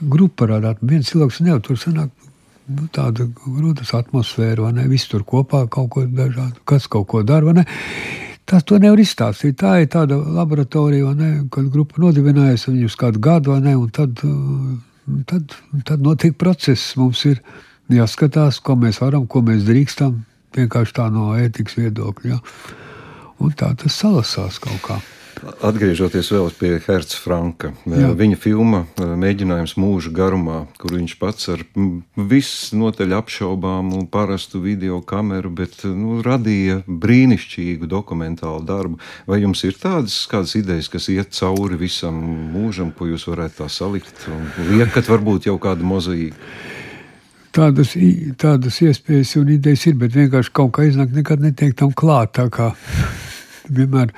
Grupa 0.01 0.45
parādāt, 0.45 0.83
viens 0.85 1.09
cilvēks 1.11 1.41
nevar 1.45 1.63
tur 1.65 1.79
sanākt. 1.81 2.13
Nu, 2.65 2.87
tāda 2.89 3.27
grūta 3.29 3.85
atmosfēra, 3.93 4.63
vai 4.65 4.71
ne? 4.73 4.87
Visi 4.89 5.11
tur 5.11 5.21
kopā 5.27 5.67
kaut 5.69 5.91
ko 5.93 6.05
dažādu, 6.09 6.63
kas 6.65 6.87
kaut 6.89 7.05
ko 7.11 7.21
dara, 7.21 7.45
vai 7.45 7.59
ne? 7.59 7.65
Tas 8.45 8.65
to 8.67 8.77
nevar 8.81 9.01
izstāstīt. 9.01 9.57
Tā 9.61 9.79
ir 9.81 9.89
tāda 9.93 10.19
laboratorija, 10.21 11.15
ne, 11.17 11.31
kad 11.53 11.71
grupa 11.73 12.01
nodibinājusi 12.03 12.71
viņu 12.71 12.91
uz 12.91 12.97
kādu 13.01 13.21
gadu, 13.25 13.55
ne, 13.61 13.73
un 13.79 13.89
tad, 13.89 14.21
tad, 15.31 15.55
tad 15.87 16.05
notiek 16.05 16.37
process. 16.37 16.93
Mums 16.99 17.23
ir 17.31 17.41
jāskatās, 17.89 18.61
ko 18.61 18.77
mēs 18.81 19.01
varam, 19.01 19.25
ko 19.25 19.41
mēs 19.45 19.65
drīkstam, 19.65 20.21
vienkārši 20.55 20.97
tā 20.99 21.09
no 21.13 21.33
ētikas 21.39 21.79
viedokļa. 21.81 22.35
Ja. 22.35 22.41
Un 23.41 23.51
tā 23.57 23.73
tas 23.81 23.97
salasās 23.97 24.61
kaut 24.63 24.81
kā. 24.85 25.01
Atgriežoties 25.65 26.29
vēl 26.33 26.51
pie 26.57 26.71
Herca 26.85 27.17
Franka, 27.21 27.71
Jā. 27.89 28.11
viņa 28.17 28.37
filma 28.39 28.83
eh, 28.85 29.13
Mēģinājums 29.19 29.75
mūža 29.79 30.11
garumā, 30.15 30.61
kur 30.81 30.95
viņš 30.95 31.15
pats 31.21 31.49
ar 31.53 31.63
visnotaļ 32.15 33.15
apšaubāmu 33.19 34.05
parastu 34.13 34.61
video 34.63 35.01
kameru, 35.05 35.51
bet 35.61 35.83
nu, 35.89 36.21
radīja 36.25 36.81
brīnišķīgu 36.87 37.89
dokumentālu 37.91 38.63
darbu. 38.67 39.01
Vai 39.29 39.41
jums 39.43 39.63
ir 39.67 39.77
tādas 39.81 40.17
kādas 40.31 40.55
idejas, 40.59 40.89
kas 40.91 41.09
iet 41.13 41.35
cauri 41.35 41.79
visam 41.79 42.17
mūžam, 42.53 42.93
ko 42.95 43.09
jūs 43.11 43.27
varētu 43.29 43.63
tā 43.63 43.69
salikt 43.71 44.27
un 44.31 44.47
liekat 44.71 45.11
varbūt 45.11 45.49
jau 45.51 45.59
kādu 45.61 45.87
mozaīku? 45.87 46.39
Tādas, 47.55 47.93
tādas 48.35 48.81
iespējas 48.83 49.37
un 49.39 49.53
idejas 49.53 49.85
ir, 49.87 49.95
bet 49.99 50.15
vienkārši 50.15 50.51
kaut 50.55 50.73
kā 50.75 50.89
iznāk 50.89 51.13
nekad 51.15 51.43
netiek 51.43 51.71
tam 51.79 51.93
klāt. 51.95 52.35
Vienmēr 53.69 54.13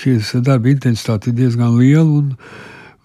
šīs 0.00 0.34
darba 0.44 0.70
intensitāte 0.72 1.30
ir 1.30 1.38
diezgan 1.42 1.76
liela. 1.78 2.20
Un, 2.20 2.32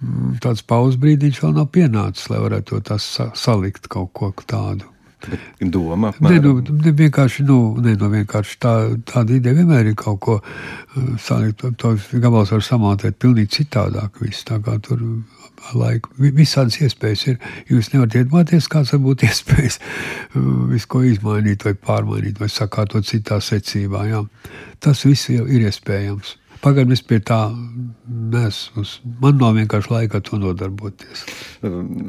mm, 0.02 0.38
Tāds 0.44 0.64
pauzes 0.66 1.00
brīdis 1.02 1.42
vēl 1.44 1.58
nav 1.58 1.70
pienācis, 1.76 2.30
lai 2.32 2.42
varētu 2.44 2.82
to 2.86 3.00
salikt 3.00 3.90
kaut 3.92 4.14
ko 4.14 4.34
tādu. 4.46 4.88
Bet 5.20 5.42
doma 5.60 6.14
apmēram. 6.14 6.36
ne, 6.36 6.62
nu, 6.64 6.78
ne 6.86 6.92
vienkārši, 6.96 7.44
nu, 7.44 7.58
ne, 7.84 7.96
nu, 8.00 8.08
vienkārši 8.14 8.56
tā, 8.64 8.74
tāda 9.10 9.36
ideja 9.36 9.58
vienmēr 9.58 9.90
ir 9.92 9.98
kaut 10.00 10.20
ko 10.24 10.38
uh, 10.40 11.10
salikt. 11.20 11.60
To, 11.60 11.74
to 11.76 12.22
gabals 12.24 12.54
var 12.56 12.64
samontēt 12.64 13.20
pilnīgi 13.20 13.58
citādāk. 13.58 14.22
Viss, 14.24 14.48
tā 14.48 14.62
kā 14.64 14.78
tur 14.86 15.04
laiku. 15.78 16.12
Visādas 16.18 16.80
iespējas 16.84 17.26
ir. 17.32 17.40
Jūs 17.70 17.94
nevarat 17.94 18.20
iedomāties, 18.22 18.70
kāds 18.72 18.94
var 18.96 19.04
būt 19.06 19.26
iespējas 19.30 19.80
uh, 19.80 20.52
visu 20.74 20.92
ko 20.92 21.04
izmainīt, 21.08 21.66
vai 21.68 21.76
pārmainīt, 21.78 22.42
vai 22.42 22.52
sakārtot 22.52 23.08
citā 23.10 23.42
secībā. 23.44 24.06
Jā. 24.10 24.26
Tas 24.84 25.06
viss 25.08 25.32
jau 25.32 25.48
ir 25.48 25.68
iespējams. 25.70 26.38
Pagaidām 26.60 26.92
es 26.92 27.00
pie 27.08 27.22
tā 27.24 27.38
neesmu. 28.34 28.84
Man 29.24 29.38
nav 29.40 29.54
vienkārši 29.56 29.94
laika 29.94 30.20
to 30.20 30.36
nodarboties. 30.42 31.22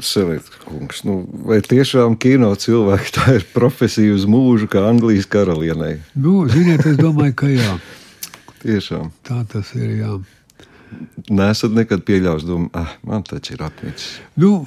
Selekts, 0.02 1.04
nu, 1.06 1.20
vai 1.46 1.60
tiešām 1.62 2.16
kino 2.18 2.50
cilvēki 2.58 3.14
tā 3.14 3.36
ir 3.38 3.46
profesija 3.54 4.16
uz 4.16 4.26
mūžu, 4.26 4.66
kā 4.72 4.82
Anglijas 4.88 5.30
karalienei? 5.30 6.00
Nu, 6.18 6.42
ziniet, 6.50 6.82
es 6.82 6.98
domāju, 6.98 7.36
ka 7.44 7.52
jā. 7.52 7.78
tiešām. 8.64 9.12
Tā 9.26 9.44
tas 9.52 9.70
ir. 9.78 9.94
Jā. 10.02 10.18
Nesat 11.30 11.76
nekad 11.76 12.02
pieļāvis 12.06 12.48
domu, 12.48 12.70
ah, 12.74 12.96
man 13.06 13.22
taču 13.26 13.54
ir 13.54 13.64
apnicis. 13.68 14.18
Nu, 14.40 14.64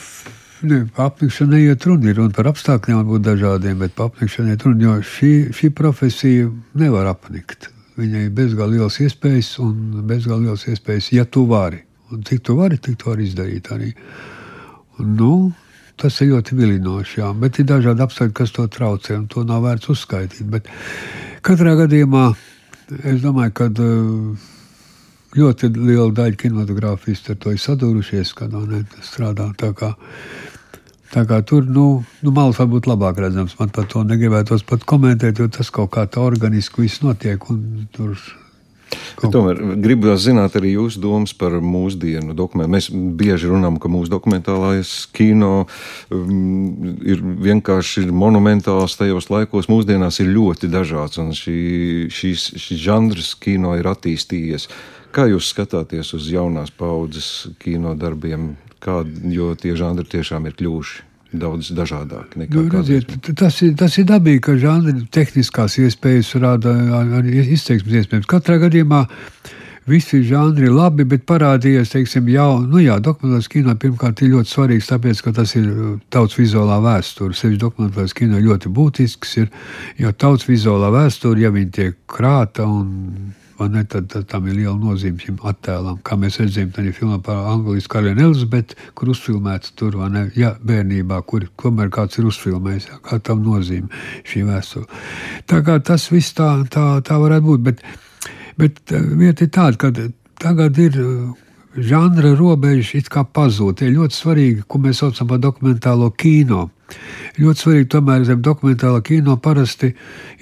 Ne, 0.64 0.86
apnikšana 0.96 1.58
neiet 1.58 1.84
runa, 1.84 2.08
ir 2.08 2.16
runa 2.22 2.32
par 2.32 2.48
apstākļiem, 2.48 3.02
varbūt 3.02 3.24
dažādiem, 3.26 3.82
bet 3.82 3.96
par 3.98 4.08
apnikšanu 4.08 4.54
iet 4.54 4.62
runa, 4.64 4.86
jo 4.86 4.94
šī, 5.10 5.32
šī 5.52 5.70
profesija 5.76 6.46
nevar 6.80 7.10
apnikt. 7.12 7.68
Viņai 8.00 8.22
ir 8.30 8.32
bezgalīgi 8.38 8.80
liels 8.80 9.00
iespējas, 9.04 9.50
un 9.60 10.06
bezgalīgi 10.08 10.48
liels 10.48 10.64
iespējas, 10.72 11.10
ja 11.18 11.26
tu 11.28 11.44
vari. 11.50 11.82
Un 12.16 12.24
cik 12.24 12.46
tu 12.48 12.56
vari, 12.56 12.80
tik 12.80 12.96
tu 13.02 13.12
vari 13.12 13.28
izdarīt 13.28 13.68
arī. 13.76 13.92
Un, 15.02 15.12
nu, 15.20 15.34
tas 16.00 16.22
ir 16.24 16.32
ļoti 16.32 16.56
vilinoši, 16.62 17.20
jā, 17.20 17.34
bet 17.44 17.60
ir 17.60 17.68
dažādi 17.68 18.08
apstākļi, 18.08 18.38
kas 18.40 18.56
to 18.56 18.70
traucē, 18.72 19.20
un 19.20 19.28
to 19.28 19.44
nav 19.50 19.68
vērts 19.68 19.92
uzskaitīt. 19.92 20.48
Bet 20.54 20.72
katrā 21.44 21.76
gadījumā 21.84 22.30
es 23.04 23.20
domāju, 23.26 23.58
ka 23.60 23.68
uh, 23.68 24.48
ļoti 25.38 25.72
liela 25.76 26.12
daļa 26.14 26.40
kinematogrāfistu 26.40 27.34
ar 27.34 27.40
to 27.42 27.54
ir 27.54 27.62
sadūrušies, 27.62 28.34
kad 28.38 28.54
viņi 28.54 29.06
strādā. 29.06 29.50
Tā 29.60 29.72
kā, 29.78 29.94
tā 31.14 31.26
kā 31.30 31.42
tur 31.48 31.66
nu, 31.66 31.88
nu, 32.22 32.36
malas 32.36 32.62
var 32.62 32.70
būt 32.74 32.90
labāk 32.92 33.22
redzams. 33.24 33.58
Man 33.60 33.74
par 33.74 33.90
to 33.92 34.06
negribētos 34.08 34.66
pat 34.70 34.86
komentēt, 34.90 35.42
jo 35.42 35.50
tas 35.52 35.74
kaut 35.74 35.94
kā 35.96 36.08
tā 36.08 36.24
organiski 36.24 36.86
viss 36.86 37.04
notiek. 37.06 37.52
Tur 37.96 38.18
Bet 39.22 39.32
tomēr 39.34 39.60
gribu 39.82 40.14
zināt 40.20 40.56
arī 40.60 40.74
jūsu 40.76 41.02
domas 41.02 41.34
par 41.38 41.56
mūsdienu 41.64 42.36
dokumentu. 42.38 42.72
Mēs 42.74 42.90
bieži 42.92 43.50
runājam, 43.52 43.80
ka 43.82 43.92
mūsu 43.92 44.12
dokumentālais 44.12 44.92
kino 45.16 45.66
um, 46.14 46.98
ir 47.06 47.22
vienkārši 47.22 48.08
monumentāls 48.12 48.98
tajos 49.00 49.30
laikos. 49.34 49.70
Mūsdienās 49.72 50.20
ir 50.24 50.34
ļoti 50.34 50.70
dažāds, 50.74 51.22
un 51.24 51.32
šī, 51.38 51.58
šīs, 52.14 52.50
šis 52.66 52.84
žanrs 52.84 53.34
kino 53.42 53.78
ir 53.80 53.90
attīstījies. 53.92 54.70
Kā 55.14 55.28
jūs 55.30 55.52
skatāties 55.54 56.14
uz 56.18 56.28
jaunās 56.34 56.74
paudzes 56.74 57.48
kino 57.62 57.94
darbiem, 58.00 58.54
kā, 58.84 59.02
jo 59.30 59.54
tie 59.60 59.76
žanri 59.80 60.08
tiešām 60.10 60.50
ir 60.50 60.60
kļuvuši? 60.60 61.10
daudz 61.34 61.72
dažādāk 61.74 62.36
nekā 62.38 62.54
nu, 62.54 62.70
redziet, 62.70 63.16
tas, 63.34 63.58
ir, 63.66 63.74
tas 63.80 63.96
ir 63.98 64.06
dabīgi, 64.10 64.42
ka 64.46 64.54
žanri 64.62 65.08
tehniskās 65.14 65.80
iespējas 65.82 66.34
rada 66.44 66.74
arī 67.20 67.42
izteiksmes 67.56 68.04
iespējams. 68.04 68.30
Katrā 68.30 68.60
gadījumā 68.62 69.04
visi 69.90 70.22
žanri 70.28 70.68
ir 70.70 70.76
labi, 70.76 71.06
bet 71.10 71.26
parādījies, 71.28 71.92
teiksim, 71.96 72.30
jau, 72.32 72.62
nu 72.62 72.82
jā, 72.84 73.00
dokumentālais 73.04 73.50
kino 73.52 73.76
pirmkārt 73.80 74.24
ir 74.24 74.34
ļoti 74.36 74.54
svarīgs, 74.54 74.90
tāpēc, 74.94 75.24
ka 75.26 75.36
tas 75.42 75.56
ir 75.60 75.70
tauts 76.14 76.38
vizuālā 76.40 76.80
vēsture. 76.86 77.36
Sevišķi 77.36 77.62
dokumentālais 77.66 78.16
kino 78.18 78.42
ļoti 78.44 78.72
būtisks 78.74 79.38
ir, 79.44 79.50
jo 80.00 80.14
tauts 80.14 80.48
vizuālā 80.48 80.94
vēsture, 80.94 81.42
ja 81.44 81.52
viņi 81.54 81.74
tiek 81.80 81.98
krāta 82.08 82.68
un 82.70 83.34
ne, 83.72 83.84
tad, 83.90 84.08
tad 84.12 84.28
tam 84.32 84.48
ir 84.50 84.58
liela 84.58 84.76
nozīme 84.80 85.22
šim 85.22 85.38
attēlam. 85.50 86.00
Kā 86.06 86.18
mēs 86.20 86.40
redzējām, 86.42 86.72
tā 86.76 86.86
ir 86.86 86.96
filma 86.98 87.20
par 87.24 87.44
Anglijas 87.52 87.90
karalieni 87.92 88.26
Elizabeti, 88.28 88.78
kur 88.98 89.14
uzfilmēts 89.14 89.76
tur, 89.80 89.98
vai 90.00 90.10
ne, 90.14 90.24
ja, 90.40 90.54
bērnībā, 90.64 91.22
kur 91.30 91.48
tomēr 91.62 91.92
kāds 91.94 92.20
ir 92.20 92.30
uzfilmējis, 92.32 92.90
jā, 92.92 93.00
kā 93.06 93.20
tam 93.24 93.46
nozīme 93.46 94.04
šī 94.30 94.46
vēsture. 94.50 95.04
Tā 95.50 95.62
kā 95.66 95.80
tas 95.86 96.10
viss 96.14 96.36
tā, 96.38 96.50
tā, 96.74 96.88
tā 97.06 97.22
varētu 97.22 97.48
būt, 97.48 97.66
bet, 97.70 97.86
bet 98.60 98.84
vieta 98.94 99.48
ir 99.48 99.54
tāda, 99.54 99.80
ka 99.80 99.94
tagad 100.44 100.80
ir 100.82 101.00
žanra 101.78 102.36
robežas 102.38 102.94
it 103.00 103.10
kā 103.14 103.24
pazūd. 103.26 103.82
Ir 103.82 103.98
ļoti 103.98 104.18
svarīgi, 104.18 104.64
ko 104.68 104.82
mēs 104.84 105.02
saucam 105.02 105.30
par 105.32 105.42
dokumentālo 105.42 106.12
kino. 106.18 106.68
Ļoti 107.34 107.64
svarīgi, 107.64 107.88
tomēr 107.90 108.26
zem 108.28 108.42
dokumentālā 108.46 109.02
kino 109.06 109.36
parasti 109.42 109.90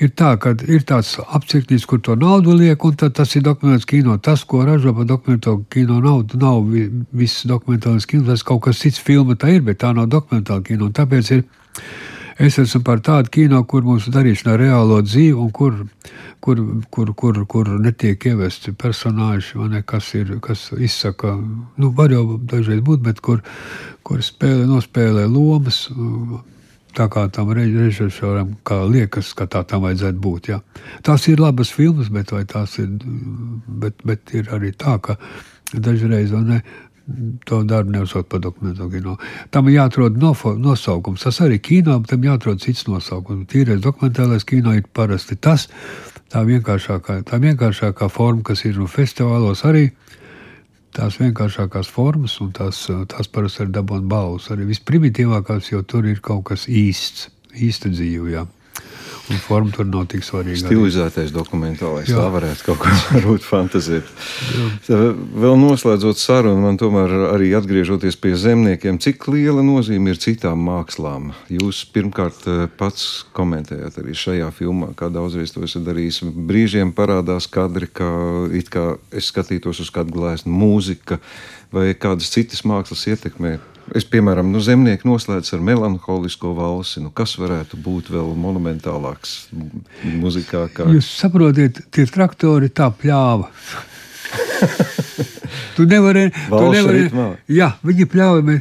ir 0.04 0.12
tā, 0.18 0.34
ka 0.42 0.52
ir 0.68 0.84
tāds 0.88 1.14
apcirknis, 1.24 1.86
kur 1.88 2.02
to 2.04 2.18
naudu 2.20 2.56
liek, 2.58 2.84
un 2.84 2.98
tas 3.00 3.36
ir 3.36 3.46
dokumentāls 3.46 3.88
kino. 3.88 4.18
Tas, 4.20 4.44
ko 4.44 4.66
ražo 4.68 4.94
par 4.98 5.08
dokumentālo 5.08 5.64
kino 5.72 6.02
naudu, 6.04 6.40
nav 6.42 6.68
viss 7.16 7.46
dokumentālais 7.48 8.08
kino, 8.10 8.28
tas 8.28 8.44
kaut 8.44 8.66
kas 8.68 8.84
cits 8.84 9.00
filma 9.00 9.40
tā 9.40 9.56
ir, 9.56 9.64
bet 9.68 9.80
tā 9.86 9.94
nav 9.96 10.10
dokumentāla 10.12 10.66
kino. 10.68 10.92
Tāpēc 10.92 11.32
ir 11.38 11.46
Es 12.42 12.58
esmu 12.58 12.82
par 12.82 13.02
tādu 13.06 13.30
kino, 13.30 13.60
kur 13.70 13.84
mums 13.86 14.08
darīšana 14.10 14.56
ar 14.56 14.62
reālo 14.64 14.96
dzīvi, 15.06 15.34
un 15.38 15.52
kur, 15.54 15.76
kur, 16.42 16.62
kur, 16.90 17.12
kur, 17.18 17.38
kur 17.46 17.70
netiek 17.84 18.26
ievesti 18.32 18.74
personāļi, 18.74 19.68
ne, 19.70 19.84
kas, 19.86 20.08
ir, 20.18 20.32
kas 20.42 20.72
izsaka, 20.74 21.36
nu, 21.78 21.92
var 21.98 22.14
jau 22.16 22.40
dažreiz 22.40 22.82
būt, 22.88 23.04
bet 23.06 23.22
kur, 23.22 23.44
kur 24.08 24.26
spēlē, 24.26 24.66
nospēlē 24.72 25.28
lomas. 25.30 25.86
Tā 26.92 27.06
kā 27.08 27.28
tam 27.32 27.54
režisoram 27.56 28.58
liekas, 28.92 29.30
ka 29.38 29.46
tā 29.48 29.62
tam 29.64 29.86
vajadzētu 29.86 30.20
būt. 30.20 30.50
Jā. 30.52 30.58
Tās 31.08 31.30
ir 31.32 31.40
labas 31.40 31.70
filmas, 31.72 32.10
bet, 32.12 32.34
ir, 32.34 32.90
bet, 33.84 34.02
bet 34.04 34.34
ir 34.36 34.50
arī 34.52 34.74
tā, 34.76 34.98
ka 35.00 35.16
dažreiz 35.72 36.34
ne, 36.36 36.60
to 37.46 37.62
darbu 37.68 37.96
neuzsaukt 37.96 38.30
par 38.30 38.42
dokumentālo 38.44 38.90
kino. 38.92 39.18
Tam 39.52 39.68
ir 39.70 39.78
jāatrod 39.80 40.18
nosaukums. 40.22 41.26
Tas 41.26 41.42
arī 41.46 41.60
kino, 41.64 42.00
bet 42.02 42.14
tam 42.14 42.24
jāatrod 42.28 42.62
cits 42.64 42.88
nosaukums. 42.90 43.48
Tīrais 43.52 43.82
dokumentālais 43.84 44.46
kino 44.48 44.76
ir 44.78 44.88
parasti 44.94 45.36
tas, 45.36 45.68
tā 46.32 46.46
vienkāršākā, 46.48 47.22
tā 47.28 47.42
vienkāršākā 47.44 48.10
forma, 48.12 48.46
kas 48.48 48.66
ir 48.66 48.80
no 48.80 48.88
festivālos 48.92 49.66
arī. 49.68 49.90
Tās 50.92 51.22
vienkāršākās 51.22 51.88
formas, 51.88 52.34
un 52.44 52.50
tās, 52.52 52.84
tās 53.08 53.30
parasti 53.32 53.64
ir 53.64 53.76
dabūjām 53.78 54.10
balvas. 54.12 54.50
Arī 54.52 54.68
visprimitīvākās, 54.74 55.72
jo 55.72 55.86
tur 55.88 56.10
ir 56.12 56.20
kaut 56.20 56.50
kas 56.52 56.68
īsts, 56.68 57.30
īsta 57.56 57.92
dzīve. 57.94 58.44
Jā. 59.32 59.38
Un 59.38 59.44
forma 59.46 59.72
tur 59.72 59.88
nav 59.88 60.08
tik 60.12 60.26
svarīga. 60.26 60.60
Stilizētais 60.66 61.32
dokumentālais, 61.32 62.10
Jā. 62.12 62.20
tā 62.20 62.28
varētu 62.34 62.66
kaut 62.66 62.82
kā 62.84 62.92
varbūt 63.16 63.46
fantazēt. 63.48 64.10
Vēl 64.90 65.56
noslēdzot 65.62 66.20
sarunu, 66.20 66.60
man 66.66 66.80
tomēr 66.82 67.14
arī 67.32 67.52
atgriežoties 67.58 68.20
pie 68.20 68.34
zemniekiem, 68.40 69.00
cik 69.02 69.30
liela 69.32 69.64
nozīme 69.66 70.12
ir 70.14 70.20
citām 70.22 70.66
mākslām? 70.68 71.32
Jūs 71.52 71.84
pirmkārt 71.96 72.44
eh, 72.52 72.66
pats 72.80 73.24
komentējat 73.38 74.02
arī 74.04 74.18
šajā 74.18 74.52
filmā, 74.58 74.92
kā 75.00 75.12
daudzreiz 75.14 75.56
to 75.56 75.64
esat 75.68 75.88
darījis. 75.88 76.24
Brīžiem 76.52 76.94
parādās 76.98 77.48
kadri, 77.52 77.88
kā, 77.88 78.12
kā 78.72 78.86
es 79.16 79.32
skatītos 79.32 79.84
uz 79.84 79.92
kādu 79.94 80.20
glēsnu 80.20 80.52
mūzika 80.52 81.22
vai 81.72 81.92
kādas 81.96 82.34
citas 82.34 82.66
mākslas 82.68 83.08
ietekmē 83.08 83.58
Es, 83.98 84.06
piemēram, 84.08 84.52
nu, 84.54 84.62
zemnieki 84.64 85.08
noslēdz 85.10 85.56
ar 85.58 85.64
melanholisko 85.68 86.54
valsi. 86.56 87.02
Nu, 87.04 87.12
kas 87.16 87.36
varētu 87.42 87.80
būt 87.82 88.12
vēl 88.14 88.32
monumentālāks 88.40 89.36
muzikā? 90.22 90.68
Kā... 90.76 90.88
Jūs 90.94 91.10
saprotiet, 91.24 91.84
tie 91.92 92.08
traktori 92.08 92.72
tā 92.72 92.92
pļāva. 93.02 93.52
Tu 95.76 95.86
nevari, 95.90 96.28
tu 96.50 96.62
nevari, 96.72 97.04
jā, 97.52 97.72
viņi 97.86 98.08
pļāva. 98.12 98.58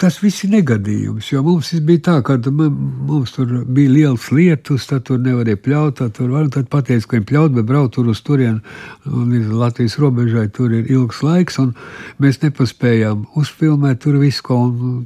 Tas 0.00 0.18
viss 0.22 0.44
ir 0.46 0.52
negadījums. 0.54 1.30
Jo 1.32 1.42
mums 1.46 1.72
bija 1.86 2.02
tā, 2.08 2.16
ka 2.26 2.38
mums 2.50 3.34
tur 3.36 3.52
bija 3.64 3.92
liels 3.92 4.30
lietus, 4.34 4.88
tad 4.90 5.06
tur 5.08 5.20
nevarēja 5.24 5.60
pļaut. 5.64 5.98
Tad, 6.00 6.14
tur 6.18 6.32
var, 6.34 6.48
tad 6.54 6.70
pateica, 6.72 7.06
ka 7.08 7.18
viņi 7.18 7.28
pļaut, 7.30 7.54
bet 7.58 7.68
braukt 7.68 7.96
tur 7.98 8.10
uz 8.12 8.22
turieni. 8.24 8.62
Līdz 9.06 9.52
Latvijas 9.54 9.98
robežai 10.02 10.48
tur 10.54 10.72
ir 10.74 10.90
ilgs 10.92 11.22
laiks, 11.24 11.60
un 11.62 11.74
mēs 12.22 12.40
nepaspējām 12.44 13.28
uzfilmēt 13.40 14.02
tur 14.04 14.18
visu. 14.22 14.44
Ko, 14.44 14.58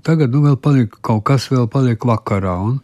tagad 0.06 0.34
nu, 0.34 0.42
vēl 0.46 0.56
paliek 0.62 0.96
kaut 1.04 1.26
kas, 1.28 1.50
vēl 1.52 1.68
paliek 1.70 2.02
vakarā. 2.08 2.56
Un, 2.70 2.80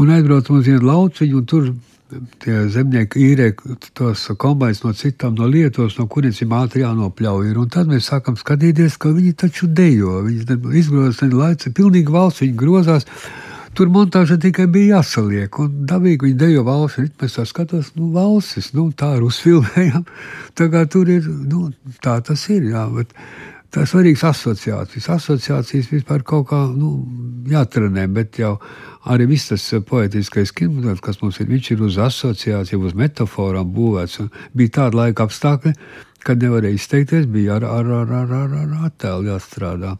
un 0.00 0.12
aizbrauc 0.16 0.50
uz 0.52 0.66
vienu 0.66 0.84
lauciņu, 0.88 1.38
un 1.40 1.48
tur 1.48 1.70
tie 2.42 2.62
zemnieki 2.72 3.22
īrē 3.30 3.50
tos 3.96 4.26
kombinācijas 4.40 4.84
no 4.84 4.94
citām, 4.96 5.36
no 5.38 5.48
lietos, 5.50 5.98
no 5.98 6.06
kurienes 6.10 6.40
ir 6.42 6.54
ātri 6.56 6.84
jānopļauj. 6.84 7.52
Un 7.60 7.70
tad 7.72 7.90
mēs 7.90 8.10
sākam 8.10 8.38
skatīties, 8.38 8.98
ka 9.00 9.12
viņi 9.16 9.36
taču 9.44 9.68
dejo. 9.68 10.20
Viņi 10.26 10.58
izgrozās 10.80 11.22
laiku, 11.32 11.72
pilnīgi 11.76 12.14
valsts 12.14 12.44
viņi 12.44 12.58
grozās. 12.58 13.08
Tur 13.78 13.86
montāža 13.94 14.34
tikai 14.42 14.66
bija 14.66 14.98
jāsaliek, 14.98 15.60
un 15.62 15.84
dabīgi 15.86 16.26
viņi 16.26 16.38
dejo 16.40 16.64
valsts 16.66 16.98
ritmu. 16.98 17.28
Es 17.28 17.52
skatos, 17.52 17.92
nu, 17.94 18.10
valstis, 18.16 18.72
nu, 18.74 18.88
tā 18.90 19.14
ir 19.18 19.26
uzfilmējama. 19.28 20.02
Tā 20.58 20.66
kā 20.72 20.84
tur 20.90 21.10
ir, 21.12 21.28
nu, 21.46 21.68
tā 22.02 22.18
tas 22.26 22.42
ir, 22.50 22.66
jā, 22.72 22.82
bet 22.90 23.14
tā 23.70 23.84
ir 23.84 23.90
svarīgas 23.92 24.26
asociācijas. 24.32 25.06
Asociācijas 25.14 25.92
vispār 25.94 26.26
kaut 26.26 26.48
kā, 26.50 26.64
nu, 26.74 26.96
jātrenē, 27.50 28.08
bet 28.10 28.42
jau 28.42 28.56
arī 29.04 29.26
viss 29.30 29.50
tas 29.50 29.64
eh, 29.72 29.80
poetiskais 29.80 30.52
kino, 30.52 30.94
kas 31.02 31.20
mums 31.22 31.40
ir, 31.40 31.48
viņš 31.50 31.70
ir 31.74 31.84
uz 31.86 31.98
asociāciju, 32.00 32.82
uz 32.86 32.96
metaforām 32.98 33.72
būvēts. 33.74 34.20
Bija 34.56 34.76
tāda 34.80 35.04
laika 35.04 35.26
apstākļi, 35.28 35.74
kad 36.26 36.42
nevarēja 36.42 36.76
izteikties, 36.76 37.26
bija 37.30 37.56
ar, 37.58 37.64
ar, 37.64 37.90
ar, 38.02 38.14
ar, 38.20 38.36
ar, 38.42 38.54
ar 38.64 38.86
attēlu 38.90 39.30
jāstrādā. 39.30 39.96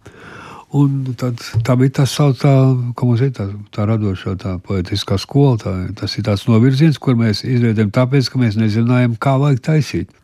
Un 0.77 1.17
tad, 1.19 1.41
tā 1.67 1.75
bija 1.75 1.97
tā 1.99 2.05
saucamā, 2.07 2.93
kā 2.95 3.07
mums 3.09 3.23
ir 3.27 3.33
tā, 3.35 3.49
tā 3.75 3.89
radošā, 3.91 4.37
tā 4.39 4.53
poetiskā 4.63 5.19
skola. 5.19 5.57
Tā, 5.59 5.73
tas 5.99 6.15
ir 6.15 6.29
tāds 6.29 6.47
novirziens, 6.47 7.01
kur 7.03 7.19
mēs 7.19 7.43
izveidojam, 7.43 7.91
tāpēc, 7.97 8.31
ka 8.31 8.39
mēs 8.39 8.59
nezinājām, 8.61 9.17
kā 9.19 9.35
vajag 9.43 9.65
taisīt. 9.67 10.15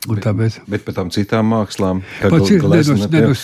Bet, 0.00 0.22
tāpēc... 0.24 0.54
bet 0.64 0.84
par 0.86 0.94
tām 0.96 1.10
citām 1.12 1.50
mākslām, 1.52 1.98
kad 2.22 2.32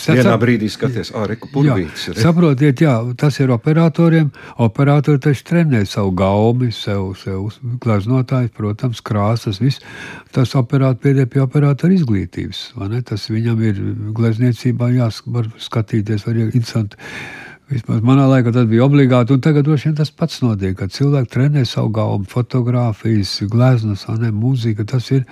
vienā 0.09 0.37
brīdī 0.41 0.69
skaties, 0.73 1.11
ah, 1.13 1.27
reku 1.29 1.51
purvītis. 1.53 2.07
Saprotiet, 2.17 2.81
jā, 2.81 2.95
tas 3.21 3.37
ir 3.37 3.53
operatoriem. 3.53 4.31
Operatori 4.65 5.21
taču 5.21 5.45
trenē 5.51 5.83
savu 5.85 6.15
gaumi, 6.17 6.71
sev, 6.73 7.11
sev 7.21 7.51
glaznotājs, 7.83 8.49
protams, 8.57 9.03
krāsas, 9.05 9.61
viss. 9.61 9.85
Tas 10.33 10.55
operāt 10.57 10.97
piedē 11.03 11.27
pie 11.29 11.43
operatora 11.45 11.93
izglītības, 11.93 12.71
vai 12.79 12.89
ne? 12.95 13.03
Tas 13.05 13.27
viņam 13.29 13.61
ir 13.61 13.83
glezniecībā 14.17 14.89
jāvar 14.95 15.51
skatīties, 15.61 16.25
var 16.25 16.41
interesanti. 16.41 16.97
Vismaz 17.69 18.01
manā 18.01 18.25
laikā 18.31 18.55
tas 18.55 18.65
bija 18.65 18.87
obligāti, 18.87 19.35
un 19.35 19.41
tagad 19.43 19.67
droši 19.67 19.89
vien 19.89 19.95
tas 19.99 20.09
pats 20.09 20.39
notiek, 20.41 20.73
kad 20.79 20.93
cilvēki 20.95 21.33
trenē 21.33 21.65
savu 21.67 21.93
gaumu, 21.99 22.25
fotografijas, 22.31 23.37
gleznas, 23.51 24.07
ne 24.17 24.33
mūzika. 24.33 24.87
Tas 24.87 25.11
ir 25.11 25.25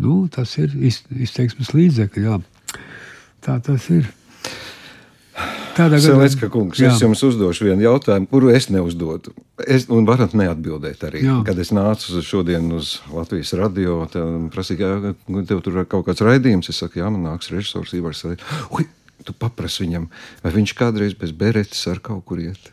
Nu, 0.00 0.22
tas 0.32 0.56
ir 0.60 0.72
izteiksmes 0.76 1.74
līdzekļi. 1.76 2.40
Tā 3.44 3.60
tas 3.64 3.86
ir. 3.92 4.08
Tādā 5.76 6.00
gadījumā, 6.00 6.48
kungs, 6.52 6.80
jā. 6.82 6.90
es 6.90 7.00
jums 7.00 7.22
uzdošu 7.24 7.68
vienu 7.68 7.84
jautājumu, 7.86 8.26
kuru 8.28 8.50
es 8.52 8.66
neuzdodu. 8.72 9.32
Es, 9.64 9.86
un 9.92 10.04
varat 10.08 10.34
neatbildēt 10.36 11.04
arī. 11.06 11.22
Jā. 11.24 11.38
Kad 11.46 11.62
es 11.62 11.70
nācu 11.72 12.20
šodien 12.26 12.66
uz 12.76 12.98
Latvijas 13.14 13.54
radio, 13.56 14.00
tad 14.10 14.50
prasīja, 14.52 14.90
ka 15.04 15.44
tev 15.48 15.62
tur 15.64 15.80
ir 15.80 15.88
kaut 15.88 16.08
kāds 16.10 16.24
raidījums. 16.26 16.68
Es 16.72 16.82
saku, 16.82 17.00
jā, 17.00 17.08
man 17.14 17.24
nāks 17.30 17.52
režisors 17.54 17.94
Ivars. 17.96 18.26
Ui, 18.76 18.88
tu 19.24 19.36
paprasi 19.36 19.86
viņam, 19.86 20.10
vai 20.44 20.54
viņš 20.58 20.76
kādreiz 20.76 21.16
bez 21.16 21.32
beretes 21.36 21.86
ar 21.88 22.02
kaut 22.04 22.26
kur 22.28 22.42
iet. 22.42 22.72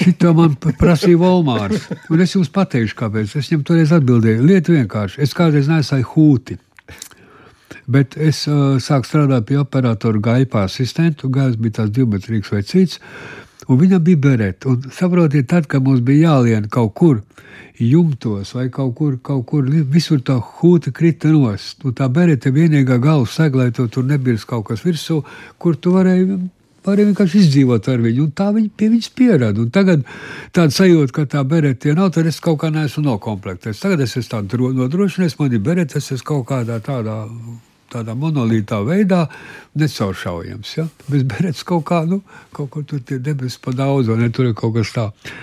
Šito 0.00 0.32
man 0.36 0.56
prasīja 0.56 1.20
Volmārs. 1.20 1.88
Un 2.12 2.22
es 2.24 2.34
jums 2.36 2.50
pateikšu, 2.52 2.96
kāpēc. 2.98 3.36
Es 3.38 3.50
viņam 3.50 3.64
toreiz 3.68 3.94
atbildēju. 3.96 4.44
Lieta 4.46 4.74
vienkārši. 4.74 5.22
Es 5.24 5.34
kādreiz 5.36 5.70
nesāju 5.70 6.08
hūti. 6.14 6.58
Bet 7.90 8.16
es 8.20 8.44
uh, 8.48 8.76
sāku 8.82 9.08
strādāt 9.08 9.48
pie 9.48 9.58
operatora 9.60 10.20
gaļpa 10.22 10.66
asistentu. 10.68 11.30
Gājis 11.32 11.58
bija 11.60 11.80
tās 11.80 11.94
divmetrīgs 11.94 12.52
vai 12.52 12.62
cits. 12.66 13.00
Un 13.70 13.78
viņam 13.78 14.02
bija 14.04 14.22
bereta. 14.22 14.70
Un 14.72 14.92
saprotiet, 14.94 15.48
tad, 15.50 15.68
kad 15.70 15.84
mums 15.84 16.02
bija 16.04 16.32
jālien 16.32 16.68
kaut 16.70 16.94
kur 16.98 17.22
jumtos 17.82 18.52
vai 18.54 18.68
kaut 18.70 18.94
kur, 18.98 19.16
kaut 19.24 19.46
kur 19.48 19.66
visur 19.66 20.20
tā 20.22 20.36
hūta 20.38 20.92
krita 20.94 21.30
nost. 21.32 21.82
Un 21.86 21.94
tā 21.98 22.08
bereta 22.12 22.52
vienīgā 22.54 22.98
galvas 23.02 23.36
segla, 23.38 23.66
lai 23.66 23.74
to 23.74 23.86
tur 23.88 24.06
nebija 24.06 24.38
kaut 24.46 24.68
kas 24.70 24.84
virsū, 24.86 25.22
kur 25.58 25.76
tu 25.76 25.94
varēji 25.96 26.42
Varēja 26.82 27.12
vienkārši 27.12 27.42
izdzīvot 27.44 27.88
ar 27.92 28.00
viņu, 28.02 28.24
un 28.26 28.30
tā 28.34 28.48
viņa 28.54 28.70
pie 28.76 28.88
viņas 28.90 29.10
pierada. 29.14 29.62
Un 29.62 29.68
tagad 29.74 30.06
tāda 30.54 30.74
sajūta, 30.74 31.14
ka 31.14 31.26
tā 31.36 31.42
berete 31.46 31.94
nav, 31.94 32.10
tad 32.16 32.26
es 32.26 32.40
kaut 32.42 32.58
kā 32.62 32.72
neesmu 32.74 33.04
nokomplektējis. 33.06 33.82
Tagad 33.84 34.02
es 34.02 34.16
esmu 34.18 34.40
dro- 34.50 34.72
nodrošinājis, 34.74 35.38
man 35.38 35.54
ir 35.54 35.62
berete, 35.62 35.98
es 36.02 36.10
esmu 36.16 36.28
kaut 36.32 36.48
kādā 36.50 36.80
tādā. 36.82 37.26
Tādā 37.92 38.14
monolītā 38.16 38.78
veidā 38.88 39.26
necauršaujams. 39.76 40.70
Ja? 40.78 40.86
Bez 41.12 41.26
beretes 41.28 41.60
kaut 41.68 41.82
kā, 41.90 41.98
nu, 42.08 42.22
kaut 42.56 42.70
kur 42.72 42.86
tur 42.88 43.02
tie 43.04 43.18
debesis 43.20 43.60
pa 43.60 43.74
daudz, 43.76 44.08
ne 44.16 44.30
tur 44.32 44.48
ir 44.48 44.54
kaut 44.56 44.72
kas 44.78 44.94
tāds. 44.96 45.34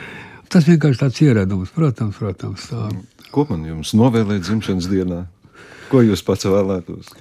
Tas 0.49 0.65
vienkārši 0.65 1.03
tāds 1.03 1.21
ieradums, 1.21 1.69
protams, 1.69 2.17
protams. 2.17 2.65
Tā. 2.71 2.87
Ko 3.29 3.45
man 3.51 3.67
jums 3.69 3.93
novēlēt 3.93 4.47
dzimšanas 4.47 4.89
dienā? 4.89 5.27
Ko 5.91 6.01
jūs 6.01 6.25
pats 6.25 6.49
vēlētos? 6.49 7.13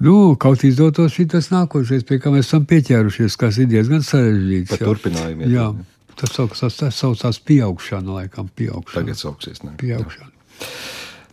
Nu, 0.00 0.34
kaut 0.40 0.62
izdotos 0.64 1.12
šī 1.12 1.26
tas 1.34 1.50
nākošais, 1.52 2.06
pie 2.08 2.16
kā 2.22 2.32
mēs 2.32 2.48
esam 2.48 2.64
pieķērušies, 2.68 3.36
kas 3.40 3.58
ir 3.60 3.68
diezgan 3.68 4.00
sarežģīts. 4.06 4.72
Par 4.72 4.80
jā. 4.80 4.86
turpinājumiem, 4.88 5.52
Jā, 5.52 5.66
jā. 5.68 6.14
tas 6.22 6.32
saucās, 6.38 6.78
tas 6.80 6.96
saucās 7.02 7.40
pieaugšana, 7.44 8.16
laikam, 8.22 8.48
pieaugšana. 8.56 8.96
Tagad 8.96 9.20
sauksies. 9.20 9.60
Ne? 9.66 9.76
Pieaugšana. 9.80 10.32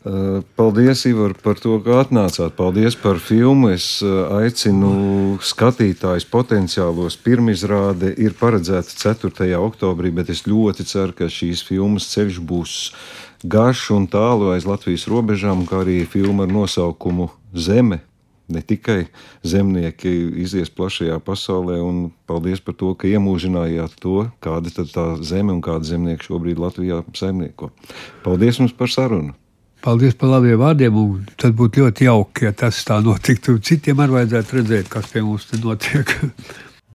Uh, 0.07 0.43
Paldies, 0.55 1.05
Ivar, 1.07 1.34
par 1.43 1.59
to, 1.59 1.78
ka 1.84 2.01
atnācāt. 2.03 2.53
Paldies 2.59 2.95
par 2.99 3.22
filmu. 3.24 3.72
Es 3.76 3.88
uh, 4.05 4.36
aicinu 4.38 5.39
skatītājus 5.43 6.28
potenciālos. 6.32 7.18
Pirmizrāde 7.24 8.13
ir 8.15 8.36
paredzēta 8.39 8.93
4. 8.99 9.47
oktobrī, 9.59 10.11
bet 10.15 10.32
es 10.32 10.45
ļoti 10.47 10.88
ceru, 10.88 11.15
ka 11.18 11.32
šīs 11.32 11.63
filmas 11.68 12.07
ceļš 12.13 12.39
būs 12.51 12.76
garš 13.43 13.89
un 13.95 14.07
tālu 14.11 14.53
aiz 14.53 14.68
Latvijas 14.68 15.07
robežām, 15.11 15.65
kā 15.68 15.82
arī 15.84 16.01
filma 16.07 16.47
ar 16.47 16.55
nosaukumu 16.55 17.32
Zeme. 17.55 18.03
Ne 18.48 18.62
tikai 18.64 19.10
zemnieki 19.43 20.12
izies 20.43 20.72
plašajā 20.72 21.18
pasaulē, 21.26 21.82
un 21.84 22.06
paldies 22.30 22.62
par 22.64 22.78
to, 22.80 22.93
ka 22.95 23.10
iemūžinājāt 23.10 23.98
to, 24.04 24.30
kāda 24.43 24.72
tad 24.72 24.93
tā 24.93 25.08
zeme 25.20 25.52
un 25.56 25.60
kāda 25.66 25.84
zemnieka 25.89 26.30
šobrīd 26.30 26.62
Latvijā 26.64 27.02
saimnieko. 27.18 27.74
Paldies 28.24 28.62
jums 28.62 28.76
par 28.78 28.93
sarunu! 28.93 29.36
Paldies 29.84 30.16
par 30.18 30.32
labiem 30.32 30.58
vārdiem. 30.60 30.95
Tad 31.38 31.54
būtu 31.58 31.84
ļoti 31.84 32.08
jauki, 32.08 32.48
ja 32.48 32.54
tas 32.56 32.80
tā 32.88 32.98
notiktu. 33.04 33.60
Citiem 33.64 34.00
arī 34.02 34.18
vajadzētu 34.18 34.58
redzēt, 34.58 34.89
kas 34.91 35.12
pie 35.12 35.22
mums 35.24 35.45
te 35.52 35.60
notiek. 35.62 36.16